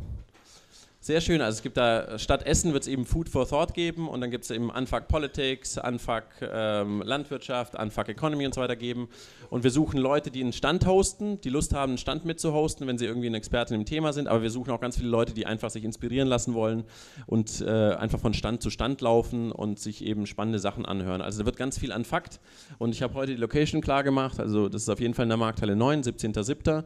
[1.06, 1.40] Sehr schön.
[1.40, 4.32] Also es gibt da, statt Essen wird es eben Food for Thought geben und dann
[4.32, 9.08] gibt es eben Unfuck Politics, Unfuck ähm, Landwirtschaft, Unfuck Economy und so weiter geben.
[9.52, 12.98] Und wir suchen Leute, die einen Stand hosten, die Lust haben, einen Stand mitzuhosten, wenn
[12.98, 14.28] sie irgendwie ein Experte im Thema sind.
[14.28, 16.86] Aber wir suchen auch ganz viele Leute, die einfach sich inspirieren lassen wollen
[17.28, 21.22] und äh, einfach von Stand zu Stand laufen und sich eben spannende Sachen anhören.
[21.22, 22.40] Also da wird ganz viel Unfucked.
[22.80, 24.40] Und ich habe heute die Location klar gemacht.
[24.40, 26.84] Also das ist auf jeden Fall in der Markthalle 9, 17.07.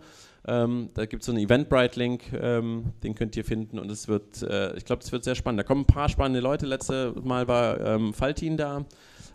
[0.48, 4.42] Ähm, da gibt es so einen Eventbrite-Link, ähm, den könnt ihr finden und es wird,
[4.42, 5.60] äh, ich glaube, es wird sehr spannend.
[5.60, 6.66] Da kommen ein paar spannende Leute.
[6.66, 8.86] Letztes Mal war ähm, Faltin da,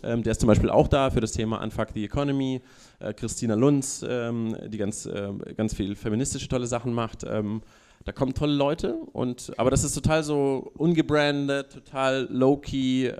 [0.02, 2.62] ähm, der ist zum Beispiel auch da für das Thema Unfuck the Economy.
[3.00, 7.24] Äh, Christina Lunz, ähm, die ganz, äh, ganz viel feministische tolle Sachen macht.
[7.24, 7.62] Ähm,
[8.04, 13.10] da kommen tolle Leute und aber das ist total so ungebrandet, total low-key,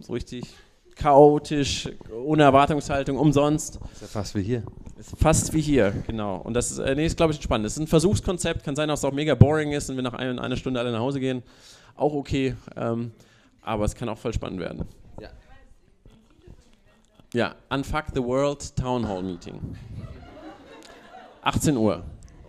[0.00, 0.42] so richtig
[0.96, 1.88] chaotisch,
[2.24, 3.78] ohne Erwartungshaltung, umsonst.
[3.92, 4.62] Ist ja fast wie hier.
[4.98, 6.36] Ist fast wie hier, genau.
[6.36, 7.66] Und das ist, äh, nee, ist glaube ich spannend.
[7.66, 10.14] Das ist ein Versuchskonzept, kann sein, dass es auch mega boring ist und wir nach
[10.14, 11.42] ein, einer Stunde alle nach Hause gehen.
[11.96, 12.54] Auch okay.
[12.76, 13.12] Ähm,
[13.62, 14.84] aber es kann auch voll spannend werden.
[15.20, 15.30] Ja.
[17.32, 19.60] Ja, Unfuck the World Town Hall Meeting.
[21.42, 22.02] 18 Uhr.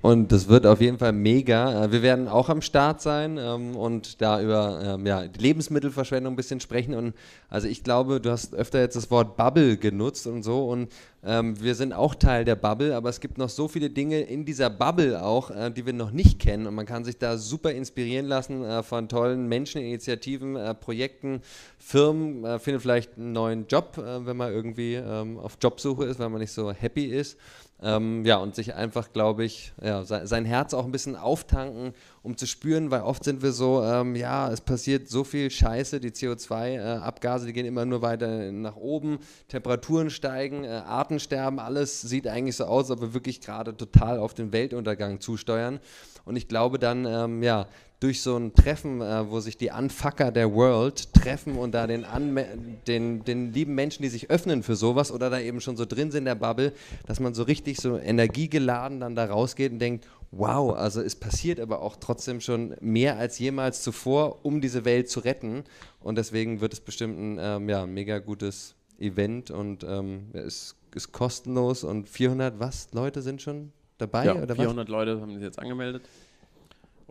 [0.06, 1.86] Und das wird auf jeden Fall mega.
[1.86, 6.34] Äh, wir werden auch am Start sein ähm, und da über ähm, ja, die Lebensmittelverschwendung
[6.34, 6.94] ein bisschen sprechen.
[6.94, 7.16] Und
[7.50, 10.68] also ich glaube, du hast öfter jetzt das Wort Bubble genutzt und so.
[10.68, 10.90] Und
[11.24, 14.46] ähm, wir sind auch Teil der Bubble, aber es gibt noch so viele Dinge in
[14.46, 16.68] dieser Bubble auch, äh, die wir noch nicht kennen.
[16.68, 21.42] Und man kann sich da super inspirieren lassen äh, von tollen Menschen, Initiativen, äh, Projekten,
[21.80, 22.46] Firmen.
[22.46, 26.30] Äh, findet vielleicht einen neuen Job, äh, wenn man irgendwie ähm, auf Jobsuche ist, weil
[26.30, 27.40] man nicht so happy ist.
[27.82, 32.38] Ähm, ja, und sich einfach, glaube ich, ja, sein Herz auch ein bisschen auftanken, um
[32.38, 36.12] zu spüren, weil oft sind wir so, ähm, ja, es passiert so viel Scheiße, die
[36.12, 39.20] CO2-Abgase, äh, die gehen immer nur weiter nach oben,
[39.50, 43.76] Temperaturen steigen, äh, Arten sterben, alles sieht eigentlich so aus, als ob wir wirklich gerade
[43.76, 45.82] total auf den Weltuntergang zusteuern.
[46.24, 47.68] Und ich glaube dann, ähm, ja,
[48.06, 52.06] durch so ein Treffen, äh, wo sich die Unfucker der World treffen und da den,
[52.06, 52.46] Anme
[52.86, 56.12] den, den lieben Menschen, die sich öffnen für sowas oder da eben schon so drin
[56.12, 56.72] sind in der Bubble,
[57.08, 61.60] dass man so richtig so energiegeladen dann da rausgeht und denkt, wow, also es passiert
[61.60, 65.64] aber auch trotzdem schon mehr als jemals zuvor, um diese Welt zu retten.
[66.00, 71.12] Und deswegen wird es bestimmt ein ähm, ja, mega gutes Event und ähm, es ist
[71.12, 74.26] kostenlos und 400 was Leute sind schon dabei?
[74.26, 74.92] Ja, oder 400 was?
[74.92, 76.04] Leute haben sich jetzt angemeldet.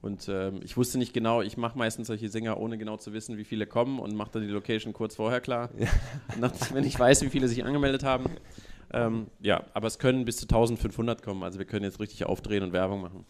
[0.04, 3.38] Und ähm, ich wusste nicht genau, ich mache meistens solche Sänger, ohne genau zu wissen,
[3.38, 5.70] wie viele kommen und mache dann die Location kurz vorher klar.
[5.78, 5.86] Ja.
[6.38, 8.26] Nach, wenn ich weiß, wie viele sich angemeldet haben.
[8.92, 11.42] Ähm, ja, aber es können bis zu 1500 kommen.
[11.42, 13.24] Also wir können jetzt richtig aufdrehen und Werbung machen.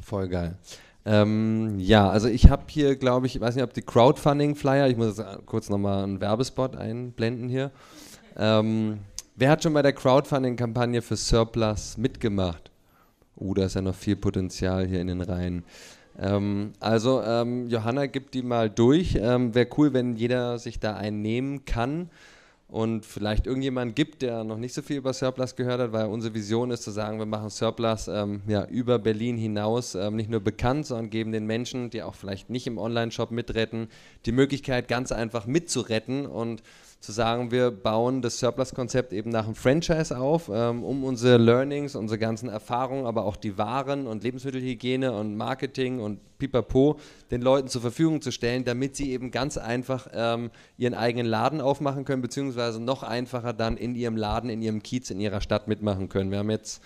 [0.00, 0.56] Voll geil.
[1.04, 4.96] Ähm, ja, also ich habe hier, glaube ich, ich weiß nicht, ob die Crowdfunding-Flyer, ich
[4.96, 7.70] muss jetzt kurz nochmal einen Werbespot einblenden hier.
[8.36, 8.98] Ähm,
[9.36, 12.71] wer hat schon bei der Crowdfunding-Kampagne für Surplus mitgemacht?
[13.42, 15.64] Uh, da ist ja noch viel Potenzial hier in den Reihen.
[16.18, 19.18] Ähm, also, ähm, Johanna gibt die mal durch.
[19.20, 22.10] Ähm, Wäre cool, wenn jeder sich da einen nehmen kann
[22.68, 26.34] und vielleicht irgendjemand gibt, der noch nicht so viel über Surplus gehört hat, weil unsere
[26.34, 30.40] Vision ist zu sagen, wir machen Surplus ähm, ja, über Berlin hinaus ähm, nicht nur
[30.40, 33.88] bekannt, sondern geben den Menschen, die auch vielleicht nicht im Online-Shop mitretten,
[34.24, 36.62] die Möglichkeit, ganz einfach mitzuretten und
[37.02, 41.96] zu sagen, wir bauen das Surplus-Konzept eben nach einem Franchise auf, ähm, um unsere Learnings,
[41.96, 47.00] unsere ganzen Erfahrungen, aber auch die Waren und Lebensmittelhygiene und Marketing und Pipapo
[47.32, 51.60] den Leuten zur Verfügung zu stellen, damit sie eben ganz einfach ähm, ihren eigenen Laden
[51.60, 55.66] aufmachen können, beziehungsweise noch einfacher dann in ihrem Laden, in ihrem Kiez, in ihrer Stadt
[55.66, 56.30] mitmachen können.
[56.30, 56.80] Wir haben jetzt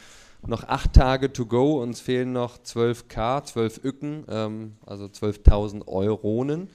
[0.47, 6.71] noch acht Tage to go, uns fehlen noch 12k, 12 Ücken, ähm, also 12.000 Euronen.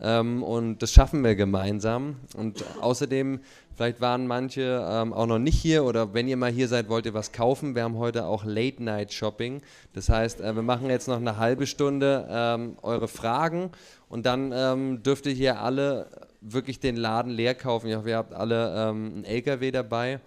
[0.00, 2.16] Ähm, und das schaffen wir gemeinsam.
[2.36, 3.40] Und außerdem,
[3.74, 7.06] vielleicht waren manche ähm, auch noch nicht hier oder wenn ihr mal hier seid, wollt
[7.06, 7.74] ihr was kaufen.
[7.74, 9.62] Wir haben heute auch Late Night Shopping.
[9.94, 13.70] Das heißt, äh, wir machen jetzt noch eine halbe Stunde ähm, eure Fragen
[14.08, 16.08] und dann ähm, dürft ihr hier alle
[16.40, 17.88] wirklich den Laden leer kaufen.
[17.88, 20.20] Ich hoffe, ihr habt alle ähm, einen LKW dabei,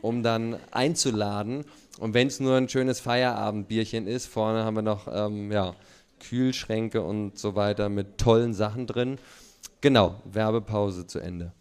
[0.00, 1.64] um dann einzuladen.
[1.98, 5.74] Und wenn es nur ein schönes Feierabendbierchen ist, vorne haben wir noch, ähm, ja,
[6.20, 9.18] Kühlschränke und so weiter mit tollen Sachen drin.
[9.80, 11.52] Genau, Werbepause zu Ende.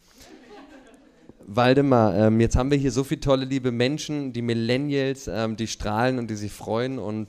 [1.51, 5.65] Waldemar, ähm, jetzt haben wir hier so viele tolle, liebe Menschen, die Millennials, ähm, die
[5.65, 6.99] strahlen und die sich freuen.
[6.99, 7.27] Und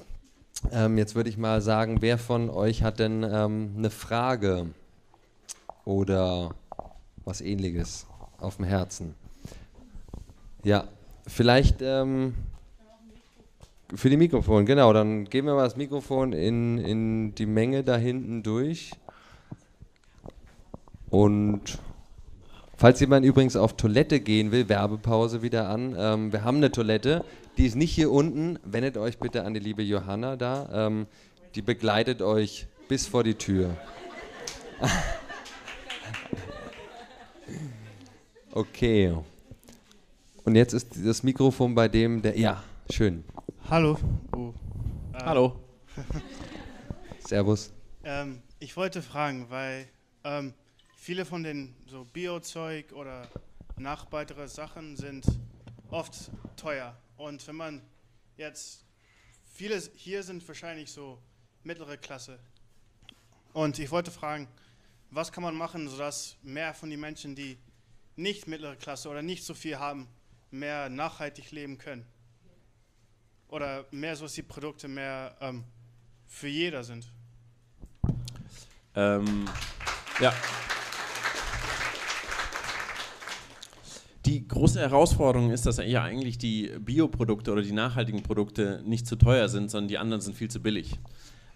[0.72, 4.66] ähm, jetzt würde ich mal sagen, wer von euch hat denn ähm, eine Frage
[5.86, 6.54] oder
[7.24, 8.06] was ähnliches
[8.38, 9.14] auf dem Herzen?
[10.64, 10.84] Ja,
[11.26, 12.34] vielleicht ähm,
[13.94, 14.92] für die Mikrofon, genau.
[14.92, 18.92] Dann geben wir mal das Mikrofon in, in die Menge da hinten durch.
[21.08, 21.78] Und
[22.76, 25.96] falls jemand übrigens auf Toilette gehen will, Werbepause wieder an.
[25.98, 27.24] Ähm, wir haben eine Toilette,
[27.56, 28.58] die ist nicht hier unten.
[28.64, 30.86] Wendet euch bitte an die liebe Johanna da.
[30.86, 31.06] Ähm,
[31.56, 33.76] die begleitet euch bis vor die Tür.
[38.52, 39.14] okay.
[40.44, 42.38] Und jetzt ist das Mikrofon bei dem, der.
[42.38, 43.24] Ja, schön.
[43.68, 43.96] Hallo.
[44.32, 44.52] Oh.
[45.12, 45.60] Äh, Hallo.
[47.20, 47.72] Servus.
[48.02, 49.88] Ähm, ich wollte fragen, weil
[50.24, 50.54] ähm,
[50.96, 53.28] viele von den so Biozeug oder
[53.76, 55.24] nachweitere Sachen sind
[55.90, 56.96] oft teuer.
[57.16, 57.82] Und wenn man
[58.36, 58.84] jetzt,
[59.52, 61.18] viele hier sind wahrscheinlich so
[61.62, 62.40] mittlere Klasse.
[63.52, 64.48] Und ich wollte fragen,
[65.10, 67.56] was kann man machen, sodass mehr von den Menschen, die
[68.16, 70.08] nicht mittlere Klasse oder nicht so viel haben,
[70.50, 72.04] mehr nachhaltig leben können?
[73.50, 75.64] Oder mehr so, dass die Produkte mehr ähm,
[76.26, 77.10] für jeder sind?
[78.94, 79.46] Ähm,
[80.20, 80.32] ja.
[84.26, 89.16] Die große Herausforderung ist, dass ja eigentlich die Bioprodukte oder die nachhaltigen Produkte nicht zu
[89.16, 90.98] teuer sind, sondern die anderen sind viel zu billig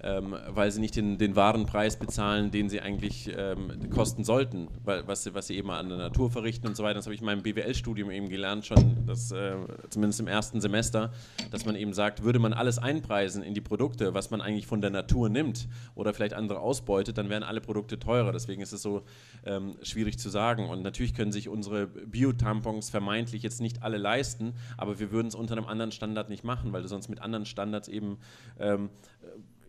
[0.05, 4.69] ähm, weil sie nicht den, den wahren Preis bezahlen, den sie eigentlich ähm, kosten sollten,
[4.85, 6.97] weil, was, sie, was sie eben an der Natur verrichten und so weiter.
[6.97, 9.57] Das habe ich in meinem BWL-Studium eben gelernt, schon das, äh,
[9.89, 11.11] zumindest im ersten Semester,
[11.51, 14.83] dass man eben sagt, würde man alles einpreisen in die Produkte, was man eigentlich von
[14.83, 18.33] der Natur nimmt oder vielleicht andere ausbeutet, dann wären alle Produkte teurer.
[18.33, 19.05] Deswegen ist es so
[19.47, 20.69] ähm, schwierig zu sagen.
[20.69, 25.35] Und natürlich können sich unsere Bio-Tampons vermeintlich jetzt nicht alle leisten, aber wir würden es
[25.35, 28.19] unter einem anderen Standard nicht machen, weil du sonst mit anderen Standards eben
[28.59, 28.91] ähm,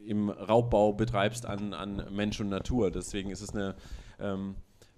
[0.08, 2.92] im Raubbau betreibst an, an Mensch und Natur.
[2.92, 3.76] Deswegen ist es eine,
[4.20, 4.56] ähm,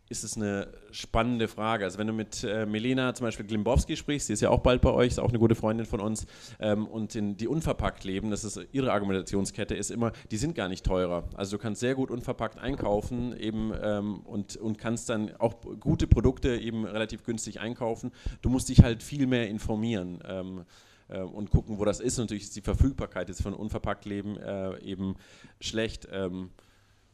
[0.10, 1.84] ist es eine spannende Frage.
[1.84, 4.82] Also wenn du mit äh, Melena zum Beispiel Glimbowski sprichst, die ist ja auch bald
[4.82, 6.26] bei euch, ist auch eine gute Freundin von uns,
[6.60, 10.70] ähm, und in, die unverpackt leben, das ist ihre Argumentationskette, ist immer, die sind gar
[10.70, 11.26] nicht teurer.
[11.36, 16.08] Also du kannst sehr gut unverpackt einkaufen eben ähm, und, und kannst dann auch gute
[16.08, 18.12] Produkte eben relativ günstig einkaufen.
[18.42, 20.20] Du musst dich halt viel mehr informieren.
[20.26, 20.66] Ähm,
[21.10, 22.18] äh, und gucken, wo das ist.
[22.18, 25.16] Natürlich ist die Verfügbarkeit jetzt von unverpackt Leben äh, eben
[25.60, 26.50] schlecht ähm,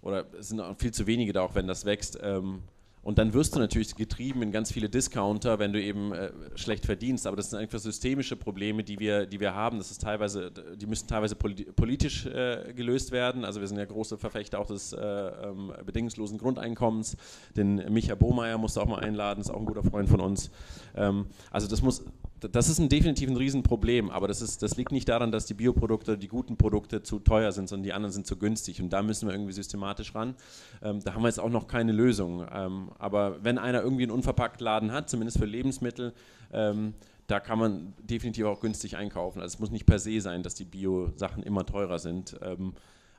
[0.01, 2.19] oder es sind auch viel zu wenige da, auch wenn das wächst.
[2.21, 2.63] Ähm,
[3.03, 6.85] und dann wirst du natürlich getrieben in ganz viele Discounter, wenn du eben äh, schlecht
[6.85, 7.27] verdienst.
[7.27, 9.77] Aber das sind einfach systemische Probleme, die wir, die wir haben.
[9.77, 13.43] Das ist teilweise, die müssen teilweise politisch äh, gelöst werden.
[13.43, 17.17] Also wir sind ja große Verfechter auch des äh, ähm, bedingungslosen Grundeinkommens.
[17.57, 20.49] Den Micha Bohmeier musst du auch mal einladen, ist auch ein guter Freund von uns.
[20.95, 22.05] Ähm, also das muss,
[22.51, 25.53] das ist ein definitiv ein Riesenproblem, aber das, ist, das liegt nicht daran, dass die
[25.53, 29.01] Bioprodukte, die guten Produkte zu teuer sind, sondern die anderen sind zu günstig und da
[29.01, 30.35] müssen wir irgendwie systematisch ran.
[30.81, 32.45] Ähm, da haben wir jetzt auch noch keine Lösung.
[32.51, 36.13] Ähm, aber wenn einer irgendwie einen unverpackt Laden hat, zumindest für Lebensmittel,
[36.51, 36.93] ähm,
[37.27, 39.41] da kann man definitiv auch günstig einkaufen.
[39.41, 42.37] Also es muss nicht per se sein, dass die Bio-Sachen immer teurer sind.
[42.41, 42.73] Ähm,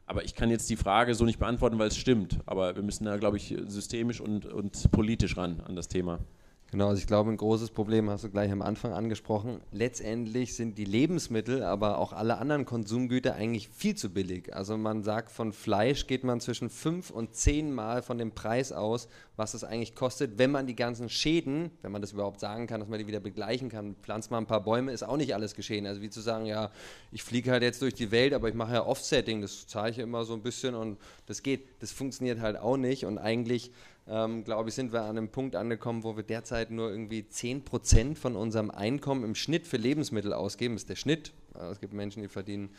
[0.06, 2.38] aber ich kann jetzt die Frage so nicht beantworten, weil es stimmt.
[2.46, 6.20] Aber wir müssen da, glaube ich, systemisch und, und politisch ran an das Thema.
[6.74, 9.60] Genau, also ich glaube, ein großes Problem hast du gleich am Anfang angesprochen.
[9.70, 14.52] Letztendlich sind die Lebensmittel, aber auch alle anderen Konsumgüter eigentlich viel zu billig.
[14.56, 18.72] Also man sagt, von Fleisch geht man zwischen fünf und zehn Mal von dem Preis
[18.72, 19.06] aus,
[19.36, 22.80] was es eigentlich kostet, wenn man die ganzen Schäden, wenn man das überhaupt sagen kann,
[22.80, 25.54] dass man die wieder begleichen kann, pflanzt mal ein paar Bäume, ist auch nicht alles
[25.54, 25.86] geschehen.
[25.86, 26.72] Also wie zu sagen, ja,
[27.12, 30.00] ich fliege halt jetzt durch die Welt, aber ich mache ja Offsetting, das zahle ich
[30.00, 31.68] immer so ein bisschen und das geht.
[31.78, 33.70] Das funktioniert halt auch nicht und eigentlich
[34.06, 38.16] ähm, glaube ich, sind wir an einem Punkt angekommen, wo wir derzeit nur irgendwie 10%
[38.16, 40.74] von unserem Einkommen im Schnitt für Lebensmittel ausgeben.
[40.74, 41.32] Das ist der Schnitt.
[41.70, 42.70] Es gibt Menschen, die verdienen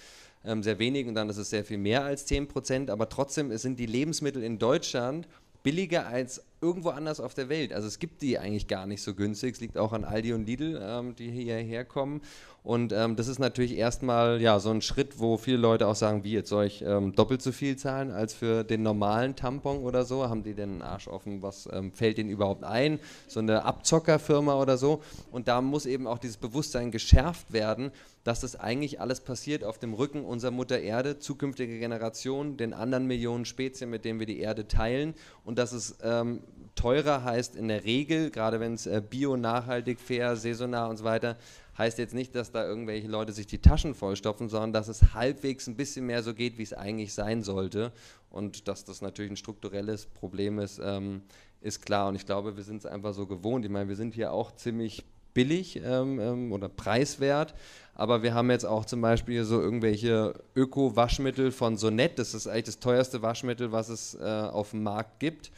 [0.43, 2.91] ähm, sehr wenig und dann ist es sehr viel mehr als 10%.
[2.91, 5.27] Aber trotzdem sind die Lebensmittel in Deutschland
[5.64, 7.73] billiger als irgendwo anders auf der Welt.
[7.73, 9.56] Also es gibt die eigentlich gar nicht so günstig.
[9.56, 12.22] Es liegt auch an Aldi und Lidl, ähm, die hierher kommen.
[12.65, 16.23] Und ähm, das ist natürlich erstmal ja, so ein Schritt, wo viele Leute auch sagen,
[16.23, 20.03] wie jetzt soll ich ähm, doppelt so viel zahlen als für den normalen Tampon oder
[20.03, 20.27] so?
[20.27, 21.43] Haben die denn einen Arsch offen?
[21.43, 22.99] Was ähm, fällt denen überhaupt ein?
[23.27, 25.03] So eine Abzockerfirma oder so.
[25.31, 27.91] Und da muss eben auch dieses Bewusstsein geschärft werden,
[28.23, 33.05] dass das eigentlich alles passiert auf dem Rücken unserer Mutter Erde, zukünftige Generationen, den anderen
[33.05, 35.13] Millionen Spezien, mit denen wir die Erde teilen.
[35.43, 36.41] Und dass es ähm,
[36.76, 41.03] teurer heißt in der Regel, gerade wenn es äh, bio, nachhaltig, fair, saisonal und so
[41.03, 41.38] weiter,
[41.77, 45.68] heißt jetzt nicht, dass da irgendwelche Leute sich die Taschen vollstopfen, sondern dass es halbwegs
[45.68, 47.91] ein bisschen mehr so geht, wie es eigentlich sein sollte.
[48.30, 51.22] Und dass das natürlich ein strukturelles Problem ist, ähm,
[51.61, 52.10] ist klar.
[52.10, 53.65] Und ich glaube, wir sind es einfach so gewohnt.
[53.65, 55.03] Ich meine, wir sind hier auch ziemlich
[55.34, 57.53] billig ähm, ähm, oder preiswert.
[57.93, 62.19] Aber wir haben jetzt auch zum Beispiel so irgendwelche Öko-Waschmittel von Sonett.
[62.19, 65.52] Das ist eigentlich das teuerste Waschmittel, was es äh, auf dem Markt gibt.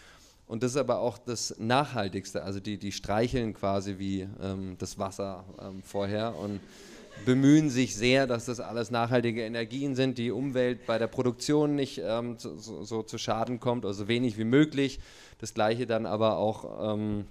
[0.47, 2.43] Und das ist aber auch das Nachhaltigste.
[2.43, 6.61] Also die, die streicheln quasi wie ähm, das Wasser ähm, vorher und
[7.25, 12.01] bemühen sich sehr, dass das alles nachhaltige Energien sind, die Umwelt bei der Produktion nicht
[12.03, 14.99] ähm, so, so, zu Schaden kommt, also wenig wie möglich.
[15.39, 17.25] Das gleiche dann aber auch ähm,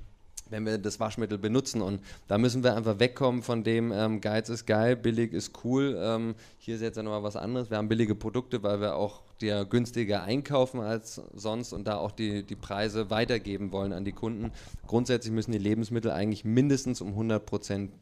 [0.50, 1.82] wenn wir das Waschmittel benutzen.
[1.82, 5.96] Und da müssen wir einfach wegkommen von dem, ähm, Geiz ist geil, billig ist cool.
[5.98, 7.70] Ähm, hier ist jetzt ja nochmal was anderes.
[7.70, 12.10] Wir haben billige Produkte, weil wir auch dir günstiger einkaufen als sonst und da auch
[12.10, 14.52] die, die Preise weitergeben wollen an die Kunden.
[14.86, 17.92] Grundsätzlich müssen die Lebensmittel eigentlich mindestens um 100 Prozent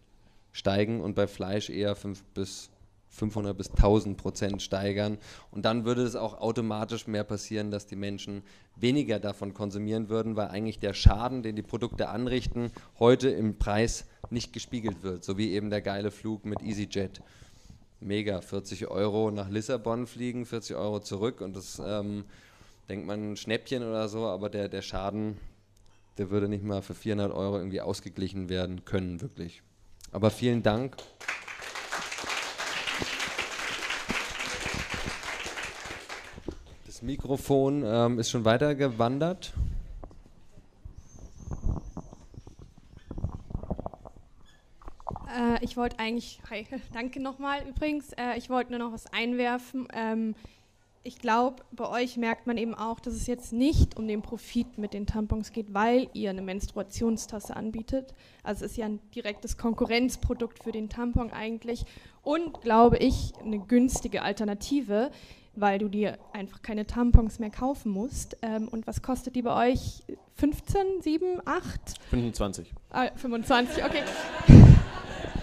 [0.53, 2.71] steigen und bei Fleisch eher 5 bis
[3.15, 5.19] 500 bis 1000 Prozent steigern.
[5.51, 8.43] Und dann würde es auch automatisch mehr passieren, dass die Menschen
[8.77, 14.07] weniger davon konsumieren würden, weil eigentlich der Schaden, den die Produkte anrichten, heute im Preis
[14.31, 15.25] nicht gespiegelt wird.
[15.25, 17.23] So wie eben der geile Flug mit EasyJet.
[18.01, 22.25] Mega, 40 Euro nach Lissabon fliegen, 40 Euro zurück und das ähm,
[22.89, 25.39] denkt man ein Schnäppchen oder so, aber der, der Schaden,
[26.19, 29.63] der würde nicht mal für 400 Euro irgendwie ausgeglichen werden können, wirklich.
[30.13, 30.97] Aber vielen Dank.
[37.05, 39.53] Mikrofon ähm, ist schon weiter gewandert.
[45.29, 49.87] Äh, ich wollte eigentlich, hi, danke nochmal übrigens, äh, ich wollte nur noch was einwerfen.
[49.93, 50.35] Ähm,
[51.07, 54.79] ich glaube, bei euch merkt man eben auch, dass es jetzt nicht um den Profit
[54.79, 58.15] mit den Tampons geht, weil ihr eine Menstruationstasse anbietet.
[58.43, 61.85] Also es ist ja ein direktes Konkurrenzprodukt für den Tampon eigentlich
[62.23, 65.11] und, glaube ich, eine günstige Alternative,
[65.57, 68.37] weil du dir einfach keine Tampons mehr kaufen musst.
[68.43, 70.03] Ähm, und was kostet die bei euch?
[70.37, 71.65] 15, 7, 8?
[72.11, 72.73] 25.
[72.91, 74.03] Ah, 25, okay.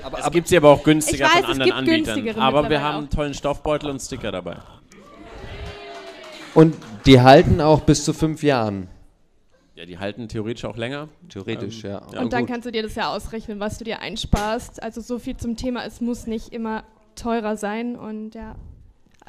[0.04, 2.40] Aber, es gibt sie aber auch günstiger weiß, von anderen Anbietern.
[2.40, 4.58] Aber wir haben einen tollen Stoffbeutel und Sticker dabei.
[6.54, 6.76] Und
[7.06, 8.88] die halten auch bis zu fünf Jahren.
[9.76, 11.08] Ja, die halten theoretisch auch länger.
[11.30, 12.02] Theoretisch, ähm, ja.
[12.14, 12.22] ja.
[12.22, 14.84] Und dann kannst du dir das ja ausrechnen, was du dir einsparst.
[14.84, 16.84] Also so viel zum Thema, es muss nicht immer
[17.16, 18.56] teurer sein und ja.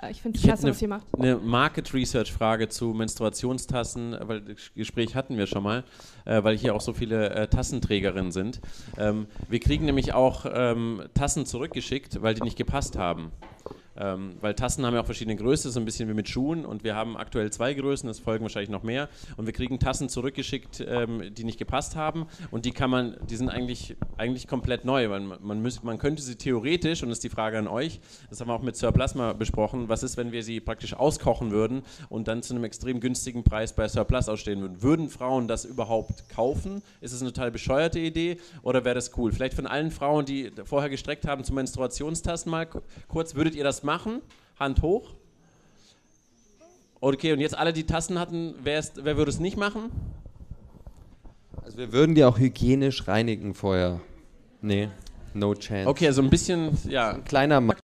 [0.02, 1.06] Äh, ich finde es klasse, was ihr macht.
[1.16, 5.84] Eine Market Research Frage zu Menstruationstassen, weil das Gespräch hatten wir schon mal,
[6.24, 8.60] äh, weil hier auch so viele äh, Tassenträgerinnen sind.
[8.98, 13.32] Ähm, wir kriegen nämlich auch ähm, Tassen zurückgeschickt, weil die nicht gepasst haben.
[13.97, 16.82] Ähm, weil Tassen haben ja auch verschiedene Größen, so ein bisschen wie mit Schuhen und
[16.82, 20.85] wir haben aktuell zwei Größen, es folgen wahrscheinlich noch mehr und wir kriegen Tassen zurückgeschickt,
[20.86, 25.10] ähm, die nicht gepasst haben und die kann man, die sind eigentlich, eigentlich komplett neu,
[25.10, 28.01] weil man, müsst, man könnte sie theoretisch, und das ist die Frage an euch,
[28.31, 31.51] das haben wir auch mit Sir Plasma besprochen, was ist, wenn wir sie praktisch auskochen
[31.51, 34.82] würden und dann zu einem extrem günstigen Preis bei Sir Plus ausstehen würden.
[34.82, 36.82] Würden Frauen das überhaupt kaufen?
[37.01, 39.32] Ist es eine total bescheuerte Idee oder wäre das cool?
[39.32, 42.66] Vielleicht von allen Frauen, die vorher gestreckt haben zu Menstruationstassen mal
[43.09, 44.22] kurz, würdet ihr das machen?
[44.59, 45.14] Hand hoch.
[47.00, 49.90] Okay, und jetzt alle, die Tassen hatten, wer, ist, wer würde es nicht machen?
[51.64, 54.00] Also wir würden die auch hygienisch reinigen vorher.
[54.60, 54.88] Nee,
[55.34, 55.88] no chance.
[55.88, 57.10] Okay, also ein bisschen, ja.
[57.10, 57.80] Ein kleiner Markt.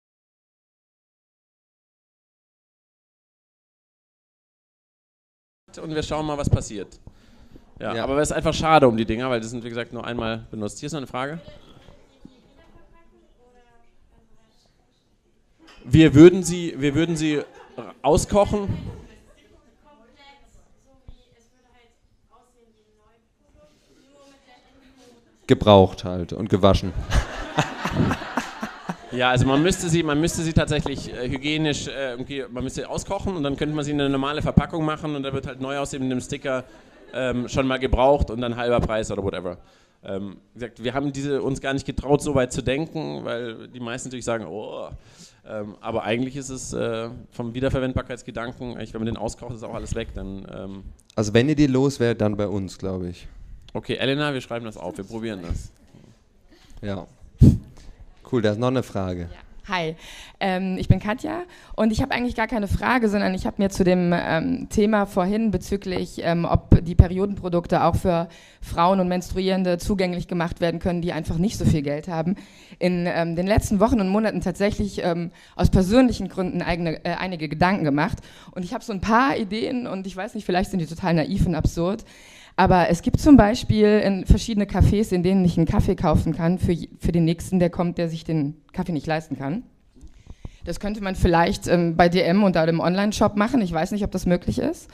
[5.80, 7.00] Und wir schauen mal, was passiert.
[7.78, 8.04] Ja, ja.
[8.04, 10.46] aber es ist einfach schade um die Dinger, weil die sind, wie gesagt, nur einmal
[10.50, 10.78] benutzt.
[10.78, 11.40] Hier ist noch eine Frage.
[15.88, 17.42] Wir würden sie, wir würden sie
[18.02, 18.68] auskochen.
[25.46, 26.92] Gebraucht halt und gewaschen.
[29.12, 32.16] Ja, also man müsste sie, man müsste sie tatsächlich äh, hygienisch, äh,
[32.50, 35.22] man müsste sie auskochen und dann könnte man sie in eine normale Verpackung machen und
[35.22, 36.64] da wird halt neu aussehen mit dem Sticker
[37.14, 39.56] ähm, schon mal gebraucht und dann halber Preis oder whatever.
[40.04, 43.68] Ähm, wie gesagt, wir haben diese, uns gar nicht getraut, so weit zu denken, weil
[43.68, 44.88] die meisten natürlich sagen, oh,
[45.48, 49.94] ähm, aber eigentlich ist es äh, vom Wiederverwendbarkeitsgedanken, wenn man den auskocht, ist auch alles
[49.94, 50.08] weg.
[50.14, 53.28] Dann, ähm also wenn ihr die loswerdet, dann bei uns, glaube ich.
[53.72, 55.70] Okay, Elena, wir schreiben das auf, wir probieren das.
[56.82, 57.06] Ja.
[58.30, 59.22] Cool, da ist noch eine Frage.
[59.22, 59.45] Ja.
[59.68, 59.96] Hi,
[60.38, 61.42] ähm, ich bin Katja
[61.74, 65.06] und ich habe eigentlich gar keine Frage, sondern ich habe mir zu dem ähm, Thema
[65.06, 68.28] vorhin bezüglich, ähm, ob die Periodenprodukte auch für
[68.60, 72.36] Frauen und Menstruierende zugänglich gemacht werden können, die einfach nicht so viel Geld haben,
[72.78, 77.48] in ähm, den letzten Wochen und Monaten tatsächlich ähm, aus persönlichen Gründen eigene, äh, einige
[77.48, 78.18] Gedanken gemacht.
[78.52, 81.14] Und ich habe so ein paar Ideen und ich weiß nicht, vielleicht sind die total
[81.14, 82.04] naiv und absurd.
[82.56, 86.58] Aber es gibt zum Beispiel in verschiedene Cafés, in denen ich einen Kaffee kaufen kann
[86.58, 89.62] für, für den Nächsten, der kommt, der sich den Kaffee nicht leisten kann.
[90.64, 93.60] Das könnte man vielleicht ähm, bei DM unter dem Online-Shop machen.
[93.60, 94.88] Ich weiß nicht, ob das möglich ist.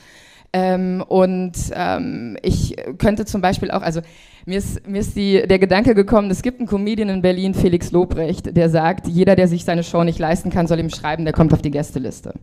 [0.52, 4.02] Ähm, und ähm, ich könnte zum Beispiel auch, also
[4.44, 7.90] mir ist, mir ist die, der Gedanke gekommen, es gibt einen Comedian in Berlin, Felix
[7.90, 11.32] Lobrecht, der sagt, jeder, der sich seine Show nicht leisten kann, soll ihm schreiben, der
[11.32, 12.34] kommt auf die Gästeliste.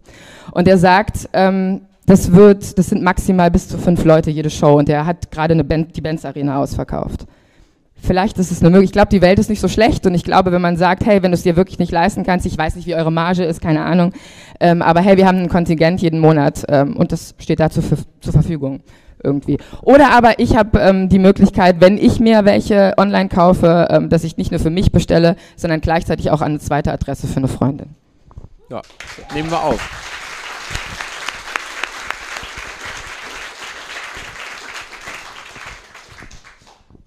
[0.52, 4.80] Und er sagt, ähm, das wird, das sind maximal bis zu fünf Leute jede Show
[4.80, 7.27] und er hat gerade eine Band, die Benz Arena ausverkauft.
[8.02, 8.90] Vielleicht ist es eine Möglichkeit.
[8.90, 11.22] Ich glaube, die Welt ist nicht so schlecht und ich glaube, wenn man sagt, hey,
[11.22, 13.61] wenn du es dir wirklich nicht leisten kannst, ich weiß nicht, wie eure Marge ist,
[13.61, 14.14] keine Ahnung,
[14.60, 17.84] ähm, aber hey, wir haben ein Kontingent jeden Monat ähm, und das steht da zur,
[17.84, 18.81] zur Verfügung
[19.23, 19.60] irgendwie.
[19.84, 24.23] Oder aber ich habe ähm, die Möglichkeit, wenn ich mir welche online kaufe, ähm, dass
[24.23, 27.90] ich nicht nur für mich bestelle, sondern gleichzeitig auch eine zweite Adresse für eine Freundin.
[28.72, 28.81] Ja,
[29.36, 30.19] nehmen wir auf.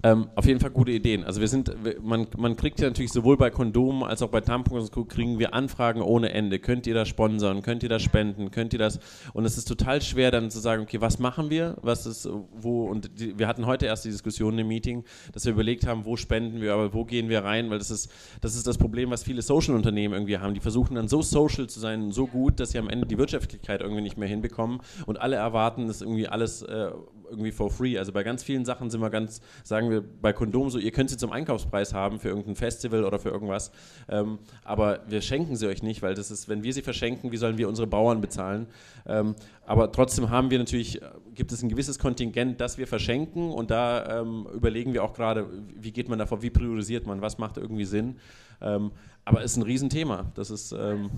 [0.05, 1.23] Ähm, auf jeden Fall gute Ideen.
[1.23, 1.73] Also wir sind,
[2.03, 6.03] man, man kriegt ja natürlich sowohl bei Kondomen als auch bei Tampons kriegen wir Anfragen
[6.03, 6.59] ohne Ende.
[6.59, 7.63] Könnt ihr das sponsern?
[7.63, 8.51] Könnt ihr das spenden?
[8.51, 8.99] Könnt ihr das?
[9.33, 11.77] Und es ist total schwer dann zu sagen, okay, was machen wir?
[11.83, 12.87] Was ist wo?
[12.87, 16.17] Und die, wir hatten heute erst die Diskussion im Meeting, dass wir überlegt haben, wo
[16.17, 17.71] spenden wir, aber wo gehen wir rein?
[17.71, 18.11] Weil das ist
[18.41, 20.55] das ist das Problem, was viele Social-Unternehmen irgendwie haben.
[20.55, 23.81] Die versuchen dann so social zu sein, so gut, dass sie am Ende die Wirtschaftlichkeit
[23.81, 26.91] irgendwie nicht mehr hinbekommen und alle erwarten, dass irgendwie alles äh,
[27.33, 27.99] irgendwie for free.
[27.99, 31.11] Also bei ganz vielen Sachen sind wir ganz, sagen wir bei Kondomen so, ihr könnt
[31.11, 33.73] sie zum Einkaufspreis haben für irgendein Festival oder für irgendwas,
[34.09, 37.37] ähm, aber wir schenken sie euch nicht, weil das ist, wenn wir sie verschenken, wie
[37.37, 38.67] sollen wir unsere Bauern bezahlen?
[39.07, 39.35] Ähm,
[39.67, 41.01] aber trotzdem haben wir natürlich,
[41.35, 45.47] gibt es ein gewisses Kontingent, das wir verschenken und da ähm, überlegen wir auch gerade,
[45.75, 48.17] wie geht man davor, wie priorisiert man, was macht irgendwie Sinn.
[48.61, 48.93] Ähm,
[49.25, 50.33] aber es ist ein Riesenthema.
[50.35, 51.11] Das ist, ähm,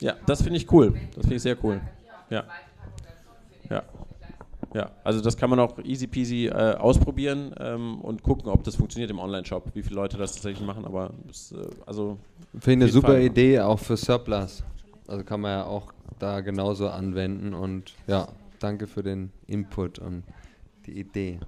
[0.00, 0.94] ja, das finde ich cool.
[1.14, 1.80] Das finde ich sehr cool.
[2.30, 2.44] Ja.
[3.70, 3.82] Ja.
[4.74, 8.74] Ja, also das kann man auch easy peasy äh, ausprobieren ähm, und gucken, ob das
[8.74, 12.18] funktioniert im Online-Shop, wie viele Leute das tatsächlich machen, aber das, äh, also.
[12.58, 13.22] Finde ich eine super Fall.
[13.22, 14.64] Idee, auch für Surplus.
[15.06, 18.26] Also kann man ja auch da genauso anwenden und ja,
[18.58, 20.24] danke für den Input und
[20.86, 21.38] die Idee.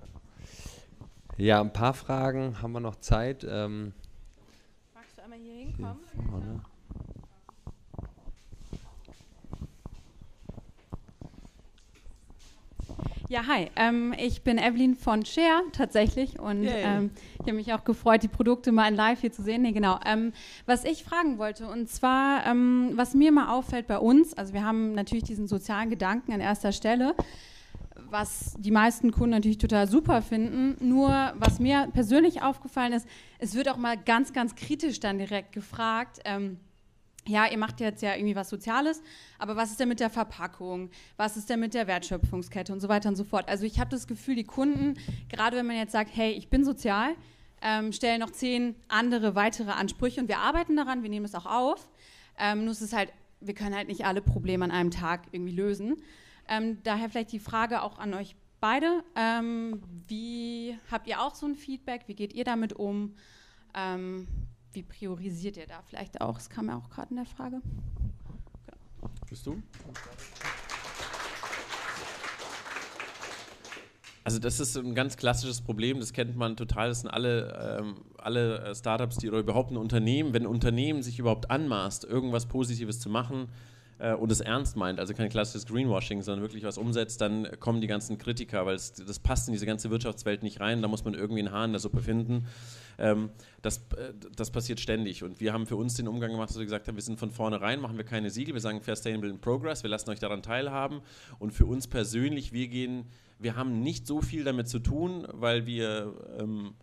[1.37, 3.45] Ja, ein paar Fragen haben wir noch Zeit.
[3.49, 3.93] Ähm,
[4.95, 5.99] Magst du einmal hier hinkommen?
[6.15, 6.61] Hier
[13.29, 13.71] Ja, hi.
[13.75, 18.29] Ähm, ich bin Evelyn von Share tatsächlich und ähm, ich habe mich auch gefreut, die
[18.29, 19.63] Produkte mal in Live hier zu sehen.
[19.63, 19.99] Nee, genau.
[20.07, 20.33] Ähm,
[20.65, 24.65] was ich fragen wollte und zwar, ähm, was mir mal auffällt bei uns, also wir
[24.65, 27.17] haben natürlich diesen sozialen Gedanken an erster Stelle,
[28.09, 30.77] was die meisten Kunden natürlich total super finden.
[30.87, 33.09] Nur was mir persönlich aufgefallen ist,
[33.41, 36.59] es wird auch mal ganz, ganz kritisch dann direkt gefragt ähm,
[37.29, 39.03] ja, ihr macht jetzt ja irgendwie was Soziales,
[39.39, 40.91] aber was ist denn mit der Verpackung?
[41.17, 43.49] Was ist denn mit der Wertschöpfungskette und so weiter und so fort?
[43.49, 44.95] Also ich habe das Gefühl, die Kunden,
[45.29, 47.15] gerade wenn man jetzt sagt, hey, ich bin sozial,
[47.63, 51.47] ähm, stellen noch zehn andere weitere Ansprüche und wir arbeiten daran, wir nehmen es auch
[51.47, 51.89] auf.
[52.39, 55.55] Ähm, nur ist es halt, wir können halt nicht alle Probleme an einem Tag irgendwie
[55.55, 55.97] lösen.
[56.49, 59.03] Ähm, daher vielleicht die Frage auch an euch beide.
[59.15, 62.03] Ähm, wie habt ihr auch so ein Feedback?
[62.07, 63.15] Wie geht ihr damit um?
[64.77, 66.35] Wie priorisiert ihr da vielleicht auch?
[66.35, 67.63] Das kam ja auch gerade in der Frage.
[68.67, 69.11] Genau.
[69.27, 69.63] Bist du?
[74.23, 77.95] Also das ist ein ganz klassisches Problem, das kennt man total, das sind alle, ähm,
[78.19, 82.45] alle äh, Startups, die oder überhaupt ein Unternehmen, wenn ein Unternehmen sich überhaupt anmaßt, irgendwas
[82.45, 83.49] Positives zu machen,
[83.99, 87.81] äh, und es ernst meint, also kein klassisches Greenwashing, sondern wirklich was umsetzt, dann kommen
[87.81, 91.05] die ganzen Kritiker, weil es, das passt in diese ganze Wirtschaftswelt nicht rein, da muss
[91.05, 92.47] man irgendwie einen Hahn in der Suppe finden.
[92.99, 93.31] Ähm,
[93.63, 96.65] das, äh, das passiert ständig und wir haben für uns den Umgang gemacht, dass wir
[96.65, 99.41] gesagt haben, wir sind von vornherein, machen wir keine Siegel, wir sagen Fair Sustainable in
[99.41, 101.01] Progress, wir lassen euch daran teilhaben
[101.39, 103.07] und für uns persönlich, wir gehen,
[103.39, 106.75] wir haben nicht so viel damit zu tun, weil wir ähm,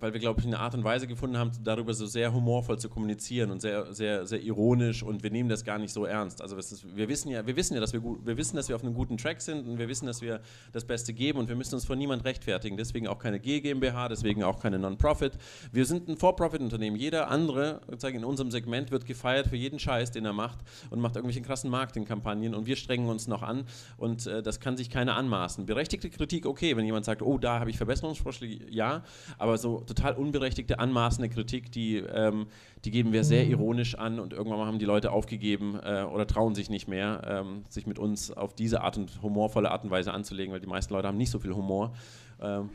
[0.00, 2.88] weil wir, glaube ich, eine Art und Weise gefunden haben, darüber so sehr humorvoll zu
[2.88, 6.42] kommunizieren und sehr, sehr, sehr ironisch und wir nehmen das gar nicht so ernst.
[6.42, 8.76] Also ist, wir wissen ja, wir wissen ja, dass wir gut, wir wissen, dass wir
[8.76, 10.40] auf einem guten Track sind und wir wissen, dass wir
[10.72, 12.76] das Beste geben und wir müssen uns vor niemand rechtfertigen.
[12.76, 15.32] Deswegen auch keine G GmbH, deswegen auch keine Non-Profit.
[15.72, 16.96] Wir sind ein For-Profit-Unternehmen.
[16.96, 20.58] Jeder andere, in unserem Segment, wird gefeiert für jeden Scheiß, den er macht
[20.90, 23.64] und macht irgendwelche krassen Marketingkampagnen und wir strengen uns noch an
[23.96, 25.66] und äh, das kann sich keiner anmaßen.
[25.66, 29.02] Berechtigte Kritik, okay, wenn jemand sagt, oh, da habe ich Verbesserungsvorschläge, ja,
[29.38, 32.46] aber so total unberechtigte, anmaßende Kritik, die, ähm,
[32.84, 33.50] die geben wir sehr mhm.
[33.50, 37.64] ironisch an und irgendwann haben die Leute aufgegeben äh, oder trauen sich nicht mehr, ähm,
[37.68, 40.94] sich mit uns auf diese Art und humorvolle Art und Weise anzulegen, weil die meisten
[40.94, 41.92] Leute haben nicht so viel Humor.
[42.40, 42.70] Ähm,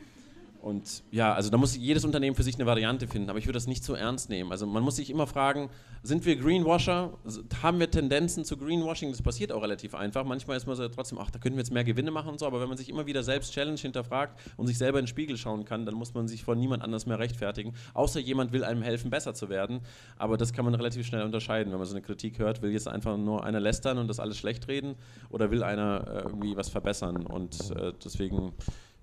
[0.66, 3.54] und ja, also da muss jedes Unternehmen für sich eine Variante finden, aber ich würde
[3.56, 4.50] das nicht zu ernst nehmen.
[4.50, 5.70] Also man muss sich immer fragen,
[6.02, 7.16] sind wir Greenwasher?
[7.62, 9.12] Haben wir Tendenzen zu Greenwashing?
[9.12, 10.24] Das passiert auch relativ einfach.
[10.24, 12.46] Manchmal ist man so trotzdem, ach, da können wir jetzt mehr Gewinne machen und so,
[12.48, 15.36] aber wenn man sich immer wieder selbst Challenge hinterfragt und sich selber in den Spiegel
[15.36, 17.72] schauen kann, dann muss man sich vor niemand anders mehr rechtfertigen.
[17.94, 19.82] Außer jemand will einem helfen, besser zu werden.
[20.18, 22.60] Aber das kann man relativ schnell unterscheiden, wenn man so eine Kritik hört.
[22.60, 24.96] Will jetzt einfach nur einer lästern und das alles schlecht reden
[25.30, 27.24] oder will einer äh, irgendwie was verbessern?
[27.24, 28.52] Und äh, deswegen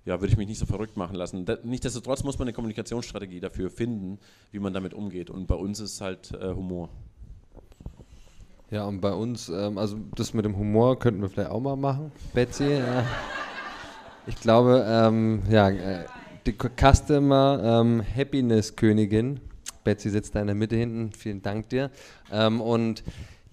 [0.04, 1.46] ja, würde ich mich nicht so verrückt machen lassen.
[1.62, 4.18] nichtsdestotrotz muss man eine Kommunikationsstrategie dafür finden,
[4.52, 5.30] wie man damit umgeht.
[5.30, 6.90] Und bei uns ist halt äh, Humor.
[8.70, 11.76] Ja, und bei uns, ähm, also das mit dem Humor könnten wir vielleicht auch mal
[11.76, 12.64] machen, Betsy.
[12.64, 13.02] Äh,
[14.26, 16.04] ich glaube, ähm, ja, äh,
[16.46, 19.40] die Customer ähm, Happiness Königin,
[19.84, 21.90] Betsy sitzt da in der Mitte hinten, vielen Dank dir.
[22.32, 23.04] Ähm, und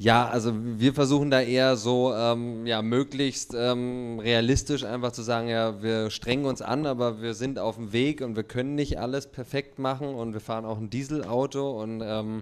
[0.02, 5.48] ja, also wir versuchen da eher so ähm, ja, möglichst ähm, realistisch einfach zu sagen,
[5.48, 8.98] ja, wir strengen uns an, aber wir sind auf dem Weg und wir können nicht
[8.98, 12.42] alles perfekt machen und wir fahren auch ein Dieselauto und ähm,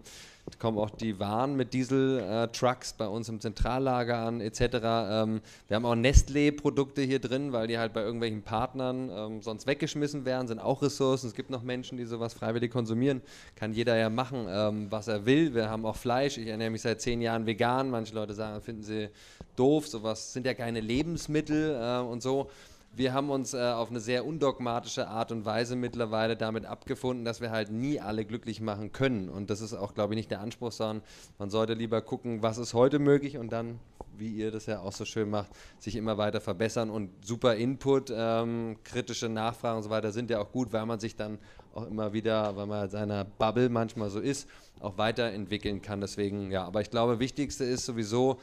[0.57, 4.61] kommen auch die Waren mit Diesel-Trucks bei uns im Zentrallager an, etc.
[4.61, 9.67] Ähm, wir haben auch Nestlé-Produkte hier drin, weil die halt bei irgendwelchen Partnern ähm, sonst
[9.67, 11.27] weggeschmissen werden, sind auch Ressourcen.
[11.27, 13.21] Es gibt noch Menschen, die sowas freiwillig konsumieren.
[13.55, 15.53] Kann jeder ja machen, ähm, was er will.
[15.53, 16.37] Wir haben auch Fleisch.
[16.37, 17.89] Ich ernähre mich seit zehn Jahren vegan.
[17.89, 19.09] Manche Leute sagen, finden sie
[19.55, 19.87] doof.
[19.87, 22.49] Sowas sind ja keine Lebensmittel äh, und so.
[22.91, 27.39] Wir haben uns äh, auf eine sehr undogmatische Art und Weise mittlerweile damit abgefunden, dass
[27.39, 29.29] wir halt nie alle glücklich machen können.
[29.29, 31.03] Und das ist auch, glaube ich, nicht der Anspruch, sondern
[31.37, 33.79] man sollte lieber gucken, was ist heute möglich und dann,
[34.17, 38.11] wie ihr das ja auch so schön macht, sich immer weiter verbessern und super Input,
[38.13, 41.37] ähm, kritische Nachfragen und so weiter sind ja auch gut, weil man sich dann
[41.73, 44.49] auch immer wieder, weil man seiner Bubble manchmal so ist,
[44.79, 46.01] auch weiterentwickeln kann.
[46.01, 48.39] Deswegen, ja, aber ich glaube, wichtigste ist sowieso,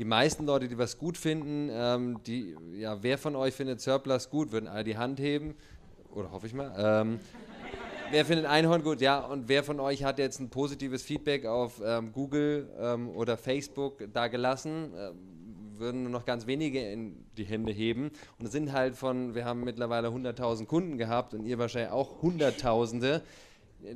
[0.00, 4.30] die meisten Leute, die was gut finden, ähm, die, ja, wer von euch findet Surplus
[4.30, 5.54] gut, würden alle die Hand heben,
[6.14, 6.72] oder hoffe ich mal.
[6.78, 7.20] Ähm,
[8.10, 9.02] wer findet Einhorn gut?
[9.02, 13.36] Ja, und wer von euch hat jetzt ein positives Feedback auf ähm, Google ähm, oder
[13.36, 14.94] Facebook da gelassen?
[14.96, 15.18] Ähm,
[15.74, 18.10] würden nur noch ganz wenige in die Hände heben.
[18.38, 22.22] Und es sind halt von, wir haben mittlerweile 100.000 Kunden gehabt und ihr wahrscheinlich auch
[22.22, 23.22] Hunderttausende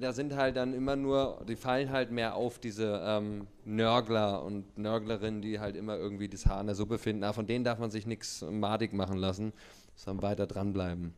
[0.01, 4.79] da sind halt dann immer nur, die fallen halt mehr auf diese ähm, Nörgler und
[4.79, 7.25] Nörglerinnen, die halt immer irgendwie das Haar in der Suppe finden.
[7.25, 9.53] Aber von denen darf man sich nichts madig machen lassen,
[9.95, 11.15] sondern weiter dranbleiben.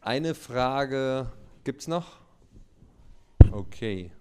[0.00, 1.32] Eine Frage
[1.64, 2.20] gibt es noch?
[3.50, 4.12] Okay.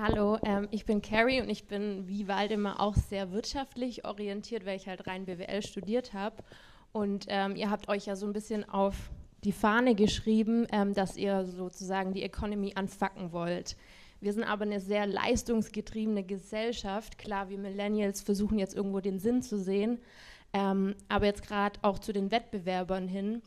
[0.00, 4.76] Hallo, ähm, ich bin Carrie und ich bin wie Waldemar auch sehr wirtschaftlich orientiert, weil
[4.76, 6.36] ich halt rein BWL studiert habe.
[6.92, 8.94] Und ähm, ihr habt euch ja so ein bisschen auf
[9.42, 13.76] die Fahne geschrieben, ähm, dass ihr sozusagen die Economy anfacken wollt.
[14.20, 17.18] Wir sind aber eine sehr leistungsgetriebene Gesellschaft.
[17.18, 19.98] Klar, wir Millennials versuchen jetzt irgendwo den Sinn zu sehen,
[20.52, 23.42] ähm, aber jetzt gerade auch zu den Wettbewerbern hin,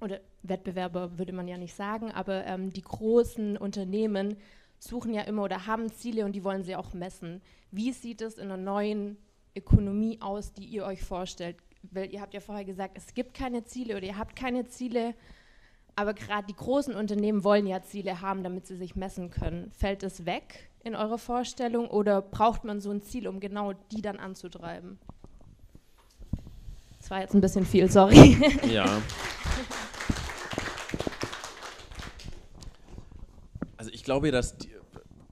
[0.00, 4.36] oder Wettbewerber würde man ja nicht sagen, aber ähm, die großen Unternehmen
[4.78, 7.42] suchen ja immer oder haben Ziele und die wollen sie auch messen.
[7.70, 9.16] Wie sieht es in einer neuen
[9.56, 11.56] Ökonomie aus, die ihr euch vorstellt?
[11.82, 15.14] Weil ihr habt ja vorher gesagt, es gibt keine Ziele oder ihr habt keine Ziele,
[15.96, 19.70] aber gerade die großen Unternehmen wollen ja Ziele haben, damit sie sich messen können.
[19.72, 24.02] Fällt es weg in eurer Vorstellung oder braucht man so ein Ziel, um genau die
[24.02, 24.98] dann anzutreiben?
[26.98, 28.36] Das war jetzt ein bisschen viel, sorry.
[28.70, 29.02] Ja.
[33.88, 34.68] Also ich glaube, dass die,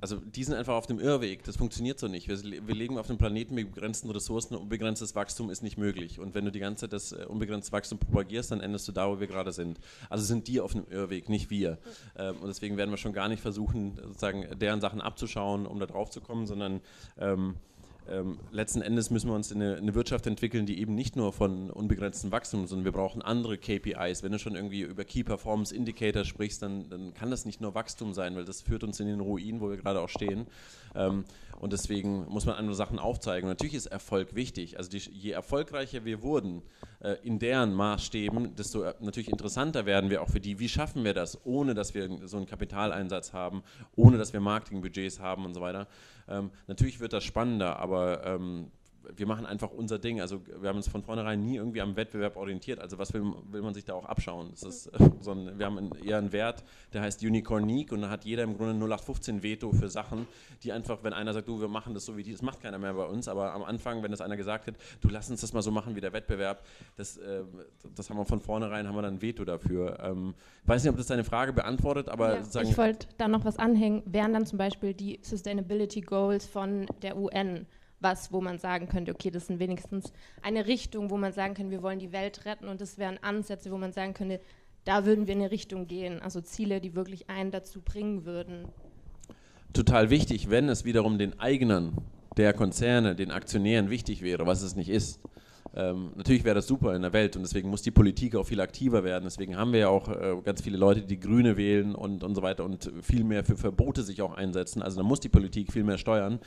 [0.00, 1.44] also die sind einfach auf dem Irrweg.
[1.44, 2.26] Das funktioniert so nicht.
[2.26, 4.54] Wir, wir, leben auf einem Planeten mit begrenzten Ressourcen.
[4.54, 6.18] Unbegrenztes Wachstum ist nicht möglich.
[6.18, 9.10] Und wenn du die ganze Zeit das äh, unbegrenzte Wachstum propagierst, dann endest du da,
[9.10, 9.78] wo wir gerade sind.
[10.08, 11.76] Also sind die auf einem Irrweg, nicht wir.
[12.16, 15.84] Ähm, und deswegen werden wir schon gar nicht versuchen, sozusagen deren Sachen abzuschauen, um da
[15.84, 16.80] drauf zu kommen, sondern
[17.18, 17.56] ähm,
[18.08, 21.32] ähm, letzten Endes müssen wir uns in eine, eine, Wirtschaft entwickeln, die eben nicht nur
[21.32, 24.22] von unbegrenztem Wachstum, sondern wir brauchen andere KPIs.
[24.22, 27.74] Wenn du schon irgendwie über Key Performance Indicator sprichst, dann, dann kann das nicht nur
[27.74, 30.46] Wachstum sein, weil das führt uns in den Ruin, wo wir gerade auch stehen.
[30.94, 31.24] Ähm,
[31.58, 33.48] und deswegen muss man andere Sachen aufzeigen.
[33.48, 34.78] Natürlich ist Erfolg wichtig.
[34.78, 36.62] Also die, je erfolgreicher wir wurden
[37.00, 40.58] äh, in deren Maßstäben, desto äh, natürlich interessanter werden wir auch für die.
[40.58, 43.62] Wie schaffen wir das, ohne dass wir so einen Kapitaleinsatz haben,
[43.94, 45.88] ohne dass wir Marketingbudgets haben und so weiter.
[46.28, 48.70] Ähm, natürlich wird das spannender, aber ähm,
[49.14, 50.20] wir machen einfach unser Ding.
[50.20, 52.80] Also wir haben uns von vornherein nie irgendwie am Wettbewerb orientiert.
[52.80, 54.50] Also was will, will man sich da auch abschauen?
[54.50, 58.02] Das ist, äh, so ein, wir haben einen, eher einen Wert, der heißt Unicornique und
[58.02, 60.26] da hat jeder im Grunde 0815 Veto für Sachen,
[60.62, 62.78] die einfach, wenn einer sagt, du, wir machen das so wie die, das macht keiner
[62.78, 65.52] mehr bei uns, aber am Anfang, wenn das einer gesagt hat, du lass uns das
[65.52, 66.64] mal so machen wie der Wettbewerb,
[66.96, 67.42] das, äh,
[67.94, 69.98] das haben wir von vornherein, haben wir dann ein Veto dafür.
[70.00, 70.34] Ähm,
[70.64, 74.02] weiß nicht, ob das deine Frage beantwortet, aber ja, Ich wollte da noch was anhängen,
[74.06, 77.66] wären dann zum Beispiel die Sustainability Goals von der UN
[78.00, 80.12] was, wo man sagen könnte, okay, das sind wenigstens
[80.42, 83.70] eine Richtung, wo man sagen kann, wir wollen die Welt retten und das wären Ansätze,
[83.70, 84.40] wo man sagen könnte,
[84.84, 88.68] da würden wir in eine Richtung gehen, also Ziele, die wirklich einen dazu bringen würden.
[89.72, 91.98] Total wichtig, wenn es wiederum den Eignern
[92.36, 95.20] der Konzerne, den Aktionären wichtig wäre, was es nicht ist.
[95.74, 98.60] Ähm, natürlich wäre das super in der Welt und deswegen muss die Politik auch viel
[98.60, 99.24] aktiver werden.
[99.24, 102.42] Deswegen haben wir ja auch äh, ganz viele Leute, die Grüne wählen und, und so
[102.42, 104.80] weiter und viel mehr für Verbote sich auch einsetzen.
[104.80, 106.38] Also da muss die Politik viel mehr steuern.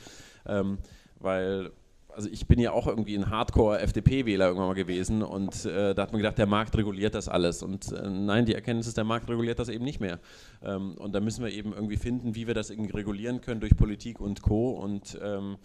[0.46, 0.78] Ähm,
[1.20, 1.70] weil
[2.14, 6.12] also ich bin ja auch irgendwie ein Hardcore-FDP-Wähler irgendwann mal gewesen und äh, da hat
[6.12, 7.62] man gedacht, der Markt reguliert das alles.
[7.62, 10.18] Und äh, nein, die Erkenntnis ist, der Markt reguliert das eben nicht mehr.
[10.62, 13.76] Ähm, und da müssen wir eben irgendwie finden, wie wir das irgendwie regulieren können durch
[13.76, 14.70] Politik und Co.
[14.70, 15.56] Und ähm,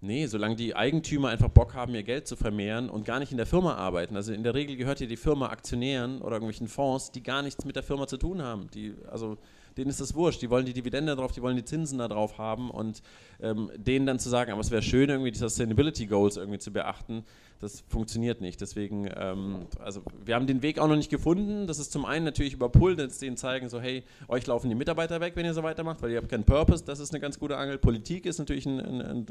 [0.00, 3.36] nee, solange die Eigentümer einfach Bock haben, ihr Geld zu vermehren und gar nicht in
[3.36, 4.16] der Firma arbeiten.
[4.16, 7.64] Also in der Regel gehört hier die Firma Aktionären oder irgendwelchen Fonds, die gar nichts
[7.64, 8.68] mit der Firma zu tun haben.
[8.74, 9.38] Die, also
[9.76, 10.42] denen ist das wurscht.
[10.42, 13.02] Die wollen die Dividende drauf, die wollen die Zinsen da drauf haben und
[13.40, 16.72] ähm, denen dann zu sagen, aber es wäre schön, irgendwie die Sustainability Goals irgendwie zu
[16.72, 17.24] beachten,
[17.60, 18.60] das funktioniert nicht.
[18.60, 21.66] Deswegen, ähm, also wir haben den Weg auch noch nicht gefunden.
[21.66, 24.74] Das ist zum einen natürlich über Pull, dass denen zeigen, so hey, euch laufen die
[24.74, 26.84] Mitarbeiter weg, wenn ihr so weitermacht, weil ihr habt keinen Purpose.
[26.84, 27.78] Das ist eine ganz gute Angel.
[27.78, 29.26] Politik ist natürlich ein, ein, ein,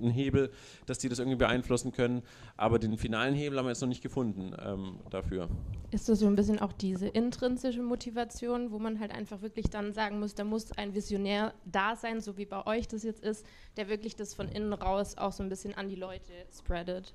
[0.00, 0.50] ein Hebel,
[0.86, 2.22] dass die das irgendwie beeinflussen können.
[2.56, 5.48] Aber den finalen Hebel haben wir jetzt noch nicht gefunden ähm, dafür.
[5.90, 9.92] Ist das so ein bisschen auch diese intrinsische Motivation, wo man halt einfach wirklich dann
[9.92, 13.44] sagen muss, da muss ein Visionär da sein, so wie bei euch das jetzt ist,
[13.76, 17.14] der wirklich das von innen raus auch so ein bisschen an die Leute spreadet?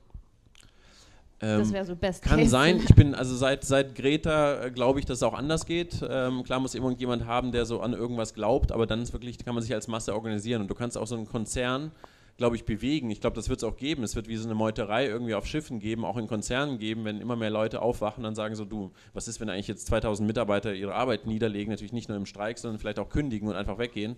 [1.41, 2.49] Ähm, das wäre so best Kann case.
[2.49, 2.82] sein.
[2.84, 6.06] Ich bin, also seit, seit Greta äh, glaube ich, dass es auch anders geht.
[6.07, 9.56] Ähm, klar muss irgendjemand haben, der so an irgendwas glaubt, aber dann ist wirklich, kann
[9.56, 10.61] man sich als Masse organisieren.
[10.61, 11.91] Und du kannst auch so einen Konzern
[12.40, 13.11] glaube ich, bewegen.
[13.11, 14.02] Ich glaube, das wird es auch geben.
[14.02, 17.20] Es wird wie so eine Meuterei irgendwie auf Schiffen geben, auch in Konzernen geben, wenn
[17.20, 20.74] immer mehr Leute aufwachen und sagen so, du, was ist, wenn eigentlich jetzt 2000 Mitarbeiter
[20.74, 24.16] ihre Arbeit niederlegen, natürlich nicht nur im Streik, sondern vielleicht auch kündigen und einfach weggehen.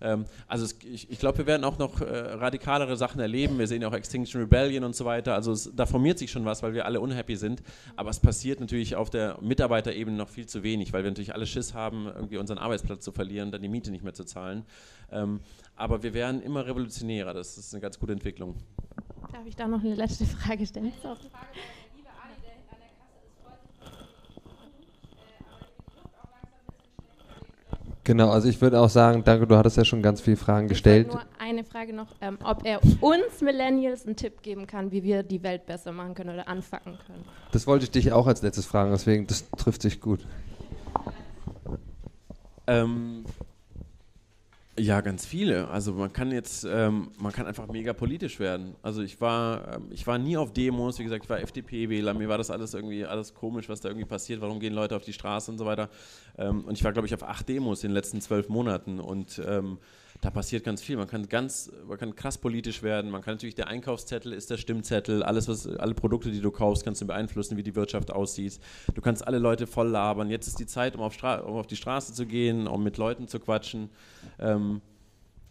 [0.00, 3.58] Ähm, also es, ich, ich glaube, wir werden auch noch äh, radikalere Sachen erleben.
[3.58, 5.34] Wir sehen ja auch Extinction Rebellion und so weiter.
[5.34, 7.60] Also es, da formiert sich schon was, weil wir alle unhappy sind.
[7.96, 11.46] Aber es passiert natürlich auf der Mitarbeiterebene noch viel zu wenig, weil wir natürlich alle
[11.46, 14.64] Schiss haben, irgendwie unseren Arbeitsplatz zu verlieren, dann die Miete nicht mehr zu zahlen.
[15.10, 15.40] Ähm,
[15.76, 17.34] aber wir werden immer revolutionärer.
[17.34, 18.56] Das ist eine ganz gute Entwicklung.
[19.32, 20.92] Darf ich da noch eine letzte Frage stellen?
[28.04, 31.08] Genau, also ich würde auch sagen, danke, du hattest ja schon ganz viele Fragen gestellt.
[31.08, 35.22] Nur eine Frage noch, ähm, ob er uns Millennials einen Tipp geben kann, wie wir
[35.22, 37.24] die Welt besser machen können oder anfacken können.
[37.52, 40.26] Das wollte ich dich auch als letztes fragen, deswegen, das trifft sich gut.
[42.66, 43.24] Ähm,
[44.84, 45.68] ja, ganz viele.
[45.68, 48.76] Also man kann jetzt, ähm, man kann einfach mega politisch werden.
[48.82, 52.28] Also ich war, ähm, ich war nie auf Demos, wie gesagt, ich war FDP-Wähler, mir
[52.28, 55.14] war das alles irgendwie alles komisch, was da irgendwie passiert, warum gehen Leute auf die
[55.14, 55.88] Straße und so weiter.
[56.36, 59.40] Ähm, und ich war, glaube ich, auf acht Demos in den letzten zwölf Monaten und
[59.46, 59.78] ähm,
[60.24, 60.96] da passiert ganz viel.
[60.96, 63.10] Man kann ganz, man kann krass politisch werden.
[63.10, 65.22] Man kann natürlich, der Einkaufszettel ist der Stimmzettel.
[65.22, 68.58] Alles, was, alle Produkte, die du kaufst, kannst du beeinflussen, wie die Wirtschaft aussieht.
[68.94, 70.30] Du kannst alle Leute voll labern.
[70.30, 72.96] Jetzt ist die Zeit, um auf, Stra um auf die Straße zu gehen, um mit
[72.96, 73.90] Leuten zu quatschen.
[74.38, 74.80] Ähm,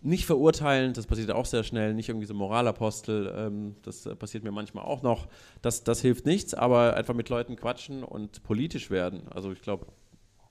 [0.01, 4.51] nicht verurteilen, das passiert auch sehr schnell, nicht irgendwie so Moralapostel, ähm, das passiert mir
[4.51, 5.27] manchmal auch noch.
[5.61, 9.21] Das, das hilft nichts, aber einfach mit Leuten quatschen und politisch werden.
[9.29, 9.85] Also ich glaube,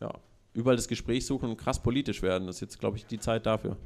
[0.01, 0.13] ja,
[0.55, 3.47] überall das Gespräch suchen und krass politisch werden, das ist jetzt, glaube ich, die Zeit
[3.47, 3.77] dafür.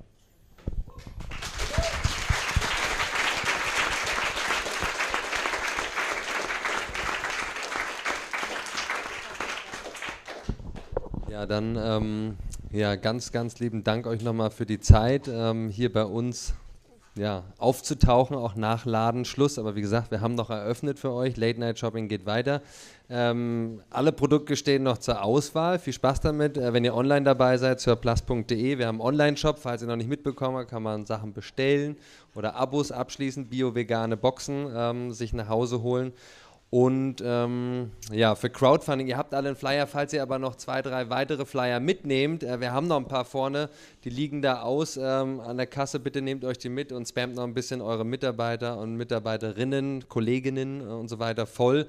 [11.28, 12.38] Ja, dann ähm,
[12.72, 16.54] ja, ganz, ganz lieben Dank euch nochmal für die Zeit, ähm, hier bei uns
[17.16, 19.58] ja, aufzutauchen, auch nach Ladenschluss.
[19.58, 21.36] Aber wie gesagt, wir haben noch eröffnet für euch.
[21.36, 22.60] Late Night Shopping geht weiter.
[23.08, 25.78] Ähm, alle Produkte stehen noch zur Auswahl.
[25.78, 26.58] Viel Spaß damit.
[26.58, 28.78] Äh, wenn ihr online dabei seid, surplus.de.
[28.78, 29.58] Wir haben einen Online-Shop.
[29.58, 31.96] Falls ihr noch nicht mitbekommen habt, kann man Sachen bestellen
[32.34, 36.12] oder Abos abschließen, bio-vegane Boxen ähm, sich nach Hause holen.
[36.68, 40.82] Und ähm, ja, für Crowdfunding, ihr habt alle einen Flyer, falls ihr aber noch zwei,
[40.82, 42.42] drei weitere Flyer mitnehmt.
[42.42, 43.70] Äh, wir haben noch ein paar vorne,
[44.02, 46.00] die liegen da aus ähm, an der Kasse.
[46.00, 50.80] Bitte nehmt euch die mit und spammt noch ein bisschen eure Mitarbeiter und Mitarbeiterinnen, Kolleginnen
[50.80, 51.86] äh, und so weiter voll,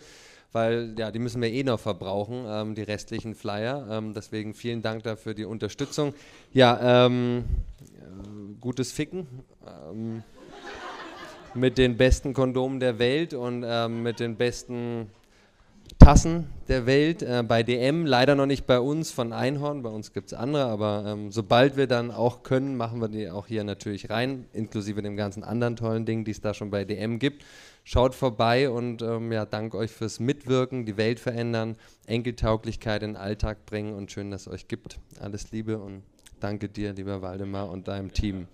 [0.52, 3.88] weil ja, die müssen wir eh noch verbrauchen, ähm, die restlichen Flyer.
[3.90, 6.14] Ähm, deswegen vielen Dank dafür die Unterstützung.
[6.54, 7.46] Ja, ähm,
[7.82, 9.26] äh, gutes Ficken.
[11.58, 15.10] Mit den besten Kondomen der Welt und ähm, mit den besten
[15.98, 18.06] Tassen der Welt äh, bei DM.
[18.06, 21.76] Leider noch nicht bei uns von Einhorn, bei uns gibt es andere, aber ähm, sobald
[21.78, 25.76] wir dann auch können, machen wir die auch hier natürlich rein, inklusive dem ganzen anderen
[25.76, 27.44] tollen Dingen, die es da schon bei DM gibt.
[27.84, 31.76] Schaut vorbei und ähm, ja, dank euch fürs Mitwirken, die Welt verändern,
[32.06, 35.00] Enkeltauglichkeit in den Alltag bringen und schön, dass es euch gibt.
[35.20, 36.04] Alles Liebe und
[36.40, 38.48] danke dir, lieber Waldemar und deinem Team.